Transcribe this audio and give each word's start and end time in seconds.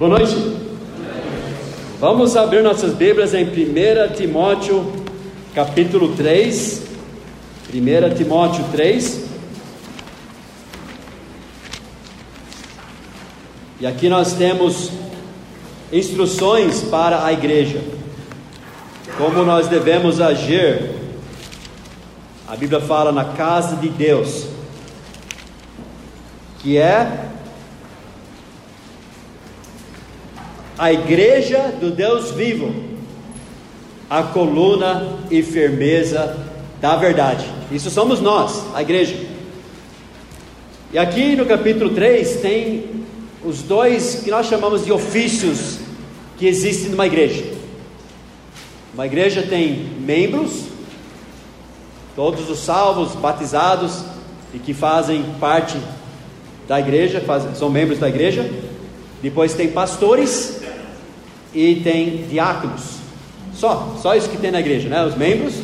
Boa 0.00 0.18
noite. 0.18 0.34
Vamos 1.98 2.34
abrir 2.34 2.62
nossas 2.62 2.94
Bíblias 2.94 3.34
em 3.34 3.44
1 3.44 4.14
Timóteo, 4.16 4.90
capítulo 5.54 6.16
3. 6.16 6.84
1 7.68 8.14
Timóteo 8.14 8.64
3. 8.72 9.28
E 13.78 13.86
aqui 13.86 14.08
nós 14.08 14.32
temos 14.32 14.90
instruções 15.92 16.80
para 16.84 17.22
a 17.22 17.30
igreja. 17.34 17.84
Como 19.18 19.44
nós 19.44 19.68
devemos 19.68 20.18
agir. 20.18 20.92
A 22.48 22.56
Bíblia 22.56 22.80
fala 22.80 23.12
na 23.12 23.26
casa 23.26 23.76
de 23.76 23.90
Deus, 23.90 24.46
que 26.62 26.78
é 26.78 27.29
a 30.80 30.90
igreja 30.90 31.74
do 31.78 31.90
Deus 31.90 32.30
vivo, 32.30 32.74
a 34.08 34.22
coluna 34.22 35.18
e 35.30 35.42
firmeza 35.42 36.38
da 36.80 36.96
verdade. 36.96 37.44
Isso 37.70 37.90
somos 37.90 38.18
nós, 38.18 38.64
a 38.74 38.80
igreja. 38.80 39.14
E 40.90 40.96
aqui 40.96 41.36
no 41.36 41.44
capítulo 41.44 41.90
3 41.90 42.36
tem 42.36 42.86
os 43.44 43.60
dois 43.60 44.22
que 44.24 44.30
nós 44.30 44.46
chamamos 44.46 44.82
de 44.82 44.90
ofícios 44.90 45.80
que 46.38 46.46
existem 46.46 46.88
numa 46.88 47.06
igreja. 47.06 47.44
Uma 48.94 49.04
igreja 49.04 49.42
tem 49.42 49.84
membros, 50.00 50.64
todos 52.16 52.48
os 52.48 52.58
salvos, 52.58 53.14
batizados 53.16 54.02
e 54.54 54.58
que 54.58 54.72
fazem 54.72 55.26
parte 55.38 55.76
da 56.66 56.80
igreja, 56.80 57.22
são 57.54 57.68
membros 57.68 57.98
da 57.98 58.08
igreja. 58.08 58.50
Depois 59.22 59.52
tem 59.52 59.68
pastores 59.68 60.59
e 61.54 61.76
tem 61.76 62.26
diáconos. 62.28 63.00
Só, 63.54 63.96
só 64.00 64.14
isso 64.14 64.28
que 64.28 64.36
tem 64.36 64.50
na 64.50 64.60
igreja, 64.60 64.88
né? 64.88 65.04
Os 65.04 65.16
membros 65.16 65.54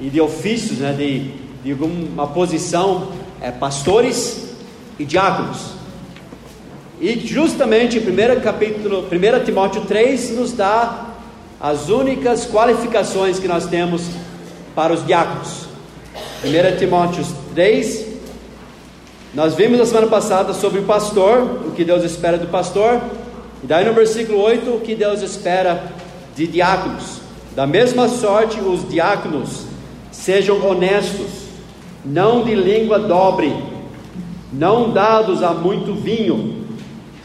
e 0.00 0.08
de 0.08 0.20
ofícios, 0.20 0.78
né? 0.78 0.92
De, 0.92 1.30
de 1.62 1.72
alguma 1.72 2.26
posição, 2.26 3.12
é, 3.40 3.50
pastores 3.50 4.50
e 4.98 5.04
diáconos. 5.04 5.80
E 7.00 7.18
justamente 7.26 7.98
em 7.98 8.00
1 8.00 8.40
capítulo, 8.40 9.06
1 9.10 9.44
Timóteo 9.44 9.82
3 9.82 10.36
nos 10.36 10.52
dá 10.52 11.06
as 11.60 11.88
únicas 11.88 12.46
qualificações 12.46 13.38
que 13.38 13.48
nós 13.48 13.66
temos 13.66 14.02
para 14.74 14.92
os 14.92 15.06
diáconos. 15.06 15.68
1 16.44 16.78
Timóteo 16.78 17.24
3, 17.54 18.06
nós 19.34 19.54
vimos 19.54 19.78
na 19.78 19.86
semana 19.86 20.06
passada 20.08 20.52
sobre 20.52 20.80
o 20.80 20.84
pastor, 20.84 21.66
o 21.66 21.72
que 21.72 21.84
Deus 21.84 22.02
espera 22.02 22.36
do 22.36 22.48
pastor, 22.48 23.00
e 23.62 23.66
daí 23.66 23.84
no 23.84 23.92
versículo 23.92 24.40
8, 24.40 24.70
o 24.70 24.80
que 24.80 24.94
Deus 24.94 25.20
espera 25.20 25.92
de 26.34 26.46
diáconos? 26.46 27.20
Da 27.54 27.66
mesma 27.66 28.08
sorte, 28.08 28.58
os 28.60 28.88
diáconos 28.88 29.66
sejam 30.10 30.64
honestos, 30.66 31.48
não 32.04 32.42
de 32.42 32.54
língua 32.54 32.98
dobre, 32.98 33.54
não 34.52 34.90
dados 34.90 35.42
a 35.42 35.50
muito 35.50 35.94
vinho, 35.94 36.64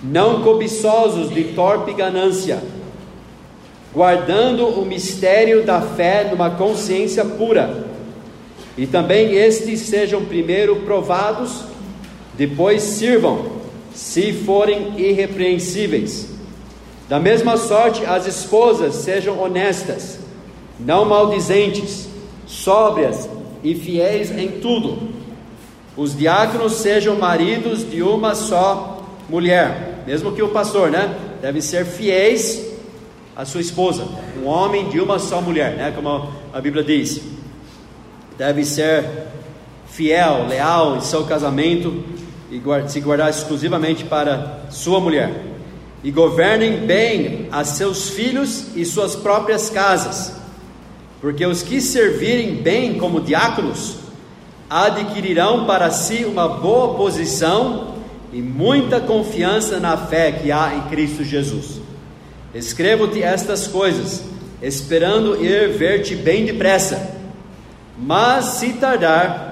não 0.03 0.42
cobiçosos 0.42 1.33
de 1.33 1.45
torpe 1.45 1.94
ganância, 1.94 2.61
guardando 3.94 4.67
o 4.67 4.86
mistério 4.86 5.64
da 5.64 5.81
fé 5.81 6.27
numa 6.30 6.49
consciência 6.49 7.23
pura. 7.23 7.86
E 8.77 8.86
também 8.86 9.33
estes 9.33 9.80
sejam 9.81 10.25
primeiro 10.25 10.75
provados, 10.81 11.64
depois 12.38 12.83
sirvam 12.83 13.64
se 13.96 14.34
forem 14.34 15.00
irrepreensíveis. 15.00 16.28
Da 17.08 17.20
mesma 17.20 17.56
sorte, 17.56 18.06
as 18.06 18.28
esposas 18.28 18.96
sejam 18.96 19.42
honestas, 19.42 20.20
não 20.78 21.06
maldizentes, 21.06 22.08
sóbrias 22.46 23.30
e 23.64 23.73
fiéis 23.73 24.32
em 24.32 24.60
tudo. 24.60 25.10
Os 25.95 26.16
diáconos 26.16 26.73
sejam 26.73 27.16
maridos 27.16 27.89
de 27.89 28.04
uma 28.04 28.36
só 28.36 29.08
mulher, 29.30 30.04
mesmo 30.05 30.34
que 30.34 30.44
o 30.44 30.50
pastor, 30.50 30.92
né? 30.92 31.16
Devem 31.42 31.61
ser 31.61 31.86
fiéis 31.86 32.66
à 33.34 33.45
sua 33.45 33.61
esposa, 33.61 34.05
um 34.42 34.48
homem 34.48 34.89
de 34.89 35.00
uma 35.00 35.20
só 35.20 35.39
mulher, 35.42 35.78
né? 35.78 35.94
Como 35.95 36.30
a 36.52 36.60
Bíblia 36.60 36.84
diz. 36.84 37.22
Deve 38.38 38.66
ser 38.66 39.05
fiel, 39.88 40.48
leal 40.50 40.98
em 40.98 41.02
seu 41.02 41.23
casamento 41.23 42.14
e 42.52 42.61
se 42.88 43.00
guardar 43.00 43.30
exclusivamente 43.30 44.04
para 44.04 44.66
sua 44.70 45.00
mulher, 45.00 45.44
e 46.04 46.11
governem 46.11 46.86
bem 46.86 47.48
a 47.52 47.64
seus 47.64 48.10
filhos 48.10 48.67
e 48.76 48.86
suas 48.86 49.16
próprias 49.16 49.70
casas, 49.70 50.33
porque 51.20 51.45
os 51.45 51.64
que 51.64 51.82
servirem 51.82 52.55
bem 52.55 52.95
como 53.00 53.20
diáconos 53.20 53.98
adquirirão 54.70 55.66
para 55.66 55.92
si 55.92 56.26
uma 56.26 56.48
boa 56.48 56.95
posição 56.95 57.95
e 58.32 58.42
muita 58.42 59.00
confiança 59.00 59.80
na 59.80 59.95
fé 59.95 60.32
que 60.32 60.52
há 60.52 60.76
em 60.76 60.89
Cristo 60.89 61.23
Jesus. 61.23 61.80
Escrevo-te 62.54 63.22
estas 63.22 63.67
coisas, 63.67 64.23
esperando 64.61 65.44
ir 65.44 65.70
ver-te 65.70 66.16
bem 66.16 66.45
depressa, 66.45 67.16
mas 67.98 68.45
se 68.45 68.73
tardar, 68.73 69.45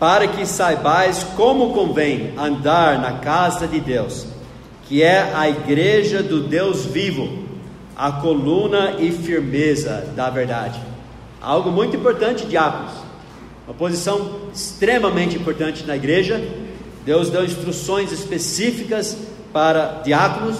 para 0.00 0.26
que 0.26 0.46
saibais 0.46 1.22
como 1.36 1.74
convém 1.74 2.32
andar 2.38 2.98
na 2.98 3.18
casa 3.18 3.68
de 3.68 3.78
Deus, 3.78 4.26
que 4.88 5.02
é 5.02 5.30
a 5.34 5.46
igreja 5.46 6.22
do 6.22 6.42
Deus 6.44 6.86
vivo, 6.86 7.44
a 7.94 8.10
coluna 8.10 8.96
e 8.98 9.12
firmeza 9.12 10.08
da 10.16 10.30
verdade. 10.30 10.80
Algo 11.38 11.70
muito 11.70 11.94
importante, 11.94 12.46
diáconos, 12.46 12.92
uma 13.68 13.74
posição 13.74 14.40
extremamente 14.54 15.36
importante 15.36 15.84
na 15.84 15.94
igreja. 15.96 16.42
Deus 17.04 17.28
deu 17.28 17.44
instruções 17.44 18.10
específicas 18.10 19.18
para 19.52 20.00
diáconos 20.02 20.56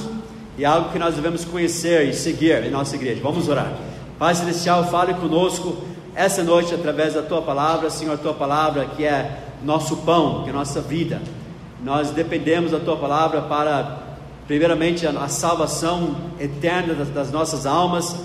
e 0.58 0.66
algo 0.66 0.90
que 0.90 0.98
nós 0.98 1.14
devemos 1.14 1.46
conhecer 1.46 2.06
e 2.06 2.12
seguir 2.12 2.62
em 2.62 2.70
nossa 2.70 2.94
igreja. 2.94 3.20
Vamos 3.22 3.48
orar. 3.48 3.72
Pai 4.18 4.34
Celestial, 4.34 4.90
fale 4.90 5.14
conosco 5.14 5.89
essa 6.14 6.42
noite 6.42 6.74
através 6.74 7.14
da 7.14 7.22
tua 7.22 7.42
palavra, 7.42 7.90
Senhor, 7.90 8.14
a 8.14 8.18
tua 8.18 8.34
palavra 8.34 8.86
que 8.96 9.04
é 9.04 9.38
nosso 9.62 9.98
pão, 9.98 10.42
que 10.44 10.50
é 10.50 10.52
nossa 10.52 10.80
vida. 10.80 11.20
Nós 11.82 12.10
dependemos 12.10 12.72
da 12.72 12.78
tua 12.78 12.96
palavra 12.96 13.42
para, 13.42 13.98
primeiramente, 14.46 15.06
a, 15.06 15.28
salvação 15.28 16.16
eterna 16.38 16.94
das 17.04 17.30
nossas 17.30 17.66
almas. 17.66 18.16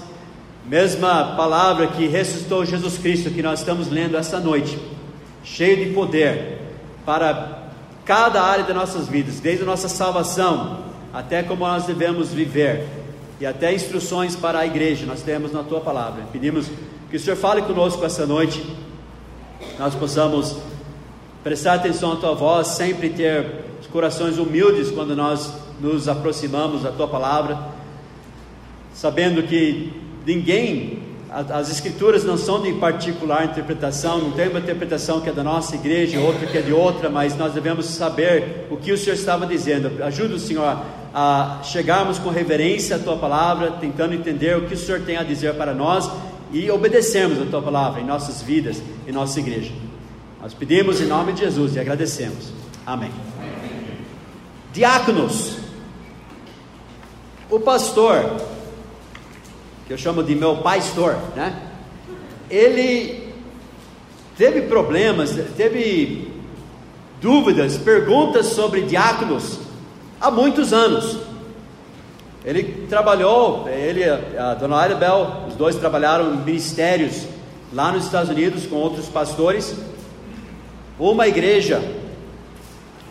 Mesma 0.65 1.35
palavra 1.35 1.87
que 1.87 2.07
ressuscitou 2.07 2.65
Jesus 2.65 2.97
Cristo, 2.97 3.29
que 3.29 3.41
nós 3.41 3.59
estamos 3.59 3.89
lendo 3.89 4.17
essa 4.17 4.39
noite, 4.39 4.79
cheio 5.43 5.85
de 5.85 5.93
poder 5.93 6.59
para 7.05 7.69
cada 8.03 8.41
área 8.41 8.63
das 8.63 8.75
nossas 8.75 9.07
vidas, 9.07 9.39
desde 9.39 9.63
a 9.63 9.65
nossa 9.65 9.87
salvação 9.87 10.85
até 11.15 11.41
como 11.41 11.65
nós 11.65 11.85
devemos 11.85 12.33
viver 12.33 12.85
e 13.39 13.45
até 13.45 13.73
instruções 13.73 14.35
para 14.35 14.59
a 14.59 14.65
igreja, 14.65 15.05
nós 15.05 15.21
temos 15.21 15.53
na 15.53 15.63
tua 15.63 15.79
palavra. 15.79 16.23
Pedimos 16.31 16.69
que 17.09 17.17
o 17.17 17.19
Senhor 17.19 17.35
fale 17.35 17.61
conosco 17.61 18.03
essa 18.03 18.25
noite, 18.25 18.65
nós 19.77 19.93
possamos 19.95 20.57
prestar 21.43 21.75
atenção 21.75 22.13
à 22.13 22.15
tua 22.15 22.33
voz, 22.33 22.67
sempre 22.69 23.09
ter 23.09 23.45
os 23.79 23.87
corações 23.87 24.37
humildes 24.37 24.89
quando 24.89 25.15
nós 25.15 25.53
nos 25.79 26.07
aproximamos 26.07 26.81
da 26.81 26.91
tua 26.91 27.07
palavra, 27.07 27.57
sabendo 28.93 29.43
que 29.43 29.93
ninguém, 30.25 31.03
as 31.31 31.69
escrituras 31.69 32.23
não 32.23 32.37
são 32.37 32.61
de 32.61 32.73
particular 32.73 33.45
interpretação, 33.45 34.17
não 34.17 34.31
tem 34.31 34.47
uma 34.47 34.59
interpretação 34.59 35.21
que 35.21 35.29
é 35.29 35.33
da 35.33 35.43
nossa 35.43 35.75
igreja, 35.75 36.19
outra 36.19 36.47
que 36.47 36.57
é 36.57 36.61
de 36.61 36.73
outra, 36.73 37.09
mas 37.09 37.37
nós 37.37 37.53
devemos 37.53 37.85
saber 37.85 38.67
o 38.71 38.77
que 38.77 38.91
o 38.91 38.97
Senhor 38.97 39.15
estava 39.15 39.45
dizendo. 39.45 40.03
Ajuda 40.03 40.35
o 40.35 40.39
Senhor 40.39 40.81
a 41.13 41.59
chegarmos 41.63 42.17
com 42.17 42.29
reverência 42.29 42.95
à 42.95 42.99
tua 42.99 43.17
palavra, 43.17 43.71
tentando 43.79 44.15
entender 44.15 44.57
o 44.57 44.65
que 44.65 44.73
o 44.73 44.77
Senhor 44.77 45.01
tem 45.01 45.17
a 45.17 45.23
dizer 45.23 45.53
para 45.53 45.73
nós 45.73 46.09
e 46.55 46.71
obedecemos 46.71 47.41
a 47.41 47.45
tua 47.45 47.61
palavra 47.61 47.99
em 47.99 48.05
nossas 48.05 48.41
vidas, 48.41 48.81
em 49.05 49.11
nossa 49.11 49.41
igreja. 49.41 49.73
Nós 50.41 50.53
pedimos 50.53 51.01
em 51.01 51.05
nome 51.05 51.33
de 51.33 51.41
Jesus 51.41 51.75
e 51.75 51.79
agradecemos. 51.81 52.53
Amém. 52.85 53.11
Diáconos. 54.71 55.57
O 57.49 57.59
pastor, 57.59 58.37
que 59.85 59.91
eu 59.91 59.97
chamo 59.97 60.23
de 60.23 60.33
meu 60.33 60.55
pastor, 60.55 61.17
né? 61.35 61.61
Ele 62.49 63.33
teve 64.37 64.61
problemas, 64.61 65.31
teve 65.57 66.31
dúvidas, 67.19 67.77
perguntas 67.77 68.45
sobre 68.45 68.83
diáconos 68.83 69.59
há 70.21 70.31
muitos 70.31 70.71
anos. 70.71 71.17
Ele 72.45 72.87
trabalhou, 72.87 73.67
ele 73.67 74.05
e 74.05 74.37
a 74.37 74.53
dona 74.53 74.77
Arabel, 74.77 75.44
os 75.55 75.57
dois 75.57 75.77
trabalharam 75.77 76.33
em 76.33 76.37
ministérios 76.39 77.23
lá 77.71 77.89
nos 77.89 78.03
Estados 78.03 78.29
Unidos 78.29 78.65
com 78.65 78.75
outros 78.75 79.07
pastores. 79.07 79.73
Uma 80.99 81.29
igreja 81.29 81.81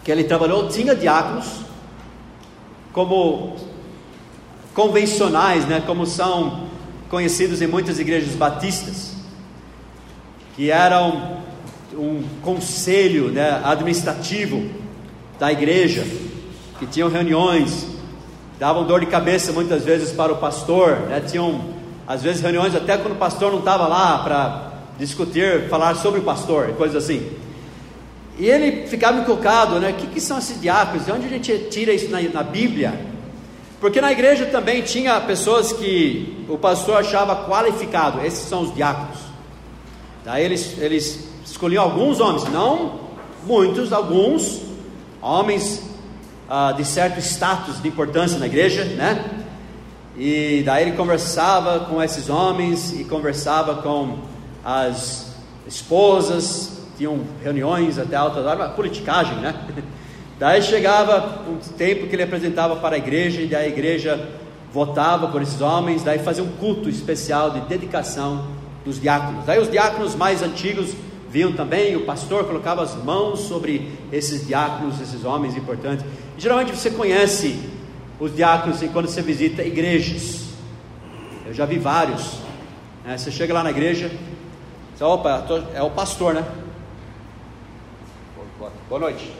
que 0.04 0.12
ele 0.12 0.24
trabalhou 0.24 0.68
tinha 0.68 0.94
diáconos, 0.94 1.46
como 2.92 3.56
convencionais, 4.74 5.64
né, 5.64 5.82
como 5.86 6.04
são 6.04 6.66
conhecidos 7.08 7.62
em 7.62 7.66
muitas 7.66 7.98
igrejas 7.98 8.34
batistas, 8.34 9.14
que 10.54 10.70
eram 10.70 11.38
um 11.94 12.22
conselho 12.42 13.30
né, 13.30 13.62
administrativo 13.64 14.68
da 15.38 15.50
igreja, 15.50 16.06
que 16.78 16.86
tinham 16.86 17.08
reuniões, 17.08 17.86
davam 18.58 18.84
dor 18.84 19.00
de 19.00 19.06
cabeça 19.06 19.50
muitas 19.50 19.82
vezes 19.82 20.12
para 20.12 20.30
o 20.30 20.36
pastor, 20.36 21.06
né, 21.08 21.20
tinham 21.20 21.73
às 22.06 22.22
vezes 22.22 22.42
reuniões 22.42 22.74
até 22.74 22.96
quando 22.96 23.14
o 23.14 23.18
pastor 23.18 23.50
não 23.52 23.60
estava 23.60 23.86
lá 23.86 24.18
para 24.18 24.72
discutir, 24.98 25.68
falar 25.68 25.96
sobre 25.96 26.20
o 26.20 26.22
pastor, 26.22 26.68
coisas 26.74 27.02
assim. 27.02 27.30
E 28.38 28.46
ele 28.46 28.86
ficava 28.86 29.20
encucado, 29.20 29.78
né? 29.78 29.90
O 29.90 29.94
que, 29.94 30.06
que 30.08 30.20
são 30.20 30.38
esses 30.38 30.60
diáconos? 30.60 31.06
De 31.06 31.12
onde 31.12 31.26
a 31.26 31.28
gente 31.28 31.56
tira 31.70 31.92
isso 31.92 32.10
na, 32.10 32.20
na 32.20 32.42
Bíblia? 32.42 32.92
Porque 33.80 34.00
na 34.00 34.10
igreja 34.10 34.46
também 34.46 34.82
tinha 34.82 35.20
pessoas 35.20 35.72
que 35.72 36.44
o 36.48 36.58
pastor 36.58 36.96
achava 36.96 37.48
qualificado, 37.48 38.20
esses 38.24 38.48
são 38.48 38.62
os 38.62 38.74
diáconos. 38.74 39.18
Daí 40.24 40.42
eles, 40.44 40.78
eles 40.78 41.28
escolhiam 41.44 41.84
alguns 41.84 42.18
homens, 42.18 42.44
não 42.44 43.04
muitos, 43.44 43.92
alguns 43.92 44.62
homens 45.20 45.82
ah, 46.48 46.72
de 46.72 46.84
certo 46.84 47.18
status 47.20 47.80
de 47.80 47.88
importância 47.88 48.38
na 48.38 48.46
igreja, 48.46 48.84
né? 48.84 49.43
E 50.16 50.62
daí 50.64 50.82
ele 50.82 50.96
conversava 50.96 51.80
com 51.86 52.02
esses 52.02 52.28
homens 52.28 52.92
e 52.92 53.04
conversava 53.04 53.82
com 53.82 54.18
as 54.64 55.34
esposas, 55.66 56.82
tinham 56.96 57.20
reuniões 57.42 57.98
até 57.98 58.14
alta 58.14 58.40
hora, 58.40 58.68
politicagem, 58.68 59.36
né? 59.38 59.54
Daí 60.38 60.60
chegava 60.62 61.42
um 61.48 61.56
tempo 61.76 62.08
que 62.08 62.16
ele 62.16 62.24
apresentava 62.24 62.76
para 62.76 62.96
a 62.96 62.98
igreja 62.98 63.40
e 63.40 63.46
daí 63.46 63.66
a 63.66 63.68
igreja 63.68 64.30
votava 64.72 65.28
por 65.28 65.40
esses 65.40 65.60
homens, 65.60 66.02
daí 66.02 66.18
fazia 66.18 66.42
um 66.42 66.50
culto 66.52 66.88
especial 66.88 67.50
de 67.52 67.60
dedicação 67.60 68.44
dos 68.84 69.00
diáconos. 69.00 69.44
Daí 69.46 69.60
os 69.60 69.70
diáconos 69.70 70.16
mais 70.16 70.42
antigos 70.42 70.92
vinham 71.30 71.52
também, 71.52 71.94
o 71.94 72.04
pastor 72.04 72.44
colocava 72.44 72.82
as 72.82 72.96
mãos 72.96 73.40
sobre 73.40 73.92
esses 74.12 74.44
diáconos, 74.44 75.00
esses 75.00 75.24
homens 75.24 75.56
importantes. 75.56 76.04
E, 76.36 76.40
geralmente 76.40 76.74
você 76.76 76.90
conhece 76.90 77.56
os 78.18 78.34
diáconos 78.34 78.80
quando 78.92 79.08
você 79.08 79.22
visita 79.22 79.62
igrejas. 79.62 80.44
Eu 81.46 81.52
já 81.52 81.66
vi 81.66 81.78
vários. 81.78 82.38
Né? 83.04 83.18
Você 83.18 83.30
chega 83.30 83.52
lá 83.52 83.62
na 83.62 83.70
igreja, 83.70 84.10
você, 84.94 85.04
opa, 85.04 85.44
é 85.74 85.82
o 85.82 85.90
pastor, 85.90 86.34
né? 86.34 86.44
Boa 88.88 89.00
noite. 89.00 89.30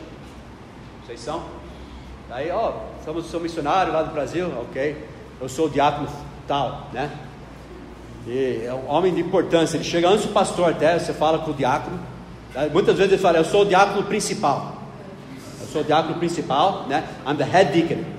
Vocês 1.05 1.19
são? 1.19 1.43
Daí, 2.27 2.51
ó, 2.51 2.73
somos, 3.03 3.27
sou 3.27 3.39
missionário 3.39 3.93
lá 3.93 4.03
do 4.03 4.11
Brasil, 4.11 4.51
ok. 4.59 5.07
Eu 5.39 5.47
sou 5.47 5.67
o 5.67 5.69
diácono 5.69 6.07
tal, 6.47 6.89
né? 6.91 7.11
E 8.27 8.63
é 8.65 8.73
um 8.73 8.89
homem 8.89 9.13
de 9.13 9.21
importância. 9.21 9.77
Ele 9.77 9.83
chega 9.83 10.09
antes 10.09 10.25
do 10.25 10.33
pastor 10.33 10.71
até, 10.71 10.97
você 10.97 11.13
fala 11.13 11.39
com 11.39 11.51
o 11.51 11.53
diácono. 11.53 11.99
Muitas 12.71 12.97
vezes 12.97 13.13
ele 13.13 13.21
fala, 13.21 13.37
eu 13.37 13.45
sou 13.45 13.61
o 13.61 13.65
diácono 13.65 14.03
principal. 14.03 14.75
Eu 15.61 15.67
sou 15.67 15.81
o 15.81 15.83
diácono 15.85 16.15
principal, 16.15 16.85
né? 16.87 17.07
I'm 17.27 17.35
the 17.37 17.43
head 17.43 17.71
deacon. 17.71 18.14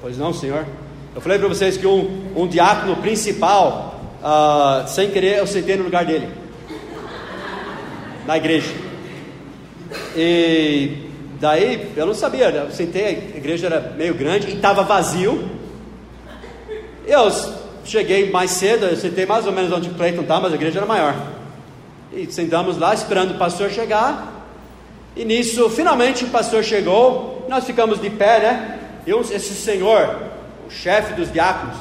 Pois 0.00 0.16
não, 0.16 0.32
senhor. 0.32 0.64
Eu 1.12 1.20
falei 1.20 1.40
para 1.40 1.48
vocês 1.48 1.76
que 1.76 1.88
um, 1.88 2.30
um 2.36 2.46
diácono 2.46 2.94
principal, 2.98 4.00
uh, 4.22 4.88
sem 4.88 5.10
querer, 5.10 5.38
eu 5.38 5.46
sentei 5.46 5.76
no 5.76 5.82
lugar 5.82 6.04
dele. 6.04 6.28
Na 8.24 8.36
igreja. 8.36 8.72
E 10.16 11.08
daí, 11.40 11.90
eu 11.96 12.06
não 12.06 12.14
sabia, 12.14 12.48
eu 12.50 12.70
sentei, 12.70 13.32
a 13.34 13.36
igreja 13.36 13.66
era 13.66 13.92
meio 13.96 14.14
grande 14.14 14.50
e 14.50 14.54
estava 14.54 14.84
vazio. 14.84 15.50
Eu 17.04 17.28
cheguei 17.84 18.30
mais 18.30 18.52
cedo, 18.52 18.86
eu 18.86 18.96
sentei 18.96 19.26
mais 19.26 19.46
ou 19.48 19.52
menos 19.52 19.72
onde 19.72 19.88
o 19.88 19.94
Clayton 19.94 20.22
está, 20.22 20.38
mas 20.38 20.52
a 20.52 20.54
igreja 20.54 20.78
era 20.78 20.86
maior. 20.86 21.16
E 22.12 22.30
sentamos 22.30 22.78
lá 22.78 22.94
esperando 22.94 23.32
o 23.32 23.38
pastor 23.38 23.68
chegar. 23.68 24.46
E 25.16 25.24
nisso, 25.24 25.68
finalmente 25.70 26.24
o 26.24 26.28
pastor 26.28 26.62
chegou, 26.62 27.44
nós 27.48 27.64
ficamos 27.64 28.00
de 28.00 28.10
pé, 28.10 28.38
né? 28.38 28.78
E 29.06 29.10
esse 29.10 29.54
senhor, 29.54 30.16
o 30.66 30.70
chefe 30.70 31.14
dos 31.14 31.32
diáconos, 31.32 31.76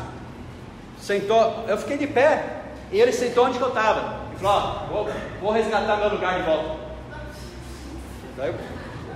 sentou, 1.00 1.66
eu 1.68 1.78
fiquei 1.78 1.98
de 1.98 2.08
pé, 2.08 2.44
e 2.92 3.00
ele 3.00 3.12
sentou 3.12 3.46
onde 3.46 3.60
eu 3.60 3.68
estava. 3.68 4.22
E 4.36 4.40
falou: 4.40 4.88
oh, 4.90 4.94
vou, 4.94 5.10
vou 5.42 5.52
resgatar 5.52 5.98
meu 5.98 6.10
lugar 6.10 6.40
de 6.40 6.46
volta. 6.46 6.82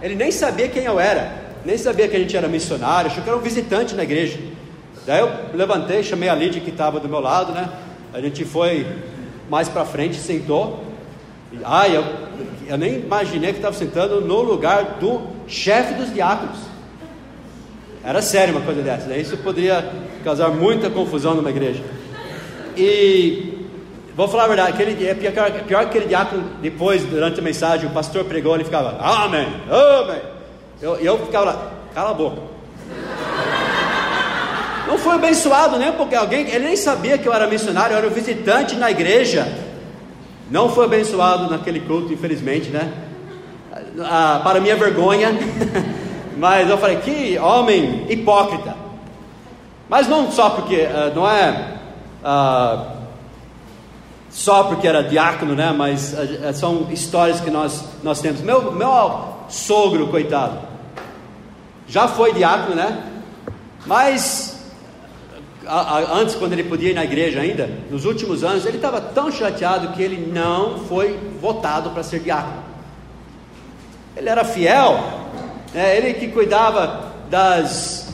Ele 0.01 0.15
nem 0.15 0.31
sabia 0.31 0.67
quem 0.67 0.83
eu 0.83 0.99
era, 0.99 1.31
nem 1.63 1.77
sabia 1.77 2.07
que 2.07 2.15
a 2.15 2.19
gente 2.19 2.35
era 2.35 2.47
missionário, 2.47 3.09
achou 3.09 3.23
que 3.23 3.29
era 3.29 3.37
um 3.37 3.41
visitante 3.41 3.95
na 3.95 4.03
igreja. 4.03 4.39
Daí 5.05 5.19
eu 5.19 5.31
levantei, 5.53 6.03
chamei 6.03 6.29
a 6.29 6.35
Lídia 6.35 6.61
que 6.61 6.69
estava 6.69 6.99
do 6.99 7.07
meu 7.07 7.19
lado, 7.19 7.53
né? 7.53 7.69
A 8.13 8.21
gente 8.21 8.45
foi 8.45 8.85
mais 9.49 9.69
para 9.69 9.85
frente, 9.85 10.15
sentou. 10.15 10.83
E, 11.51 11.59
ai, 11.63 11.95
eu, 11.95 12.03
eu 12.67 12.77
nem 12.77 12.99
imaginei 12.99 13.51
que 13.51 13.57
estava 13.57 13.75
sentando 13.75 14.21
no 14.21 14.41
lugar 14.41 14.97
do 14.99 15.21
chefe 15.47 15.93
dos 15.93 16.13
diáconos. 16.13 16.74
Era 18.05 18.21
sério 18.21 18.55
uma 18.55 18.63
coisa 18.63 18.81
dessa, 18.83 19.15
Isso 19.17 19.35
poderia 19.37 19.83
causar 20.23 20.49
muita 20.49 20.89
confusão 20.89 21.33
numa 21.33 21.49
igreja. 21.49 21.83
E 22.77 23.55
Vou 24.15 24.29
falar 24.29 24.45
a 24.45 24.47
verdade, 24.47 24.69
aquele, 24.69 25.05
é 25.05 25.13
pior, 25.13 25.33
pior 25.33 25.51
que 25.65 25.75
aquele 25.75 26.05
diácono, 26.05 26.43
depois, 26.61 27.03
durante 27.03 27.41
a 27.41 27.43
mensagem, 27.43 27.89
o 27.89 27.91
pastor 27.91 28.23
pregou, 28.23 28.55
ele 28.55 28.63
ficava, 28.63 28.97
Amém, 28.97 29.45
Amém. 29.69 30.21
Eu, 30.81 30.95
eu 30.95 31.25
ficava 31.25 31.45
lá, 31.45 31.71
cala 31.93 32.11
a 32.11 32.13
boca. 32.13 32.41
Não 34.87 34.97
foi 34.97 35.15
abençoado 35.15 35.77
nem 35.77 35.91
porque 35.91 36.15
alguém, 36.15 36.49
ele 36.49 36.65
nem 36.65 36.77
sabia 36.77 37.17
que 37.17 37.27
eu 37.27 37.33
era 37.33 37.45
missionário, 37.45 37.93
eu 37.93 37.97
era 37.97 38.09
visitante 38.09 38.77
na 38.77 38.89
igreja. 38.89 39.45
Não 40.49 40.69
foi 40.69 40.85
abençoado 40.85 41.49
naquele 41.49 41.81
culto, 41.81 42.13
infelizmente, 42.13 42.69
né? 42.69 42.93
Ah, 43.99 44.39
para 44.43 44.61
minha 44.61 44.77
vergonha. 44.77 45.31
Mas 46.37 46.69
eu 46.69 46.77
falei, 46.77 46.97
que 46.97 47.37
homem 47.37 48.05
hipócrita. 48.09 48.75
Mas 49.87 50.07
não 50.07 50.31
só 50.31 50.49
porque, 50.49 50.81
ah, 50.81 51.11
não 51.15 51.29
é. 51.29 51.77
Ah, 52.23 52.95
só 54.35 54.63
porque 54.63 54.85
era 54.85 55.01
diácono, 55.01 55.55
né? 55.55 55.73
Mas 55.75 56.13
uh, 56.13 56.53
são 56.53 56.87
histórias 56.91 57.39
que 57.39 57.49
nós, 57.49 57.85
nós 58.03 58.19
temos. 58.19 58.41
Meu, 58.41 58.69
meu 58.73 58.89
sogro, 59.47 60.07
coitado, 60.07 60.59
já 61.87 62.09
foi 62.09 62.33
diácono, 62.33 62.75
né? 62.75 63.01
Mas 63.85 64.55
a, 65.65 65.79
a, 65.79 66.17
antes, 66.17 66.35
quando 66.35 66.51
ele 66.51 66.65
podia 66.65 66.91
ir 66.91 66.93
na 66.93 67.05
igreja 67.05 67.39
ainda, 67.39 67.69
nos 67.89 68.03
últimos 68.03 68.43
anos, 68.43 68.65
ele 68.65 68.75
estava 68.75 68.99
tão 68.99 69.31
chateado 69.31 69.93
que 69.93 70.03
ele 70.03 70.29
não 70.31 70.79
foi 70.79 71.17
votado 71.41 71.91
para 71.91 72.03
ser 72.03 72.19
diácono. 72.19 72.63
Ele 74.17 74.27
era 74.27 74.43
fiel, 74.43 74.99
né? 75.75 75.97
ele 75.97 76.13
que 76.13 76.29
cuidava 76.29 77.13
das, 77.29 78.13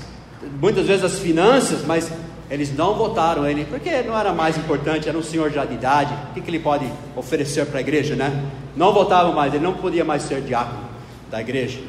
muitas 0.60 0.88
vezes 0.88 1.04
das 1.04 1.20
finanças, 1.20 1.86
mas 1.86 2.12
eles 2.50 2.76
não 2.76 2.96
votaram 2.96 3.48
ele, 3.48 3.66
porque 3.66 4.02
não 4.02 4.18
era 4.18 4.34
mais 4.34 4.58
importante, 4.58 5.08
era 5.08 5.18
um 5.18 5.24
senhor 5.24 5.52
já 5.52 5.64
de 5.64 5.76
idade, 5.76 6.14
o 6.32 6.34
que, 6.34 6.42
que 6.42 6.50
ele 6.50 6.60
pode 6.60 6.86
oferecer 7.16 7.66
para 7.68 7.78
a 7.78 7.82
igreja, 7.82 8.16
né? 8.16 8.44
Não 8.76 8.92
votavam 8.92 9.32
mais, 9.32 9.54
ele 9.54 9.64
não 9.64 9.76
podia 9.76 10.04
mais 10.04 10.24
ser 10.24 10.42
diácono 10.42 10.84
da 11.30 11.40
igreja. 11.40 11.80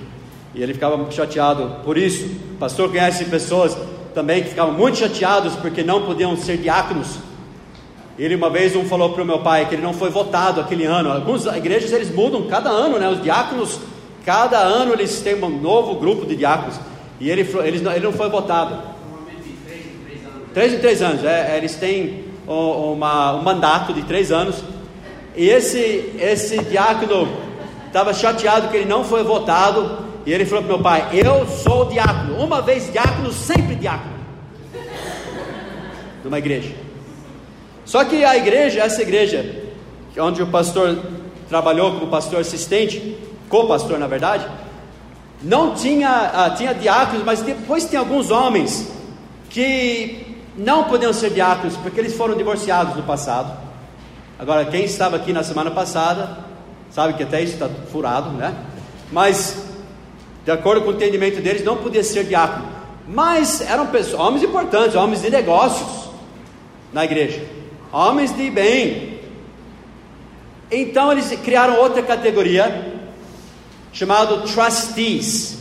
E 0.55 0.63
ele 0.63 0.75
ficava 0.75 1.11
chateado 1.11 1.77
por 1.83 1.97
isso. 1.97 2.27
O 2.55 2.59
pastor 2.59 2.91
conhece 2.91 3.25
pessoas 3.25 3.77
também 4.15 4.43
que 4.43 4.51
ficavam 4.51 4.75
muito 4.75 4.99
chateados 4.99 5.57
porque 5.57 5.83
não 5.83 6.03
podiam 6.05 6.37
ser 6.37 6.59
diáconos. 6.59 7.19
Ele 8.19 8.35
uma 8.35 8.51
vez 8.51 8.77
um 8.77 8.85
falou 8.85 9.11
para 9.11 9.23
o 9.23 9.27
meu 9.27 9.39
pai 9.39 9.67
que 9.67 9.75
ele 9.75 9.83
não 9.83 9.95
foi 9.95 10.11
votado 10.11 10.61
aquele 10.61 10.85
ano. 10.85 11.11
Algumas 11.11 11.47
igrejas 11.47 11.91
eles 11.93 12.15
mudam 12.15 12.47
cada 12.47 12.69
ano, 12.69 12.99
né? 12.99 13.09
Os 13.09 13.23
diáconos, 13.23 13.81
cada 14.25 14.59
ano 14.59 14.93
eles 14.93 15.21
têm 15.21 15.43
um 15.43 15.49
novo 15.49 15.97
grupo 15.97 16.27
de 16.27 16.37
diáconos. 16.37 16.79
E 17.21 17.31
ele, 17.31 17.43
ele, 17.43 17.89
ele 17.89 18.01
não 18.01 18.13
foi 18.13 18.29
votado. 18.29 18.93
Três 20.53 20.75
em 20.75 20.79
três 20.79 21.01
anos. 21.01 21.25
É, 21.25 21.53
é 21.53 21.57
eles 21.57 21.77
têm 21.77 22.25
uma, 22.47 23.35
um 23.35 23.43
mandato 23.43 23.93
de 23.93 24.03
três 24.03 24.31
anos. 24.31 24.63
E 25.37 25.49
esse, 25.49 26.13
esse 26.19 26.59
diácono 26.65 27.29
estava 27.87 28.13
chateado 28.13 28.69
que 28.69 28.77
ele 28.77 28.89
não 28.89 29.05
foi 29.05 29.23
votado. 29.23 29.99
E 30.27 30.33
ele 30.33 30.45
falou 30.45 30.65
para 30.65 30.75
meu 30.75 30.83
pai: 30.83 31.09
Eu 31.13 31.47
sou 31.47 31.87
diácono. 31.87 32.37
Uma 32.43 32.61
vez 32.61 32.91
diácono, 32.91 33.33
sempre 33.33 33.75
diácono. 33.75 34.13
Numa 36.25 36.39
igreja. 36.39 36.73
Só 37.85 38.05
que 38.05 38.25
a 38.25 38.37
igreja, 38.37 38.81
essa 38.81 39.03
igreja, 39.03 39.65
onde 40.17 40.43
o 40.43 40.47
pastor 40.47 40.99
trabalhou 41.49 41.93
como 41.93 42.07
pastor 42.07 42.41
assistente, 42.41 43.17
co-pastor 43.53 43.99
na 43.99 44.07
verdade, 44.07 44.47
não 45.43 45.75
tinha, 45.75 46.33
uh, 46.33 46.57
tinha 46.57 46.73
diáconos, 46.73 47.23
mas 47.23 47.43
depois 47.43 47.85
tem 47.85 47.99
alguns 47.99 48.31
homens 48.31 48.91
que 49.51 50.39
não 50.57 50.85
podiam 50.85 51.13
ser 51.13 51.31
diáconos 51.31 51.77
porque 51.77 52.01
eles 52.01 52.17
foram 52.17 52.35
divorciados 52.35 52.97
no 52.97 53.03
passado. 53.03 53.53
Agora, 54.39 54.65
quem 54.65 54.85
estava 54.85 55.17
aqui 55.17 55.35
na 55.35 55.43
semana 55.43 55.71
passada, 55.71 56.39
sabe 56.91 57.13
que 57.13 57.23
até 57.23 57.43
isso 57.43 57.53
está 57.53 57.69
furado, 57.91 58.31
né? 58.31 58.55
Mas, 59.13 59.63
de 60.45 60.51
acordo 60.51 60.83
com 60.83 60.91
o 60.91 60.95
entendimento 60.95 61.43
deles, 61.43 61.63
não 61.63 61.77
podia 61.77 62.03
ser 62.03 62.25
diácono. 62.25 62.67
Mas 63.07 63.61
eram 63.61 63.89
pessoas, 63.89 64.21
homens 64.21 64.43
importantes, 64.43 64.97
homens 64.97 65.21
de 65.21 65.29
negócios 65.29 66.09
na 66.91 67.05
igreja, 67.05 67.45
homens 67.93 68.35
de 68.35 68.51
bem. 68.51 69.21
Então 70.71 71.13
eles 71.13 71.31
criaram 71.43 71.77
outra 71.77 72.03
categoria 72.03 72.92
chamado 73.93 74.43
trustees. 74.43 75.59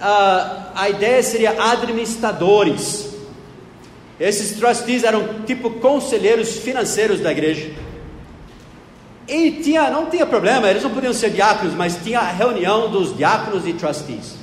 Uh, 0.00 0.72
a 0.74 0.88
ideia 0.88 1.22
seria 1.22 1.50
administradores. 1.72 3.14
Esses 4.18 4.58
trustees 4.58 5.04
eram 5.04 5.42
tipo 5.46 5.70
conselheiros 5.70 6.56
financeiros 6.56 7.20
da 7.20 7.30
igreja. 7.30 7.70
E 9.28 9.50
tinha, 9.62 9.90
não 9.90 10.06
tinha 10.06 10.24
problema, 10.24 10.68
eles 10.68 10.82
não 10.82 10.90
podiam 10.90 11.12
ser 11.12 11.30
diáconos, 11.30 11.74
mas 11.74 11.96
tinha 12.02 12.20
a 12.20 12.30
reunião 12.30 12.90
dos 12.90 13.16
diáconos 13.16 13.66
e 13.66 13.72
trustees. 13.72 14.36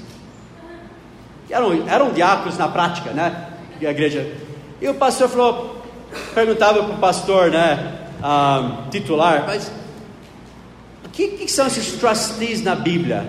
Eram, 1.50 1.88
eram 1.88 2.12
diáconos 2.12 2.57
na 2.57 2.67
prática, 2.67 3.12
né? 3.12 3.50
A 3.79 3.85
igreja. 3.85 4.31
E 4.81 4.88
o 4.88 4.93
pastor 4.95 5.29
falou, 5.29 5.81
perguntava 6.33 6.83
para 6.83 6.93
o 6.95 6.97
pastor, 6.97 7.50
né? 7.50 8.00
Um, 8.23 8.89
titular, 8.89 9.43
mas 9.45 9.71
que, 11.13 11.27
que, 11.29 11.48
são 11.48 11.67
esses 11.67 11.93
trustees 11.93 12.62
na 12.62 12.75
Bíblia? 12.75 13.25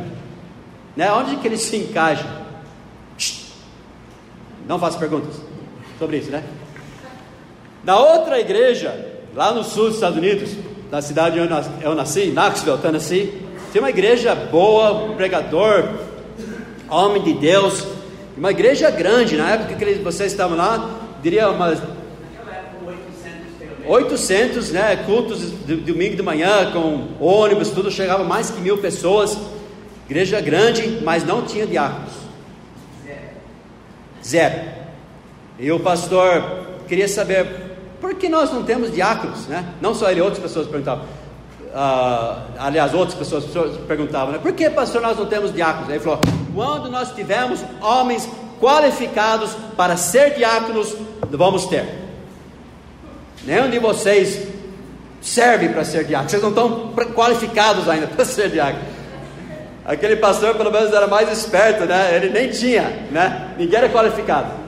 Né? 0.96 1.12
Onde 1.12 1.36
que 1.36 1.46
eles 1.46 1.60
se 1.60 1.76
encaixam? 1.76 2.44
Não 4.66 4.78
faço 4.78 4.98
perguntas 4.98 5.34
sobre 5.98 6.16
isso, 6.16 6.30
né? 6.30 6.42
Na 7.84 7.98
outra 7.98 8.40
igreja, 8.40 9.20
lá 9.34 9.52
no 9.52 9.62
sul 9.62 9.86
dos 9.86 9.96
Estados 9.96 10.16
Unidos, 10.16 10.50
na 10.90 11.02
cidade 11.02 11.38
onde 11.38 11.52
eu 11.82 11.94
nasci, 11.94 12.30
Knoxville, 12.30 12.78
Tennessee, 12.78 13.42
tem 13.70 13.82
uma 13.82 13.90
igreja 13.90 14.34
boa, 14.34 15.14
pregador, 15.14 15.90
homem 16.88 17.22
de 17.22 17.34
Deus, 17.34 17.86
uma 18.38 18.50
igreja 18.50 18.90
grande, 18.90 19.36
na 19.36 19.50
época 19.50 19.74
que 19.74 19.94
vocês 19.96 20.32
estavam 20.32 20.56
lá, 20.56 20.98
diria 21.22 21.50
umas 21.50 21.78
800 23.86 24.70
né, 24.70 24.96
cultos 25.04 25.40
de 25.66 25.76
domingo 25.76 26.16
de 26.16 26.22
manhã, 26.22 26.70
com 26.72 27.08
ônibus, 27.20 27.70
tudo, 27.70 27.90
chegava 27.90 28.24
mais 28.24 28.50
que 28.50 28.60
mil 28.60 28.78
pessoas. 28.78 29.36
Igreja 30.08 30.40
grande, 30.40 31.00
mas 31.02 31.24
não 31.24 31.42
tinha 31.42 31.66
diáconos. 31.66 32.12
Zero. 34.24 34.60
E 35.58 35.70
o 35.70 35.78
pastor 35.80 36.66
queria 36.88 37.08
saber 37.08 37.46
por 38.00 38.14
que 38.14 38.28
nós 38.28 38.52
não 38.52 38.62
temos 38.64 38.92
diáconos, 38.92 39.46
né? 39.46 39.64
Não 39.80 39.94
só 39.94 40.10
ele, 40.10 40.20
outras 40.20 40.42
pessoas 40.42 40.66
perguntavam. 40.66 41.04
Uh, 41.04 42.52
aliás, 42.58 42.94
outras 42.94 43.18
pessoas, 43.18 43.44
perguntavam, 43.88 44.32
né? 44.32 44.38
Por 44.38 44.52
que, 44.52 44.68
pastor, 44.70 45.02
nós 45.02 45.18
não 45.18 45.26
temos 45.26 45.52
diáconos? 45.52 45.88
Aí 45.88 45.96
ele 45.96 46.04
falou: 46.04 46.20
quando 46.54 46.90
nós 46.90 47.12
tivermos 47.12 47.60
homens 47.80 48.28
qualificados 48.60 49.50
para 49.76 49.96
ser 49.96 50.34
diáconos, 50.34 50.94
vamos 51.30 51.66
ter. 51.66 52.03
Nenhum 53.46 53.70
de 53.70 53.78
vocês 53.78 54.46
serve 55.20 55.68
para 55.68 55.84
ser 55.84 56.04
diácono, 56.04 56.30
vocês 56.30 56.42
não 56.42 56.50
estão 56.50 56.92
qualificados 57.14 57.88
ainda 57.88 58.06
para 58.14 58.24
ser 58.24 58.50
diácono. 58.50 58.84
Aquele 59.84 60.16
pastor, 60.16 60.54
pelo 60.54 60.72
menos, 60.72 60.92
era 60.92 61.06
mais 61.06 61.30
esperto, 61.30 61.84
né? 61.84 62.16
Ele 62.16 62.30
nem 62.30 62.50
tinha, 62.50 62.82
né? 63.10 63.54
Ninguém 63.58 63.78
era 63.78 63.88
qualificado. 63.90 64.64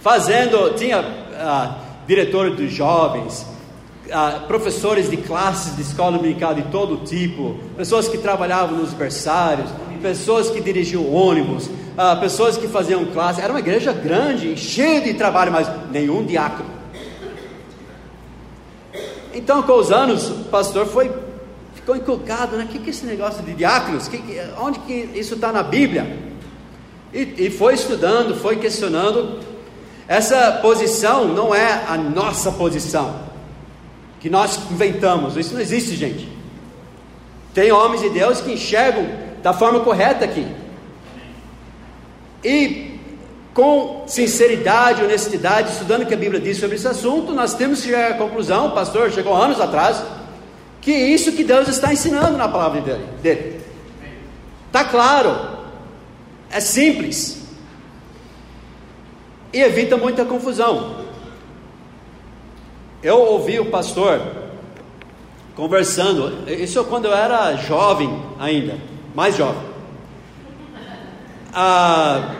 fazendo, 0.00 0.74
tinha 0.74 0.98
ah, 1.38 1.76
diretor 2.06 2.50
dos 2.50 2.72
jovens, 2.72 3.46
ah, 4.10 4.42
professores 4.48 5.10
de 5.10 5.16
classes 5.18 5.76
de 5.76 5.82
escola 5.82 6.16
dominical 6.16 6.54
de 6.54 6.62
todo 6.62 7.04
tipo, 7.04 7.58
pessoas 7.76 8.08
que 8.08 8.18
trabalhavam 8.18 8.78
nos 8.78 8.92
berçários, 8.92 9.70
pessoas 10.00 10.50
que 10.50 10.60
dirigiam 10.60 11.12
ônibus, 11.12 11.70
ah, 11.96 12.16
pessoas 12.16 12.56
que 12.56 12.66
faziam 12.66 13.04
classe. 13.06 13.40
Era 13.40 13.52
uma 13.52 13.60
igreja 13.60 13.92
grande, 13.92 14.56
cheia 14.56 15.00
de 15.00 15.14
trabalho, 15.14 15.52
mas 15.52 15.68
nenhum 15.90 16.24
diácono. 16.24 16.68
Então, 19.32 19.62
com 19.62 19.74
os 19.74 19.92
anos, 19.92 20.28
o 20.28 20.44
pastor 20.44 20.86
foi 20.86 21.10
ficou 21.74 21.96
inculcado, 21.96 22.56
né? 22.56 22.64
O 22.64 22.68
que, 22.68 22.78
que 22.78 22.88
é 22.88 22.90
esse 22.90 23.06
negócio 23.06 23.42
de 23.42 23.54
diáconos? 23.54 24.06
Que, 24.06 24.18
que, 24.18 24.40
onde 24.60 24.78
que 24.80 24.92
isso 25.14 25.34
está 25.34 25.52
na 25.52 25.62
Bíblia? 25.62 26.18
E, 27.12 27.46
e 27.46 27.50
foi 27.50 27.74
estudando, 27.74 28.36
foi 28.36 28.56
questionando, 28.56 29.40
essa 30.06 30.58
posição 30.62 31.26
não 31.28 31.54
é 31.54 31.84
a 31.88 31.96
nossa 31.96 32.52
posição, 32.52 33.14
que 34.20 34.28
nós 34.28 34.58
inventamos, 34.70 35.36
isso 35.36 35.54
não 35.54 35.60
existe, 35.60 35.96
gente. 35.96 36.28
Tem 37.54 37.72
homens 37.72 38.02
de 38.02 38.10
Deus 38.10 38.40
que 38.40 38.52
enxergam 38.52 39.06
da 39.42 39.52
forma 39.52 39.80
correta 39.80 40.24
aqui. 40.24 40.46
E 42.44 42.98
com 43.52 44.04
sinceridade, 44.06 45.02
honestidade, 45.02 45.72
estudando 45.72 46.02
o 46.02 46.06
que 46.06 46.14
a 46.14 46.16
Bíblia 46.16 46.40
diz 46.40 46.58
sobre 46.58 46.76
esse 46.76 46.86
assunto, 46.86 47.32
nós 47.32 47.54
temos 47.54 47.80
que 47.80 47.86
chegar 47.86 48.12
à 48.12 48.14
conclusão, 48.14 48.70
pastor 48.70 49.10
chegou 49.10 49.34
anos 49.34 49.60
atrás, 49.60 50.02
que 50.80 50.92
isso 50.92 51.32
que 51.32 51.44
Deus 51.44 51.68
está 51.68 51.92
ensinando 51.92 52.38
na 52.38 52.48
palavra 52.48 52.80
dele. 53.22 53.60
Está 54.66 54.84
claro, 54.84 55.58
é 56.50 56.60
simples 56.60 57.42
e 59.52 59.60
evita 59.60 59.96
muita 59.96 60.24
confusão. 60.24 61.00
Eu 63.02 63.18
ouvi 63.18 63.58
o 63.58 63.66
pastor 63.66 64.20
conversando, 65.56 66.48
isso 66.48 66.82
quando 66.84 67.06
eu 67.06 67.14
era 67.14 67.56
jovem 67.56 68.22
ainda, 68.38 68.78
mais 69.14 69.36
jovem, 69.36 69.62
ah, 71.52 72.34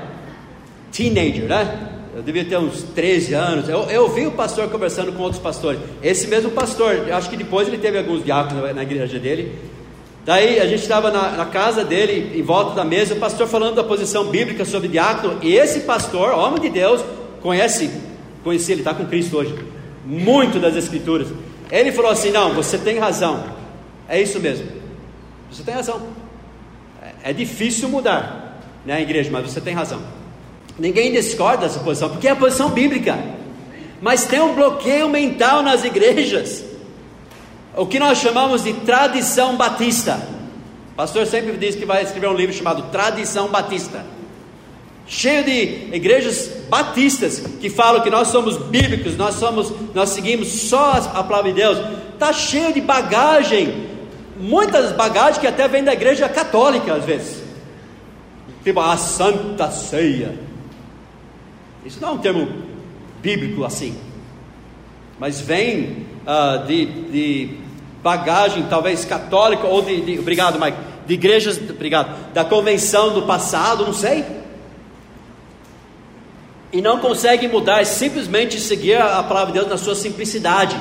teenager, 0.92 1.44
né? 1.44 1.88
Eu 2.14 2.22
devia 2.22 2.44
ter 2.44 2.58
uns 2.58 2.82
13 2.82 3.34
anos. 3.34 3.68
Eu, 3.68 3.82
eu 3.84 4.02
ouvi 4.02 4.26
o 4.26 4.32
pastor 4.32 4.68
conversando 4.68 5.12
com 5.12 5.22
outros 5.22 5.40
pastores. 5.40 5.80
Esse 6.02 6.26
mesmo 6.26 6.50
pastor, 6.50 7.10
acho 7.12 7.30
que 7.30 7.36
depois 7.36 7.68
ele 7.68 7.78
teve 7.78 7.98
alguns 7.98 8.24
diáconos 8.24 8.74
na 8.74 8.82
igreja 8.82 9.18
dele. 9.18 9.56
Daí 10.24 10.60
a 10.60 10.66
gente 10.66 10.82
estava 10.82 11.10
na, 11.10 11.30
na, 11.30 11.46
casa 11.46 11.84
dele, 11.84 12.38
em 12.38 12.42
volta 12.42 12.74
da 12.74 12.84
mesa, 12.84 13.14
o 13.14 13.18
pastor 13.18 13.46
falando 13.46 13.76
da 13.76 13.84
posição 13.84 14.26
bíblica 14.26 14.64
sobre 14.64 14.88
diácono, 14.88 15.38
e 15.40 15.54
esse 15.54 15.80
pastor, 15.80 16.32
homem 16.32 16.60
de 16.60 16.68
Deus, 16.68 17.02
conhece, 17.40 17.90
conheci, 18.44 18.72
ele 18.72 18.82
está 18.82 18.92
com 18.92 19.06
Cristo 19.06 19.38
hoje, 19.38 19.54
muito 20.04 20.58
das 20.58 20.76
Escrituras. 20.76 21.28
Ele 21.70 21.90
falou 21.90 22.10
assim: 22.10 22.30
Não, 22.30 22.52
você 22.52 22.76
tem 22.76 22.98
razão, 22.98 23.44
é 24.06 24.20
isso 24.20 24.38
mesmo, 24.38 24.66
você 25.50 25.62
tem 25.62 25.74
razão. 25.74 26.02
É, 27.22 27.32
difícil 27.32 27.88
mudar, 27.88 28.60
né, 28.84 29.02
igreja, 29.02 29.30
mas 29.30 29.50
você 29.50 29.60
tem 29.60 29.74
razão. 29.74 30.00
Ninguém 30.78 31.12
discorda 31.12 31.66
dessa 31.66 31.80
posição, 31.80 32.08
porque 32.08 32.28
é 32.28 32.30
a 32.30 32.36
posição 32.36 32.70
bíblica, 32.70 33.18
mas 34.00 34.24
tem 34.26 34.40
um 34.40 34.54
bloqueio 34.54 35.08
mental 35.08 35.62
nas 35.62 35.84
igrejas 35.84 36.70
o 37.76 37.86
que 37.86 37.98
nós 37.98 38.18
chamamos 38.18 38.64
de 38.64 38.72
tradição 38.72 39.56
batista. 39.56 40.20
O 40.92 40.96
pastor 40.96 41.26
sempre 41.26 41.56
diz 41.56 41.74
que 41.74 41.84
vai 41.84 42.02
escrever 42.02 42.28
um 42.28 42.34
livro 42.34 42.54
chamado 42.54 42.90
Tradição 42.90 43.48
Batista. 43.48 44.04
Cheio 45.06 45.44
de 45.44 45.94
igrejas 45.94 46.50
batistas 46.68 47.42
que 47.60 47.70
falam 47.70 48.02
que 48.02 48.10
nós 48.10 48.28
somos 48.28 48.56
bíblicos, 48.58 49.16
nós 49.16 49.36
somos, 49.36 49.72
nós 49.94 50.10
seguimos 50.10 50.48
só 50.48 50.92
a 51.14 51.24
palavra 51.24 51.52
de 51.52 51.60
Deus. 51.60 51.78
Está 52.12 52.32
cheio 52.32 52.72
de 52.72 52.80
bagagem, 52.80 53.88
muitas 54.40 54.92
bagagens 54.92 55.38
que 55.38 55.46
até 55.46 55.68
vem 55.68 55.84
da 55.84 55.92
igreja 55.92 56.28
católica 56.28 56.94
às 56.94 57.04
vezes. 57.04 57.42
Tipo 58.64 58.80
a 58.80 58.96
Santa 58.96 59.70
Ceia. 59.70 60.38
Isso 61.84 62.00
não 62.00 62.10
é 62.10 62.12
um 62.12 62.18
termo 62.18 62.48
bíblico 63.22 63.64
assim, 63.64 63.96
mas 65.18 65.40
vem 65.40 66.06
uh, 66.26 66.66
de, 66.66 66.86
de 66.86 67.58
bagagem, 68.02 68.66
talvez 68.68 69.04
católica, 69.04 69.66
ou 69.66 69.82
de, 69.82 70.00
de, 70.00 70.18
obrigado, 70.18 70.58
Mike, 70.58 70.76
de 71.06 71.14
igrejas, 71.14 71.58
obrigado, 71.58 72.32
da 72.32 72.44
convenção 72.44 73.12
do 73.12 73.22
passado, 73.22 73.84
não 73.84 73.92
sei. 73.92 74.24
E 76.72 76.80
não 76.80 77.00
consegue 77.00 77.48
mudar, 77.48 77.80
é 77.80 77.84
simplesmente 77.84 78.60
seguir 78.60 78.96
a 79.00 79.22
palavra 79.22 79.52
de 79.52 79.58
Deus 79.58 79.68
na 79.68 79.76
sua 79.76 79.94
simplicidade. 79.94 80.76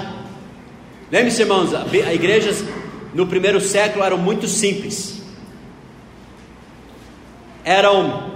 Lembre-se, 1.11 1.41
irmãos, 1.41 1.73
as 1.73 1.91
igrejas 2.13 2.63
no 3.13 3.27
primeiro 3.27 3.59
século 3.59 4.03
eram 4.03 4.17
muito 4.17 4.47
simples. 4.47 5.21
Eram, 7.63 8.31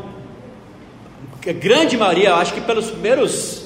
a 1.48 1.52
grande 1.52 1.98
maioria, 1.98 2.30
eu 2.30 2.36
acho 2.36 2.54
que 2.54 2.62
pelos 2.62 2.90
primeiros 2.92 3.66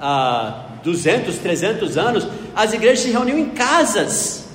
ah, 0.00 0.66
200, 0.82 1.36
300 1.36 1.98
anos, 1.98 2.26
as 2.54 2.72
igrejas 2.72 3.00
se 3.00 3.10
reuniam 3.10 3.38
em 3.38 3.50
casas. 3.50 4.48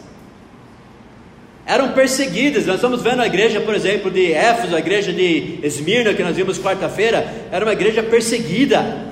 Eram 1.65 1.94
perseguidas. 1.94 2.65
Nós 2.65 2.75
estamos 2.75 3.01
vendo 3.01 3.22
a 3.22 3.25
igreja, 3.25 3.60
por 3.60 3.74
exemplo, 3.74 4.12
de 4.12 4.32
Éfeso, 4.32 4.75
a 4.75 4.80
igreja 4.80 5.12
de 5.12 5.60
Esmirna, 5.63 6.13
que 6.13 6.24
nós 6.24 6.36
vimos 6.36 6.60
quarta-feira, 6.60 7.48
era 7.51 7.65
uma 7.65 7.74
igreja 7.74 8.04
perseguida. 8.04 9.06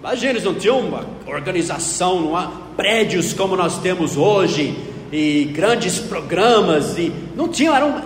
Imagina, 0.00 0.32
eles 0.32 0.44
não 0.44 0.54
tinham 0.54 0.80
uma 0.80 1.06
organização, 1.26 2.20
não 2.20 2.36
há 2.36 2.52
prédios 2.76 3.32
como 3.32 3.56
nós 3.56 3.78
temos 3.78 4.18
hoje, 4.18 4.76
e 5.14 5.44
grandes 5.44 6.00
programas, 6.00 6.98
e 6.98 7.12
não 7.36 7.46
tinham, 7.46 7.72
eram 7.72 8.02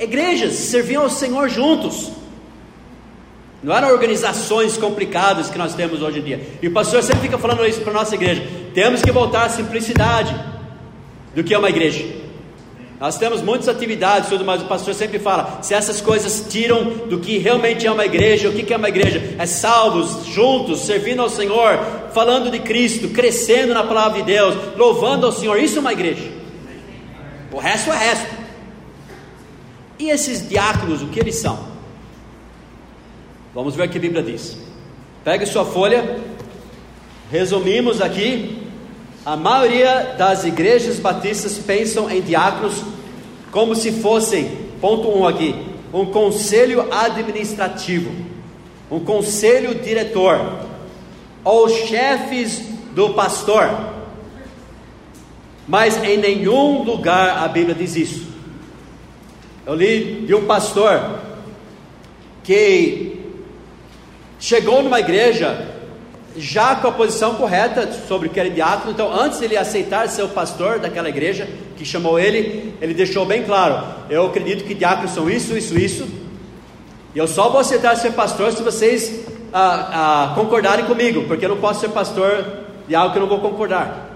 igrejas, 0.00 0.52
serviam 0.52 1.02
ao 1.02 1.10
Senhor 1.10 1.48
juntos. 1.48 2.12
Não 3.60 3.74
eram 3.74 3.88
organizações 3.88 4.76
complicadas 4.76 5.50
que 5.50 5.58
nós 5.58 5.74
temos 5.74 6.00
hoje 6.00 6.20
em 6.20 6.22
dia. 6.22 6.40
E 6.62 6.68
o 6.68 6.70
pastor 6.70 7.02
sempre 7.02 7.22
fica 7.22 7.38
falando 7.38 7.66
isso 7.66 7.80
para 7.80 7.90
a 7.90 7.94
nossa 7.94 8.14
igreja. 8.14 8.46
Temos 8.72 9.02
que 9.02 9.10
voltar 9.10 9.46
à 9.46 9.48
simplicidade 9.48 10.32
do 11.34 11.42
que 11.42 11.52
é 11.52 11.58
uma 11.58 11.70
igreja. 11.70 12.04
Nós 13.00 13.18
temos 13.18 13.42
muitas 13.42 13.68
atividades, 13.68 14.28
tudo, 14.28 14.44
mas 14.44 14.62
o 14.62 14.66
pastor 14.66 14.94
sempre 14.94 15.18
fala: 15.18 15.58
se 15.60 15.74
essas 15.74 16.00
coisas 16.00 16.46
tiram 16.48 16.84
do 17.08 17.18
que 17.18 17.38
realmente 17.38 17.84
é 17.84 17.90
uma 17.90 18.04
igreja, 18.04 18.48
o 18.48 18.52
que 18.52 18.72
é 18.72 18.76
uma 18.76 18.88
igreja? 18.88 19.34
É 19.40 19.44
salvos, 19.44 20.24
juntos, 20.26 20.82
servindo 20.82 21.20
ao 21.20 21.28
Senhor, 21.28 21.80
falando 22.12 22.48
de 22.48 22.60
Cristo, 22.60 23.08
crescendo 23.08 23.74
na 23.74 23.82
palavra 23.82 24.20
de 24.20 24.26
Deus, 24.26 24.54
louvando 24.76 25.26
ao 25.26 25.32
Senhor. 25.32 25.58
Isso 25.58 25.78
é 25.78 25.80
uma 25.80 25.92
igreja. 25.92 26.33
O 27.54 27.58
resto 27.60 27.92
é 27.92 27.96
resto. 27.96 28.34
E 29.96 30.10
esses 30.10 30.48
diáconos, 30.48 31.02
o 31.02 31.06
que 31.06 31.20
eles 31.20 31.36
são? 31.36 31.56
Vamos 33.54 33.76
ver 33.76 33.86
o 33.86 33.88
que 33.88 33.96
a 33.96 34.00
Bíblia 34.00 34.24
diz. 34.24 34.58
Pegue 35.22 35.46
sua 35.46 35.64
folha, 35.64 36.18
resumimos 37.30 38.00
aqui 38.00 38.60
a 39.24 39.36
maioria 39.36 40.16
das 40.18 40.44
igrejas 40.44 40.98
batistas 40.98 41.56
pensam 41.56 42.10
em 42.10 42.20
diáconos 42.20 42.82
como 43.52 43.76
se 43.76 43.92
fossem, 43.92 44.50
ponto 44.80 45.08
1 45.08 45.20
um 45.20 45.26
aqui, 45.28 45.54
um 45.92 46.06
conselho 46.06 46.92
administrativo, 46.92 48.10
um 48.90 48.98
conselho 48.98 49.76
diretor, 49.76 50.58
ou 51.44 51.68
chefes 51.68 52.64
do 52.96 53.10
pastor. 53.10 53.93
Mas 55.66 56.02
em 56.02 56.18
nenhum 56.18 56.82
lugar 56.82 57.42
a 57.42 57.48
Bíblia 57.48 57.74
diz 57.74 57.96
isso. 57.96 58.26
Eu 59.66 59.74
li 59.74 60.26
de 60.26 60.34
um 60.34 60.44
pastor 60.44 61.18
que 62.42 63.18
chegou 64.38 64.82
numa 64.82 65.00
igreja 65.00 65.72
já 66.36 66.74
com 66.74 66.88
a 66.88 66.92
posição 66.92 67.36
correta 67.36 67.90
sobre 68.06 68.28
o 68.28 68.30
que 68.30 68.38
era 68.38 68.50
diácono. 68.50 68.90
Então, 68.90 69.12
antes 69.12 69.38
de 69.38 69.46
ele 69.46 69.56
aceitar 69.56 70.08
ser 70.08 70.22
o 70.22 70.28
pastor 70.28 70.78
daquela 70.78 71.08
igreja 71.08 71.48
que 71.76 71.84
chamou 71.84 72.18
ele, 72.18 72.74
ele 72.80 72.92
deixou 72.92 73.24
bem 73.24 73.44
claro: 73.44 73.82
Eu 74.10 74.26
acredito 74.26 74.64
que 74.64 74.74
diáconos 74.74 75.12
são 75.12 75.30
isso, 75.30 75.56
isso, 75.56 75.78
isso. 75.78 76.06
E 77.14 77.18
eu 77.18 77.28
só 77.28 77.48
vou 77.48 77.60
aceitar 77.60 77.96
ser 77.96 78.12
pastor 78.12 78.52
se 78.52 78.62
vocês 78.62 79.24
ah, 79.52 80.32
ah, 80.32 80.34
concordarem 80.34 80.84
comigo, 80.84 81.24
porque 81.28 81.44
eu 81.44 81.50
não 81.50 81.58
posso 81.58 81.80
ser 81.80 81.90
pastor 81.90 82.44
de 82.88 82.94
algo 82.94 83.12
que 83.12 83.18
eu 83.18 83.22
não 83.22 83.28
vou 83.28 83.38
concordar. 83.38 84.13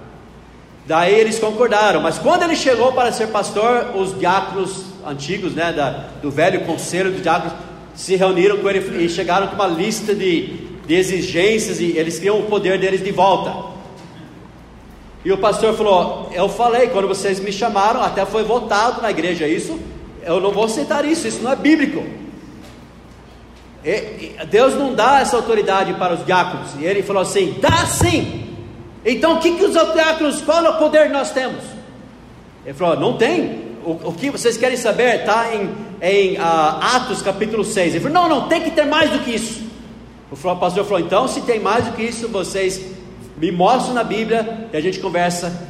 Daí 0.89 1.15
eles 1.15 1.39
concordaram, 1.39 2.01
mas 2.01 2.19
quando 2.19 2.43
ele 2.43 2.57
chegou 2.57 2.93
para 2.93 3.13
ser 3.13 3.29
pastor, 3.29 3.95
os 3.95 4.19
diáconos 4.19 4.87
antigos, 5.07 5.55
né, 5.55 5.73
da, 5.73 5.91
do 6.21 6.33
velho 6.33 6.65
conselho 6.65 7.13
dos 7.13 7.23
diáconos, 7.23 7.53
se 7.95 8.17
reuniram 8.17 8.57
com 8.57 8.69
ele 8.69 9.05
e 9.05 9.09
chegaram 9.09 9.47
com 9.47 9.55
uma 9.55 9.69
lista 9.69 10.13
de 10.15 10.67
de 10.89 10.95
exigências 10.95 11.81
e 11.81 11.99
eles 11.99 12.15
queriam 12.15 12.41
o 12.41 12.45
poder 12.45 12.81
deles 12.81 13.05
de 13.05 13.13
volta. 13.13 13.55
E 15.23 15.31
o 15.31 15.37
pastor 15.37 15.77
falou: 15.77 16.31
Eu 16.33 16.49
falei, 16.49 16.89
quando 16.89 17.07
vocês 17.07 17.39
me 17.39 17.53
chamaram, 17.53 18.03
até 18.03 18.25
foi 18.25 18.43
votado 18.43 19.03
na 19.03 19.11
igreja 19.11 19.47
isso, 19.47 19.79
eu 20.23 20.41
não 20.41 20.51
vou 20.51 20.65
aceitar 20.65 21.05
isso, 21.05 21.29
isso 21.29 21.43
não 21.43 21.53
é 21.53 21.57
bíblico. 21.57 22.03
E, 23.85 23.91
e, 23.91 24.37
Deus 24.51 24.75
não 24.75 24.95
dá 24.95 25.21
essa 25.21 25.37
autoridade 25.37 25.93
para 25.95 26.15
os 26.15 26.25
diáconos. 26.25 26.71
E 26.81 26.87
ele 26.87 27.03
falou 27.03 27.21
assim: 27.21 27.59
dá 27.61 27.85
sim. 27.85 28.48
Então 29.05 29.37
o 29.37 29.41
que, 29.41 29.57
que 29.57 29.65
os 29.65 29.73
diáconos, 29.73 30.43
é 30.47 30.69
o 30.69 30.79
poder 30.79 31.11
nós 31.11 31.31
temos? 31.31 31.63
Ele 32.65 32.75
falou: 32.75 32.99
não 32.99 33.17
tem. 33.17 33.69
O, 33.85 34.09
o 34.09 34.13
que 34.13 34.31
vocês 34.31 34.57
querem 34.57 34.77
saber 34.77 35.21
está 35.21 35.55
em, 35.55 35.71
em 36.03 36.37
uh, 36.37 36.43
Atos 36.97 37.23
capítulo 37.23 37.65
6. 37.65 37.95
Ele 37.95 38.05
falou: 38.05 38.23
não, 38.23 38.29
não, 38.29 38.49
tem 38.49 38.63
que 38.63 38.71
ter 38.71 38.85
mais 38.85 39.11
do 39.11 39.21
que 39.21 39.35
isso. 39.35 39.63
O 40.31 40.37
pastor 40.57 40.85
falou: 40.85 41.01
então, 41.01 41.27
se 41.27 41.41
tem 41.43 41.61
mais 41.61 41.87
do 41.87 41.93
que 41.93 42.03
isso, 42.03 42.29
vocês 42.29 42.85
me 43.37 43.51
mostram 43.51 43.95
na 43.95 44.05
Bíblia 44.05 44.69
e 44.73 44.77
a 44.77 44.81
gente 44.81 44.99
conversa 44.99 45.67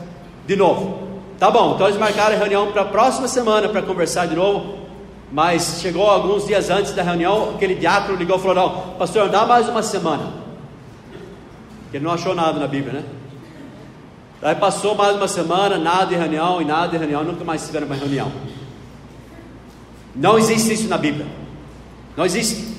de 0.46 0.56
novo. 0.56 1.06
Tá 1.38 1.50
bom, 1.50 1.74
então 1.74 1.86
eles 1.86 1.98
marcaram 1.98 2.34
a 2.34 2.38
reunião 2.38 2.72
para 2.72 2.82
a 2.82 2.86
próxima 2.86 3.28
semana 3.28 3.68
para 3.68 3.82
conversar 3.82 4.26
de 4.26 4.34
novo. 4.34 4.78
Mas 5.30 5.78
chegou 5.80 6.08
alguns 6.08 6.46
dias 6.46 6.70
antes 6.70 6.92
da 6.92 7.02
reunião, 7.02 7.50
aquele 7.54 7.74
diácono 7.74 8.16
ligou 8.16 8.38
e 8.38 8.40
falou: 8.40 8.54
Não, 8.54 8.80
pastor, 8.96 9.28
dá 9.28 9.46
mais 9.46 9.68
uma 9.68 9.82
semana. 9.82 10.32
Ele 11.92 12.02
não 12.02 12.12
achou 12.12 12.34
nada 12.34 12.58
na 12.58 12.66
Bíblia, 12.66 13.00
né? 13.00 13.04
Aí 14.40 14.54
passou 14.54 14.94
mais 14.94 15.16
uma 15.16 15.26
semana, 15.26 15.76
nada 15.78 16.06
de 16.06 16.14
reunião 16.14 16.62
e 16.62 16.64
nada 16.64 16.88
de 16.88 16.96
reunião, 16.96 17.24
nunca 17.24 17.44
mais 17.44 17.66
tiveram 17.66 17.86
uma 17.86 17.96
reunião. 17.96 18.30
Não 20.14 20.38
existe 20.38 20.72
isso 20.72 20.88
na 20.88 20.96
Bíblia. 20.96 21.26
Não 22.16 22.24
existe. 22.24 22.76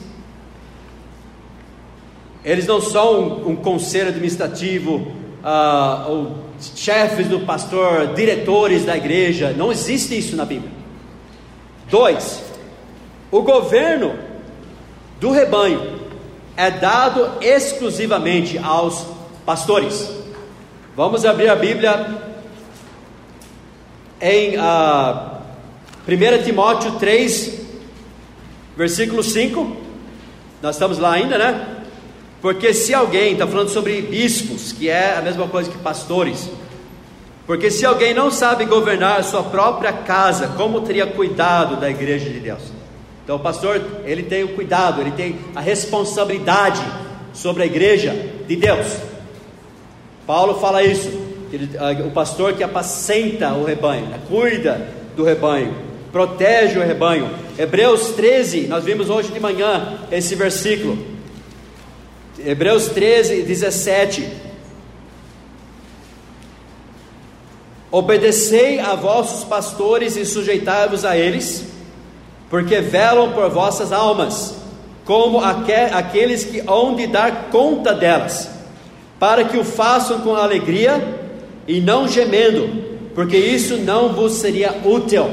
Eles 2.43 2.65
não 2.65 2.79
são 2.79 3.19
um, 3.19 3.49
um 3.49 3.55
conselho 3.57 4.09
administrativo, 4.09 4.95
uh, 5.43 6.09
ou 6.09 6.37
chefes 6.75 7.27
do 7.27 7.41
pastor, 7.41 8.13
diretores 8.13 8.85
da 8.85 8.95
igreja. 8.95 9.53
Não 9.55 9.71
existe 9.71 10.17
isso 10.17 10.35
na 10.35 10.45
Bíblia. 10.45 10.71
Dois, 11.89 12.43
o 13.31 13.41
governo 13.41 14.13
do 15.19 15.31
rebanho 15.31 15.99
é 16.55 16.71
dado 16.71 17.29
exclusivamente 17.41 18.57
aos 18.57 19.05
pastores. 19.45 20.09
Vamos 20.99 21.23
abrir 21.23 21.47
a 21.47 21.55
Bíblia 21.55 22.07
em 24.19 24.57
uh, 24.57 24.61
ah, 24.61 25.39
1 26.05 26.43
Timóteo 26.43 26.91
3, 26.99 27.57
versículo 28.75 29.23
5. 29.23 29.77
Nós 30.61 30.75
estamos 30.75 30.97
lá 30.97 31.13
ainda, 31.13 31.37
né? 31.37 31.83
Porque 32.41 32.73
se 32.73 32.93
alguém, 32.93 33.31
está 33.31 33.47
falando 33.47 33.69
sobre 33.69 34.01
bispos, 34.01 34.73
que 34.73 34.89
é 34.89 35.15
a 35.17 35.21
mesma 35.21 35.47
coisa 35.47 35.71
que 35.71 35.77
pastores, 35.77 36.49
porque 37.47 37.71
se 37.71 37.85
alguém 37.85 38.13
não 38.13 38.29
sabe 38.29 38.65
governar 38.65 39.21
a 39.21 39.23
sua 39.23 39.43
própria 39.43 39.93
casa, 39.93 40.49
como 40.57 40.81
teria 40.81 41.07
cuidado 41.07 41.77
da 41.77 41.89
igreja 41.89 42.29
de 42.29 42.41
Deus? 42.41 42.73
Então 43.23 43.37
o 43.37 43.39
pastor, 43.39 43.81
ele 44.03 44.23
tem 44.23 44.43
o 44.43 44.49
cuidado, 44.49 44.99
ele 44.99 45.11
tem 45.11 45.39
a 45.55 45.61
responsabilidade 45.61 46.81
sobre 47.31 47.63
a 47.63 47.65
igreja 47.65 48.13
de 48.45 48.57
Deus. 48.57 49.08
Paulo 50.29 50.59
fala 50.59 50.83
isso, 50.83 51.09
ele, 51.51 51.67
o 52.05 52.11
pastor 52.11 52.53
que 52.53 52.61
apacenta 52.61 53.51
o 53.53 53.65
rebanho, 53.65 54.05
né, 54.05 54.19
cuida 54.29 54.87
do 55.15 55.23
rebanho, 55.23 55.75
protege 56.11 56.77
o 56.77 56.83
rebanho. 56.83 57.31
Hebreus 57.57 58.09
13, 58.09 58.67
nós 58.67 58.83
vimos 58.83 59.09
hoje 59.09 59.31
de 59.31 59.39
manhã 59.39 59.97
esse 60.11 60.35
versículo. 60.35 60.99
Hebreus 62.37 62.89
13, 62.89 63.41
17. 63.41 64.29
Obedecei 67.89 68.79
a 68.79 68.93
vossos 68.93 69.43
pastores 69.43 70.15
e 70.15 70.27
sujeitai-vos 70.27 71.05
a 71.05 71.17
eles, 71.17 71.65
porque 72.51 72.79
velam 72.81 73.31
por 73.31 73.49
vossas 73.49 73.91
almas, 73.91 74.53
como 75.05 75.39
aqueles 75.41 76.43
que 76.43 76.59
hão 76.67 76.93
de 76.93 77.07
dar 77.07 77.45
conta 77.49 77.95
delas, 77.95 78.58
para 79.19 79.43
que 79.43 79.57
o 79.57 79.63
façam 79.63 80.21
com 80.21 80.33
alegria 80.33 81.19
e 81.67 81.81
não 81.81 82.07
gemendo, 82.07 82.69
porque 83.13 83.37
isso 83.37 83.77
não 83.77 84.13
vos 84.13 84.33
seria 84.33 84.79
útil. 84.85 85.27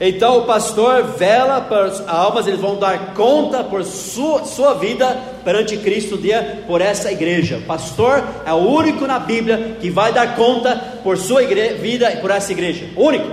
Então 0.00 0.38
o 0.38 0.46
pastor 0.46 1.02
vela 1.16 1.60
para 1.60 1.86
as 1.86 2.08
almas, 2.08 2.46
eles 2.46 2.60
vão 2.60 2.78
dar 2.78 3.14
conta 3.14 3.64
por 3.64 3.82
sua, 3.82 4.44
sua 4.44 4.74
vida 4.74 5.06
perante 5.44 5.76
Cristo 5.76 6.16
dia 6.16 6.62
por 6.68 6.80
essa 6.80 7.10
igreja. 7.10 7.58
O 7.58 7.62
pastor 7.62 8.22
é 8.46 8.52
o 8.52 8.58
único 8.58 9.06
na 9.08 9.18
Bíblia 9.18 9.76
que 9.80 9.90
vai 9.90 10.12
dar 10.12 10.36
conta 10.36 10.76
por 11.02 11.18
sua 11.18 11.42
vida 11.42 12.12
e 12.12 12.18
por 12.18 12.30
essa 12.30 12.52
igreja. 12.52 12.88
único. 12.96 13.28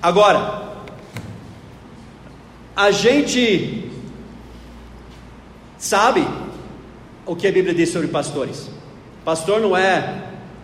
Agora, 0.00 0.62
a 2.76 2.92
gente 2.92 3.90
sabe 5.78 6.24
o 7.26 7.36
que 7.36 7.46
a 7.46 7.52
Bíblia 7.52 7.74
diz 7.74 7.90
sobre 7.90 8.08
pastores. 8.08 8.70
Pastor 9.24 9.60
não 9.60 9.76
é, 9.76 10.22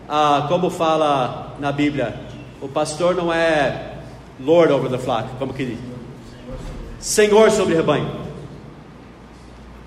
ah, 0.09 0.47
como 0.49 0.71
fala 0.71 1.57
na 1.59 1.71
Bíblia, 1.71 2.15
o 2.61 2.69
pastor 2.69 3.15
não 3.15 3.33
é 3.33 3.95
Lord 4.41 4.73
over 4.73 4.91
the 4.91 4.99
flock, 4.99 5.29
como 5.39 5.55
que 5.55 5.65
diz? 5.65 5.79
Senhor 6.99 7.51
sobre 7.51 7.75
rebanho. 7.75 8.29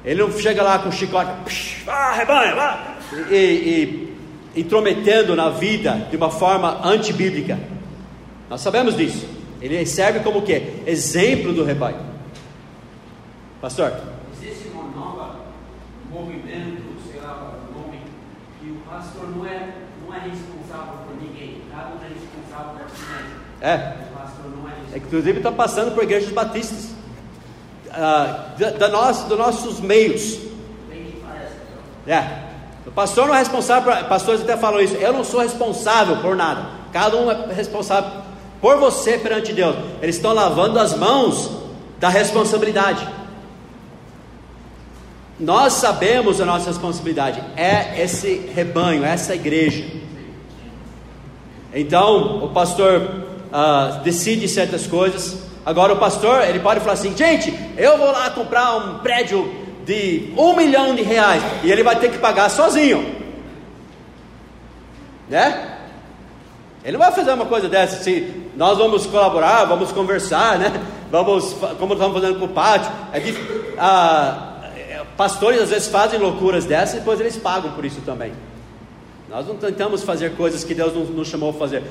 Ele 0.03 0.21
não 0.21 0.31
chega 0.31 0.63
lá 0.63 0.79
com 0.79 0.91
chicote, 0.91 1.83
ah, 1.87 2.13
rebanho, 2.13 2.55
lá, 2.55 2.97
e, 3.29 3.35
e 3.35 4.59
intrometendo 4.61 5.35
na 5.35 5.49
vida 5.49 6.07
de 6.09 6.17
uma 6.17 6.29
forma 6.29 6.85
antibíblica. 6.87 7.59
Nós 8.49 8.61
sabemos 8.61 8.95
disso. 8.95 9.27
Ele 9.61 9.85
serve 9.85 10.21
como 10.21 10.39
o 10.39 10.41
quê? 10.41 10.81
Exemplo 10.87 11.53
do 11.53 11.63
rebanho. 11.63 11.99
Pastor? 13.61 13.93
Existe 14.41 14.69
uma 14.69 14.83
nova 14.83 15.35
movimento, 16.09 16.50
sei 19.31 19.37
lá, 19.37 19.37
nome, 19.37 19.37
que 19.37 19.37
o 19.37 19.37
pastor 19.37 19.37
não 19.37 19.45
é, 19.45 19.73
não 20.05 20.15
é 20.15 20.19
responsável 20.19 20.93
por 21.05 21.15
ninguém. 21.21 21.61
Cada 21.71 21.91
É. 23.61 23.95
é 24.93 24.97
inclusive 24.97 25.37
está 25.37 25.51
passando 25.51 25.93
por 25.93 26.03
igrejas 26.03 26.31
batistas. 26.31 26.89
Ah, 27.93 28.53
da, 28.57 28.69
da 28.71 28.87
nós, 28.87 29.23
dos 29.23 29.37
nossos 29.37 29.79
meios. 29.79 30.39
É. 32.07 32.41
O 32.85 32.91
pastor 32.91 33.27
não 33.27 33.35
é 33.35 33.39
responsável, 33.39 33.93
por, 33.93 34.03
pastores 34.05 34.41
até 34.41 34.57
falam 34.57 34.81
isso. 34.81 34.95
Eu 34.95 35.13
não 35.13 35.23
sou 35.23 35.41
responsável 35.41 36.17
por 36.17 36.35
nada. 36.35 36.65
Cada 36.91 37.15
um 37.17 37.29
é 37.29 37.53
responsável 37.53 38.21
por 38.59 38.77
você 38.77 39.17
perante 39.17 39.53
Deus. 39.53 39.75
Eles 40.01 40.15
estão 40.15 40.33
lavando 40.33 40.79
as 40.79 40.97
mãos 40.97 41.51
da 41.99 42.09
responsabilidade. 42.09 43.07
Nós 45.41 45.73
sabemos 45.73 46.39
a 46.39 46.45
nossa 46.45 46.67
responsabilidade, 46.67 47.43
é 47.57 47.99
esse 47.99 48.51
rebanho, 48.53 49.03
essa 49.03 49.33
igreja. 49.33 49.83
Então, 51.73 52.45
o 52.45 52.49
pastor 52.49 53.01
uh, 53.01 54.03
decide 54.03 54.47
certas 54.47 54.85
coisas. 54.85 55.39
Agora, 55.65 55.93
o 55.93 55.97
pastor, 55.97 56.43
ele 56.43 56.59
pode 56.59 56.79
falar 56.81 56.93
assim: 56.93 57.17
gente, 57.17 57.51
eu 57.75 57.97
vou 57.97 58.11
lá 58.11 58.29
comprar 58.29 58.75
um 58.75 58.99
prédio 58.99 59.51
de 59.83 60.31
um 60.37 60.55
milhão 60.55 60.93
de 60.93 61.01
reais 61.01 61.41
e 61.63 61.71
ele 61.71 61.81
vai 61.81 61.95
ter 61.95 62.11
que 62.11 62.19
pagar 62.19 62.47
sozinho, 62.47 63.15
né? 65.27 65.69
Ele 66.83 66.97
não 66.97 66.99
vai 66.99 67.11
fazer 67.11 67.33
uma 67.33 67.47
coisa 67.47 67.67
dessa 67.67 67.97
assim. 67.97 68.45
Nós 68.55 68.77
vamos 68.77 69.07
colaborar, 69.07 69.65
vamos 69.65 69.91
conversar, 69.91 70.59
né? 70.59 70.71
Vamos, 71.09 71.53
como 71.79 71.93
estamos 71.93 72.21
fazendo 72.21 72.39
com 72.39 72.45
o 72.45 72.49
pátio. 72.49 72.91
É 73.11 73.19
que, 73.19 73.35
ah, 73.77 74.50
Pastores 75.21 75.61
às 75.61 75.69
vezes 75.69 75.87
fazem 75.87 76.19
loucuras 76.19 76.65
dessas 76.65 76.95
e 76.95 76.97
depois 76.97 77.19
eles 77.19 77.37
pagam 77.37 77.73
por 77.73 77.85
isso 77.85 78.01
também. 78.01 78.33
Nós 79.29 79.45
não 79.45 79.55
tentamos 79.55 80.01
fazer 80.01 80.35
coisas 80.35 80.63
que 80.63 80.73
Deus 80.73 80.95
nos 81.11 81.27
chamou 81.27 81.51
a 81.51 81.53
fazer. 81.53 81.83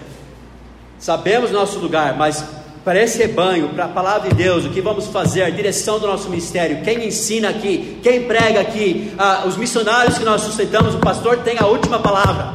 Sabemos 0.98 1.52
nosso 1.52 1.78
lugar, 1.78 2.16
mas 2.18 2.44
para 2.84 3.00
esse 3.00 3.18
rebanho, 3.18 3.68
para 3.68 3.84
a 3.84 3.88
palavra 3.88 4.30
de 4.30 4.34
Deus, 4.34 4.64
o 4.64 4.70
que 4.70 4.80
vamos 4.80 5.06
fazer, 5.06 5.44
a 5.44 5.50
direção 5.50 6.00
do 6.00 6.08
nosso 6.08 6.28
ministério, 6.28 6.82
quem 6.82 7.06
ensina 7.06 7.50
aqui, 7.50 8.00
quem 8.02 8.24
prega 8.24 8.62
aqui, 8.62 9.14
ah, 9.16 9.44
os 9.46 9.56
missionários 9.56 10.18
que 10.18 10.24
nós 10.24 10.40
sustentamos, 10.40 10.96
o 10.96 10.98
pastor 10.98 11.38
tem 11.44 11.56
a 11.56 11.66
última 11.66 12.00
palavra. 12.00 12.52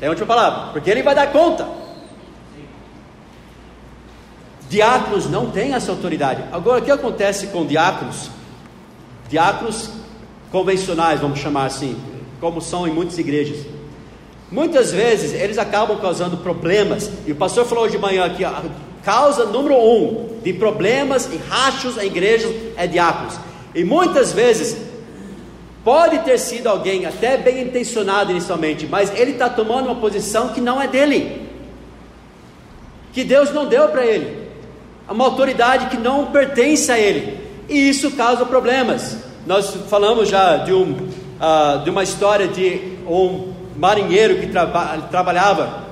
Tem 0.00 0.08
a 0.08 0.10
última 0.10 0.26
palavra, 0.26 0.72
porque 0.72 0.90
ele 0.90 1.04
vai 1.04 1.14
dar 1.14 1.28
conta. 1.28 1.68
Diáconos 4.68 5.30
não 5.30 5.52
têm 5.52 5.72
essa 5.72 5.92
autoridade. 5.92 6.42
Agora, 6.50 6.80
o 6.80 6.84
que 6.84 6.90
acontece 6.90 7.46
com 7.46 7.64
diáconos? 7.64 8.39
Diáconos 9.30 9.88
convencionais, 10.50 11.20
vamos 11.20 11.38
chamar 11.38 11.66
assim, 11.66 11.96
como 12.40 12.60
são 12.60 12.86
em 12.86 12.90
muitas 12.90 13.16
igrejas. 13.16 13.64
Muitas 14.50 14.90
vezes 14.90 15.32
eles 15.32 15.56
acabam 15.56 15.98
causando 16.00 16.36
problemas, 16.38 17.10
e 17.24 17.30
o 17.30 17.36
pastor 17.36 17.64
falou 17.64 17.84
hoje 17.84 17.96
de 17.96 18.02
manhã 18.02 18.24
aqui, 18.24 18.44
a 18.44 18.64
causa 19.04 19.46
número 19.46 19.76
um 19.76 20.40
de 20.42 20.52
problemas 20.52 21.30
e 21.32 21.36
rachos 21.36 21.96
em 21.96 22.06
igrejas 22.06 22.52
é 22.76 22.86
diáconos. 22.86 23.38
E 23.72 23.84
muitas 23.84 24.32
vezes 24.32 24.76
pode 25.84 26.18
ter 26.20 26.36
sido 26.36 26.66
alguém 26.66 27.06
até 27.06 27.36
bem 27.36 27.62
intencionado 27.62 28.32
inicialmente, 28.32 28.86
mas 28.86 29.12
ele 29.16 29.30
está 29.30 29.48
tomando 29.48 29.86
uma 29.86 29.94
posição 29.94 30.48
que 30.48 30.60
não 30.60 30.82
é 30.82 30.88
dele, 30.88 31.48
que 33.12 33.22
Deus 33.22 33.52
não 33.52 33.66
deu 33.66 33.88
para 33.88 34.04
ele, 34.04 34.48
uma 35.08 35.24
autoridade 35.24 35.86
que 35.86 35.96
não 35.96 36.26
pertence 36.26 36.90
a 36.90 36.98
ele 36.98 37.49
e 37.70 37.88
isso 37.88 38.10
causa 38.10 38.44
problemas. 38.44 39.16
Nós 39.46 39.74
falamos 39.88 40.28
já 40.28 40.58
de, 40.58 40.72
um, 40.72 40.92
uh, 40.92 41.82
de 41.82 41.88
uma 41.88 42.02
história 42.02 42.48
de 42.48 42.98
um 43.06 43.52
marinheiro 43.76 44.38
que 44.38 44.48
traba 44.48 44.98
trabalhava 45.10 45.84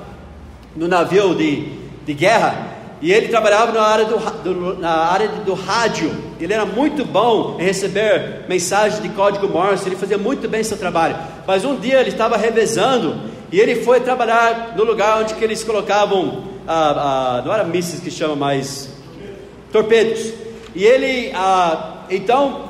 no 0.76 0.86
navio 0.86 1.34
de, 1.34 1.72
de 2.04 2.12
guerra 2.12 2.76
e 3.00 3.12
ele 3.12 3.28
trabalhava 3.28 3.72
na 3.72 3.82
área 3.82 4.04
do, 4.04 4.18
do, 4.42 4.78
na 4.78 4.90
área 4.90 5.28
do 5.28 5.54
rádio. 5.54 6.10
Ele 6.40 6.52
era 6.52 6.66
muito 6.66 7.04
bom 7.04 7.56
em 7.58 7.64
receber 7.64 8.44
mensagens 8.48 9.00
de 9.00 9.08
código 9.10 9.48
Morse. 9.48 9.88
Ele 9.88 9.96
fazia 9.96 10.18
muito 10.18 10.48
bem 10.48 10.62
seu 10.64 10.76
trabalho. 10.76 11.16
Mas 11.46 11.64
um 11.64 11.76
dia 11.76 12.00
ele 12.00 12.10
estava 12.10 12.36
revezando 12.36 13.16
e 13.52 13.60
ele 13.60 13.76
foi 13.76 14.00
trabalhar 14.00 14.74
no 14.76 14.84
lugar 14.84 15.20
onde 15.20 15.34
que 15.34 15.44
eles 15.44 15.62
colocavam, 15.62 16.44
ah, 16.66 17.38
ah, 17.38 17.42
não 17.44 17.52
era 17.52 17.64
mísseis 17.64 18.00
que 18.00 18.10
chama, 18.10 18.34
mas 18.34 18.90
torpedos. 19.72 20.47
E 20.78 20.84
ele, 20.84 21.32
ah, 21.34 22.04
então, 22.08 22.68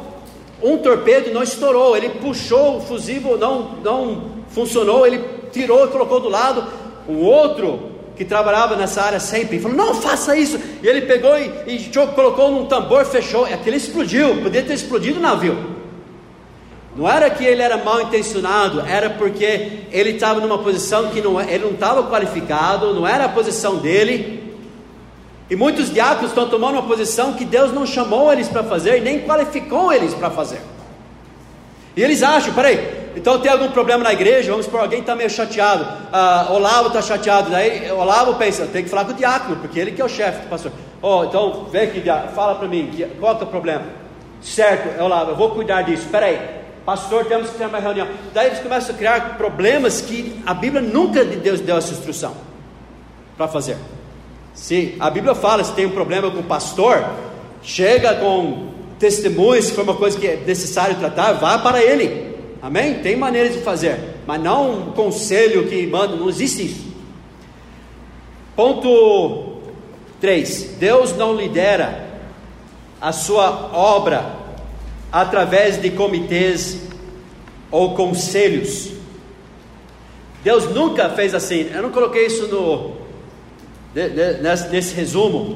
um 0.62 0.79
torpedo 0.79 1.31
não 1.31 1.42
estourou, 1.42 1.94
ele 1.94 2.09
puxou 2.09 2.79
o 2.79 2.81
fusível, 2.81 3.37
não, 3.37 3.77
não 3.85 4.23
funcionou, 4.49 5.07
ele 5.07 5.23
tirou 5.53 5.85
e 5.85 5.88
colocou 5.88 6.18
do 6.18 6.31
lado. 6.31 6.64
O 7.07 7.16
outro 7.18 7.90
que 8.16 8.25
trabalhava 8.25 8.77
nessa 8.77 9.03
área 9.03 9.21
sempre 9.21 9.59
falou: 9.59 9.77
Não 9.77 9.94
faça 9.94 10.35
isso. 10.35 10.59
E 10.83 10.88
ele 10.88 11.03
pegou 11.03 11.37
e, 11.38 11.51
e 11.66 11.90
colocou 12.14 12.51
num 12.51 12.64
tambor, 12.64 13.05
fechou. 13.05 13.44
Aquele 13.44 13.77
explodiu, 13.77 14.40
podia 14.42 14.62
ter 14.62 14.73
explodido 14.73 15.18
o 15.18 15.23
navio. 15.23 15.77
Não 16.97 17.07
era 17.07 17.29
que 17.29 17.44
ele 17.44 17.61
era 17.61 17.77
mal 17.77 18.01
intencionado, 18.01 18.81
era 18.81 19.11
porque 19.11 19.81
ele 19.92 20.12
estava 20.12 20.40
numa 20.40 20.57
posição 20.57 21.11
que 21.11 21.21
não, 21.21 21.38
ele 21.38 21.62
não 21.62 21.73
estava 21.73 22.05
qualificado, 22.05 22.94
não 22.94 23.07
era 23.07 23.27
a 23.27 23.29
posição 23.29 23.77
dele. 23.77 24.38
E 25.50 25.56
muitos 25.56 25.92
diáconos 25.92 26.30
estão 26.30 26.48
tomando 26.48 26.74
uma 26.74 26.82
posição 26.82 27.32
que 27.32 27.44
Deus 27.44 27.72
não 27.72 27.87
chamou 27.87 28.30
eles 28.32 28.48
para 28.48 28.62
fazer 28.62 28.98
e 28.98 29.00
nem 29.00 29.20
qualificou 29.20 29.92
eles 29.92 30.12
para 30.14 30.30
fazer. 30.30 30.61
E 31.96 32.02
eles 32.02 32.22
acham, 32.22 32.52
peraí, 32.52 33.08
então 33.16 33.40
tem 33.40 33.50
algum 33.50 33.70
problema 33.70 34.04
na 34.04 34.12
igreja, 34.12 34.50
vamos 34.50 34.66
por 34.66 34.78
alguém 34.78 35.00
está 35.00 35.16
meio 35.16 35.30
chateado. 35.30 35.87
Ah, 36.12 36.48
Olavo 36.50 36.88
está 36.88 37.02
chateado, 37.02 37.50
daí 37.50 37.90
Olavo 37.90 38.34
pensa, 38.34 38.66
tem 38.66 38.84
que 38.84 38.90
falar 38.90 39.04
com 39.04 39.12
o 39.12 39.14
diácono, 39.14 39.56
porque 39.56 39.80
ele 39.80 39.92
que 39.92 40.00
é 40.00 40.04
o 40.04 40.08
chefe 40.08 40.42
do 40.42 40.48
pastor. 40.48 40.70
Oh, 41.00 41.24
então 41.24 41.66
vem 41.72 41.88
aqui, 41.88 42.02
fala 42.34 42.54
para 42.54 42.68
mim, 42.68 42.90
qual 43.18 43.38
é 43.40 43.42
o 43.42 43.46
problema? 43.46 43.84
Certo, 44.40 45.02
Olavo, 45.02 45.32
eu 45.32 45.37
vou 45.37 45.50
cuidar 45.50 45.82
disso. 45.82 46.06
Peraí, 46.11 46.38
pastor, 46.84 47.24
temos 47.24 47.50
que 47.50 47.58
ter 47.58 47.66
uma 47.66 47.80
reunião. 47.80 48.06
Daí 48.32 48.46
eles 48.46 48.61
começam 48.61 48.94
a 48.94 48.98
criar 48.98 49.37
problemas 49.37 50.00
que 50.00 50.40
a 50.46 50.54
Bíblia 50.54 50.82
nunca 50.82 51.24
de 51.24 51.37
Deus 51.37 51.61
deu 51.61 51.78
essa 51.78 51.92
instrução 51.92 52.34
para 53.37 53.48
fazer. 53.48 53.76
Se 54.59 54.97
a 54.99 55.09
Bíblia 55.09 55.37
fala, 55.37 55.62
se 55.62 55.73
tem 55.73 55.87
um 55.87 55.92
problema 55.92 56.31
com 56.33 56.40
o 56.40 56.42
pastor, 56.42 57.09
chega 57.62 58.16
com 58.16 58.71
testemunhos, 58.99 59.66
se 59.66 59.73
for 59.73 59.85
uma 59.85 59.94
coisa 59.94 60.18
que 60.18 60.27
é 60.27 60.37
necessário 60.44 60.97
tratar, 60.97 61.35
vá 61.35 61.59
para 61.59 61.81
ele. 61.81 62.35
Amém? 62.61 62.94
Tem 62.94 63.16
maneiras 63.16 63.55
de 63.55 63.61
fazer, 63.61 64.16
mas 64.27 64.42
não 64.42 64.88
um 64.88 64.92
conselho 64.92 65.68
que 65.68 65.87
manda, 65.87 66.16
não 66.16 66.29
existe 66.29 66.66
isso. 66.66 66.88
Ponto 68.57 69.59
3. 70.21 70.75
Deus 70.81 71.16
não 71.16 71.37
lidera 71.37 72.07
a 73.01 73.12
sua 73.12 73.71
obra 73.73 74.35
através 75.12 75.81
de 75.81 75.90
comitês 75.90 76.83
ou 77.71 77.94
conselhos. 77.94 78.90
Deus 80.42 80.68
nunca 80.75 81.09
fez 81.11 81.33
assim. 81.33 81.71
Eu 81.73 81.83
não 81.83 81.90
coloquei 81.90 82.27
isso 82.27 82.49
no, 82.49 82.97
nesse, 84.70 84.94
resumo. 84.94 85.55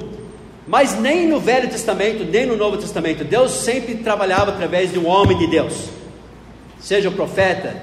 Mas 0.67 0.99
nem 0.99 1.27
no 1.27 1.41
Velho 1.41 1.69
Testamento, 1.69 2.25
nem 2.25 2.47
no 2.47 2.57
Novo 2.57 2.77
Testamento, 2.77 3.25
Deus 3.25 3.51
sempre 3.51 3.97
trabalhava 3.97 4.53
através 4.53 4.93
de 4.93 4.99
um 4.99 5.07
homem 5.07 5.37
de 5.37 5.49
Deus, 5.49 5.89
seja 6.81 7.09
o 7.09 7.13
profeta, 7.13 7.83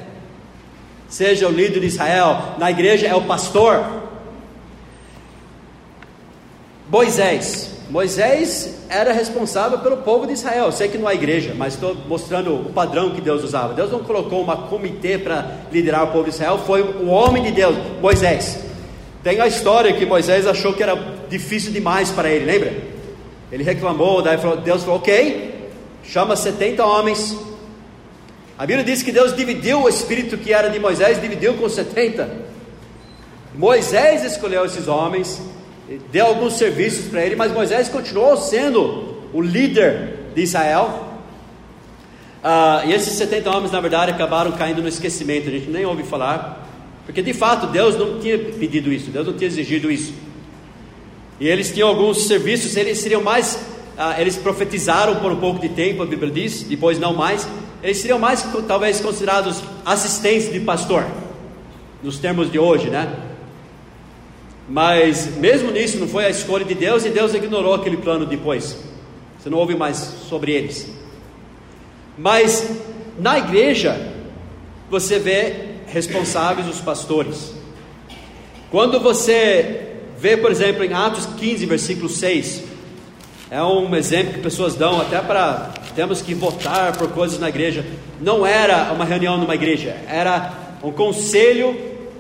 seja 1.08 1.48
o 1.48 1.52
líder 1.52 1.82
de 1.82 1.88
Israel, 1.88 2.56
na 2.58 2.72
igreja 2.72 3.08
é 3.08 3.14
o 3.14 3.24
pastor. 3.24 3.86
Moisés, 6.90 7.70
Moisés 7.90 8.84
era 8.88 9.12
responsável 9.12 9.80
pelo 9.80 9.98
povo 9.98 10.28
de 10.28 10.34
Israel. 10.34 10.72
Sei 10.72 10.88
que 10.88 10.98
não 10.98 11.10
é 11.10 11.14
igreja, 11.16 11.54
mas 11.56 11.74
estou 11.74 11.96
mostrando 12.08 12.54
o 12.54 12.72
padrão 12.72 13.12
que 13.12 13.22
Deus 13.22 13.44
usava. 13.44 13.74
Deus 13.74 13.92
não 13.92 14.04
colocou 14.04 14.42
uma 14.42 14.68
comitê 14.68 15.18
para 15.18 15.52
liderar 15.72 16.04
o 16.04 16.08
povo 16.08 16.26
de 16.26 16.30
Israel, 16.30 16.60
foi 16.60 16.82
o 16.82 17.08
homem 17.08 17.44
de 17.44 17.52
Deus, 17.52 17.76
Moisés. 18.00 18.69
Tem 19.24 19.40
a 19.42 19.48
história 19.48 19.94
que 19.94 20.06
Moisés 20.06 20.48
achou 20.48 20.74
que 20.74 20.82
era 20.82 20.96
difícil 21.30 21.72
demais 21.72 22.10
para 22.10 22.30
ele, 22.30 22.46
lembra? 22.46 22.74
Ele 23.52 23.64
reclamou, 23.64 24.22
daí 24.22 24.38
Deus 24.64 24.84
falou: 24.84 24.98
Ok, 24.98 25.70
chama 26.04 26.36
70 26.36 26.86
homens. 26.86 27.38
A 28.58 28.66
Bíblia 28.66 28.86
diz 28.86 29.04
que 29.04 29.12
Deus 29.12 29.36
dividiu 29.36 29.84
o 29.84 29.90
espírito 29.90 30.38
que 30.38 30.54
era 30.54 30.70
de 30.70 30.80
Moisés, 30.80 31.22
dividiu 31.22 31.54
com 31.56 31.68
70. 31.68 32.30
Moisés 33.56 34.24
escolheu 34.24 34.66
esses 34.66 34.88
homens, 34.88 35.42
deu 36.12 36.28
alguns 36.28 36.54
serviços 36.54 37.08
para 37.08 37.26
ele, 37.26 37.36
mas 37.36 37.52
Moisés 37.52 37.90
continuou 37.90 38.38
sendo 38.38 39.18
o 39.34 39.42
líder 39.42 40.32
de 40.36 40.42
Israel. 40.42 41.08
Uh, 42.44 42.88
e 42.88 42.94
esses 42.94 43.14
70 43.18 43.50
homens, 43.50 43.72
na 43.72 43.82
verdade, 43.82 44.12
acabaram 44.12 44.52
caindo 44.54 44.82
no 44.82 44.88
esquecimento, 44.88 45.50
a 45.50 45.52
gente 45.52 45.70
nem 45.70 45.86
ouve 45.86 46.04
falar. 46.04 46.69
Porque 47.10 47.24
de 47.24 47.34
fato 47.34 47.66
Deus 47.66 47.96
não 47.98 48.20
tinha 48.20 48.38
pedido 48.38 48.94
isso, 48.94 49.10
Deus 49.10 49.26
não 49.26 49.34
tinha 49.34 49.48
exigido 49.48 49.90
isso. 49.90 50.14
E 51.40 51.48
eles 51.48 51.72
tinham 51.72 51.90
alguns 51.90 52.28
serviços, 52.28 52.78
eles 52.78 53.00
seriam 53.00 53.24
mais, 53.24 53.60
ah, 53.98 54.22
eles 54.22 54.38
profetizaram 54.38 55.16
por 55.16 55.32
um 55.32 55.38
pouco 55.38 55.60
de 55.60 55.70
tempo, 55.70 56.04
a 56.04 56.06
Bíblia 56.06 56.32
diz, 56.32 56.62
depois 56.62 57.00
não 57.00 57.16
mais. 57.16 57.50
Eles 57.82 57.98
seriam 57.98 58.20
mais 58.20 58.46
talvez 58.68 59.02
considerados 59.02 59.64
assistentes 59.84 60.54
de 60.54 60.60
pastor, 60.60 61.04
nos 62.04 62.20
termos 62.20 62.52
de 62.52 62.60
hoje, 62.60 62.92
né? 62.92 63.12
Mas 64.70 65.36
mesmo 65.38 65.72
nisso 65.72 65.98
não 65.98 66.08
foi 66.08 66.26
a 66.26 66.30
escolha 66.30 66.64
de 66.64 66.76
Deus 66.76 67.06
e 67.06 67.10
Deus 67.10 67.34
ignorou 67.34 67.74
aquele 67.74 67.98
plano 67.98 68.24
depois. 68.24 68.78
Você 69.40 69.50
não 69.50 69.58
ouve 69.58 69.74
mais 69.74 69.98
sobre 69.98 70.52
eles. 70.52 70.88
Mas 72.16 72.70
na 73.18 73.40
igreja 73.40 74.00
você 74.92 75.18
vê 75.18 75.70
responsáveis 75.92 76.68
os 76.68 76.80
pastores. 76.80 77.54
Quando 78.72 79.00
você 79.00 79.94
vê, 80.18 80.38
por 80.38 80.52
exemplo, 80.52 80.84
em 80.84 80.94
Atos 80.94 81.26
15, 81.26 81.66
versículo 81.66 82.10
6, 82.10 82.64
é 83.50 83.64
um 83.64 83.96
exemplo 83.96 84.34
que 84.34 84.40
pessoas 84.40 84.76
dão 84.76 85.02
até 85.02 85.20
para 85.20 85.72
temos 85.96 86.22
que 86.22 86.34
votar 86.34 86.96
por 86.98 87.10
coisas 87.10 87.40
na 87.40 87.50
igreja. 87.50 87.84
Não 88.22 88.46
era 88.46 88.94
uma 88.94 89.04
reunião 89.04 89.38
numa 89.38 89.56
igreja, 89.56 89.98
era 90.08 90.54
um 90.84 90.92
conselho 90.92 91.76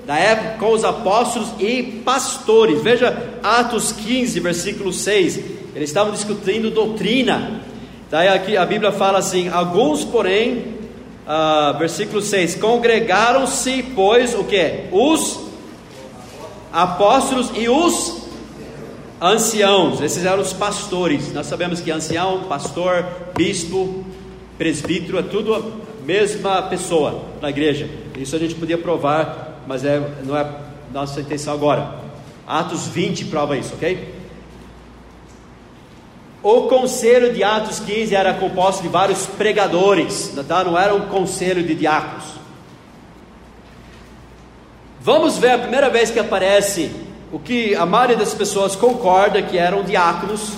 da 0.05 0.17
época 0.17 0.57
com 0.57 0.73
os 0.73 0.83
apóstolos 0.83 1.49
e 1.59 1.83
pastores. 2.03 2.81
Veja 2.81 3.15
Atos 3.43 3.91
15, 3.91 4.39
versículo 4.39 4.91
6. 4.91 5.37
Eles 5.75 5.89
estavam 5.89 6.11
discutindo 6.11 6.71
doutrina. 6.71 7.61
Daí 8.09 8.27
aqui 8.27 8.57
a 8.57 8.65
Bíblia 8.65 8.91
fala 8.91 9.19
assim: 9.19 9.49
alguns, 9.49 10.03
porém, 10.03 10.78
uh, 11.29 11.77
versículo 11.77 12.21
6, 12.21 12.55
congregaram-se, 12.55 13.83
pois, 13.95 14.33
o 14.33 14.43
que? 14.43 14.85
Os 14.91 15.39
apóstolos 16.73 17.51
e 17.55 17.69
os 17.69 18.23
anciãos, 19.21 20.01
esses 20.01 20.25
eram 20.25 20.41
os 20.41 20.53
pastores. 20.53 21.31
Nós 21.31 21.45
sabemos 21.45 21.79
que 21.79 21.91
ancião, 21.91 22.43
pastor, 22.45 23.05
bispo, 23.35 24.03
presbítero, 24.57 25.19
é 25.19 25.23
tudo 25.23 25.53
a 25.53 25.61
mesma 26.05 26.63
pessoa 26.63 27.25
na 27.41 27.49
igreja. 27.49 27.87
Isso 28.17 28.35
a 28.35 28.39
gente 28.39 28.55
podia 28.55 28.77
provar, 28.77 29.61
mas 29.67 29.85
é, 29.85 30.01
não 30.25 30.35
é 30.35 30.49
nossa 30.91 31.21
intenção 31.21 31.53
agora. 31.53 31.99
Atos 32.47 32.87
20 32.87 33.25
prova 33.25 33.55
isso, 33.55 33.75
ok? 33.75 34.18
O 36.51 36.63
conselho 36.63 37.31
de 37.31 37.43
Atos 37.43 37.79
15 37.79 38.15
era 38.15 38.33
composto 38.33 38.81
de 38.81 38.87
vários 38.87 39.27
pregadores, 39.27 40.33
tá? 40.47 40.63
não 40.63 40.75
era 40.75 40.95
um 40.95 41.01
conselho 41.01 41.61
de 41.61 41.75
diáconos. 41.75 42.23
Vamos 44.99 45.37
ver 45.37 45.51
a 45.51 45.59
primeira 45.59 45.91
vez 45.91 46.09
que 46.09 46.17
aparece 46.17 46.89
o 47.31 47.37
que 47.37 47.75
a 47.75 47.85
maioria 47.85 48.17
das 48.17 48.33
pessoas 48.33 48.75
concorda 48.75 49.43
que 49.43 49.59
eram 49.59 49.83
diáconos 49.83 50.53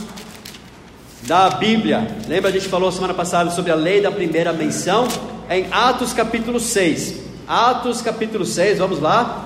da 1.23 1.49
Bíblia. 1.49 2.07
Lembra 2.25 2.51
a 2.51 2.53
gente 2.53 2.69
falou 2.69 2.89
semana 2.89 3.13
passada 3.13 3.49
sobre 3.51 3.73
a 3.73 3.75
lei 3.75 3.99
da 3.99 4.09
primeira 4.09 4.53
menção? 4.53 5.09
Em 5.49 5.67
Atos 5.73 6.13
capítulo 6.13 6.57
6. 6.57 7.15
Atos 7.45 8.01
capítulo 8.01 8.45
6, 8.45 8.79
vamos 8.79 9.01
lá. 9.01 9.45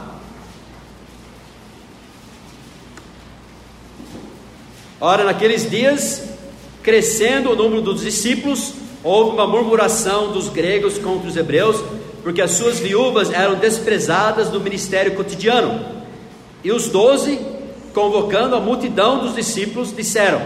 Ora, 5.01 5.23
naqueles 5.23 5.67
dias, 5.67 6.34
crescendo 6.85 7.49
o 7.49 7.55
número 7.55 7.81
dos 7.81 8.01
discípulos, 8.01 8.73
houve 9.03 9.31
uma 9.31 9.47
murmuração 9.47 10.31
dos 10.31 10.49
gregos 10.49 10.99
contra 10.99 11.27
os 11.27 11.35
hebreus, 11.35 11.83
porque 12.21 12.43
as 12.43 12.51
suas 12.51 12.79
viúvas 12.79 13.33
eram 13.33 13.55
desprezadas 13.55 14.51
no 14.51 14.59
ministério 14.59 15.15
cotidiano. 15.15 15.83
E 16.63 16.71
os 16.71 16.87
doze, 16.87 17.39
convocando 17.91 18.55
a 18.55 18.59
multidão 18.59 19.17
dos 19.17 19.33
discípulos, 19.33 19.95
disseram: 19.95 20.43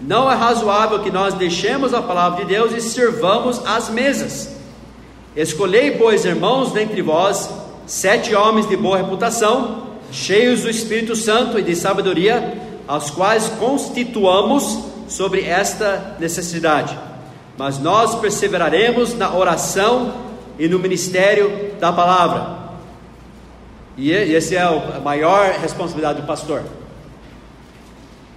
Não 0.00 0.30
é 0.30 0.34
razoável 0.36 1.00
que 1.00 1.10
nós 1.10 1.34
deixemos 1.34 1.92
a 1.92 2.00
palavra 2.00 2.44
de 2.44 2.52
Deus 2.52 2.72
e 2.72 2.80
sirvamos 2.80 3.60
as 3.66 3.90
mesas. 3.90 4.54
Escolhei, 5.34 5.90
pois, 5.98 6.24
irmãos, 6.24 6.70
dentre 6.70 7.02
vós, 7.02 7.50
sete 7.84 8.32
homens 8.32 8.68
de 8.68 8.76
boa 8.76 8.98
reputação, 8.98 9.88
cheios 10.12 10.62
do 10.62 10.70
Espírito 10.70 11.16
Santo 11.16 11.58
e 11.58 11.62
de 11.64 11.74
sabedoria, 11.74 12.62
aos 12.86 13.10
quais 13.10 13.48
constituamos 13.58 14.93
sobre 15.08 15.42
esta 15.44 16.16
necessidade. 16.18 16.98
Mas 17.56 17.78
nós 17.78 18.14
perseveraremos 18.16 19.14
na 19.14 19.34
oração 19.34 20.14
e 20.58 20.68
no 20.68 20.78
ministério 20.78 21.72
da 21.80 21.92
palavra. 21.92 22.64
E 23.96 24.10
esse 24.10 24.56
é 24.56 24.62
a 24.62 25.00
maior 25.02 25.52
responsabilidade 25.60 26.20
do 26.20 26.26
pastor. 26.26 26.62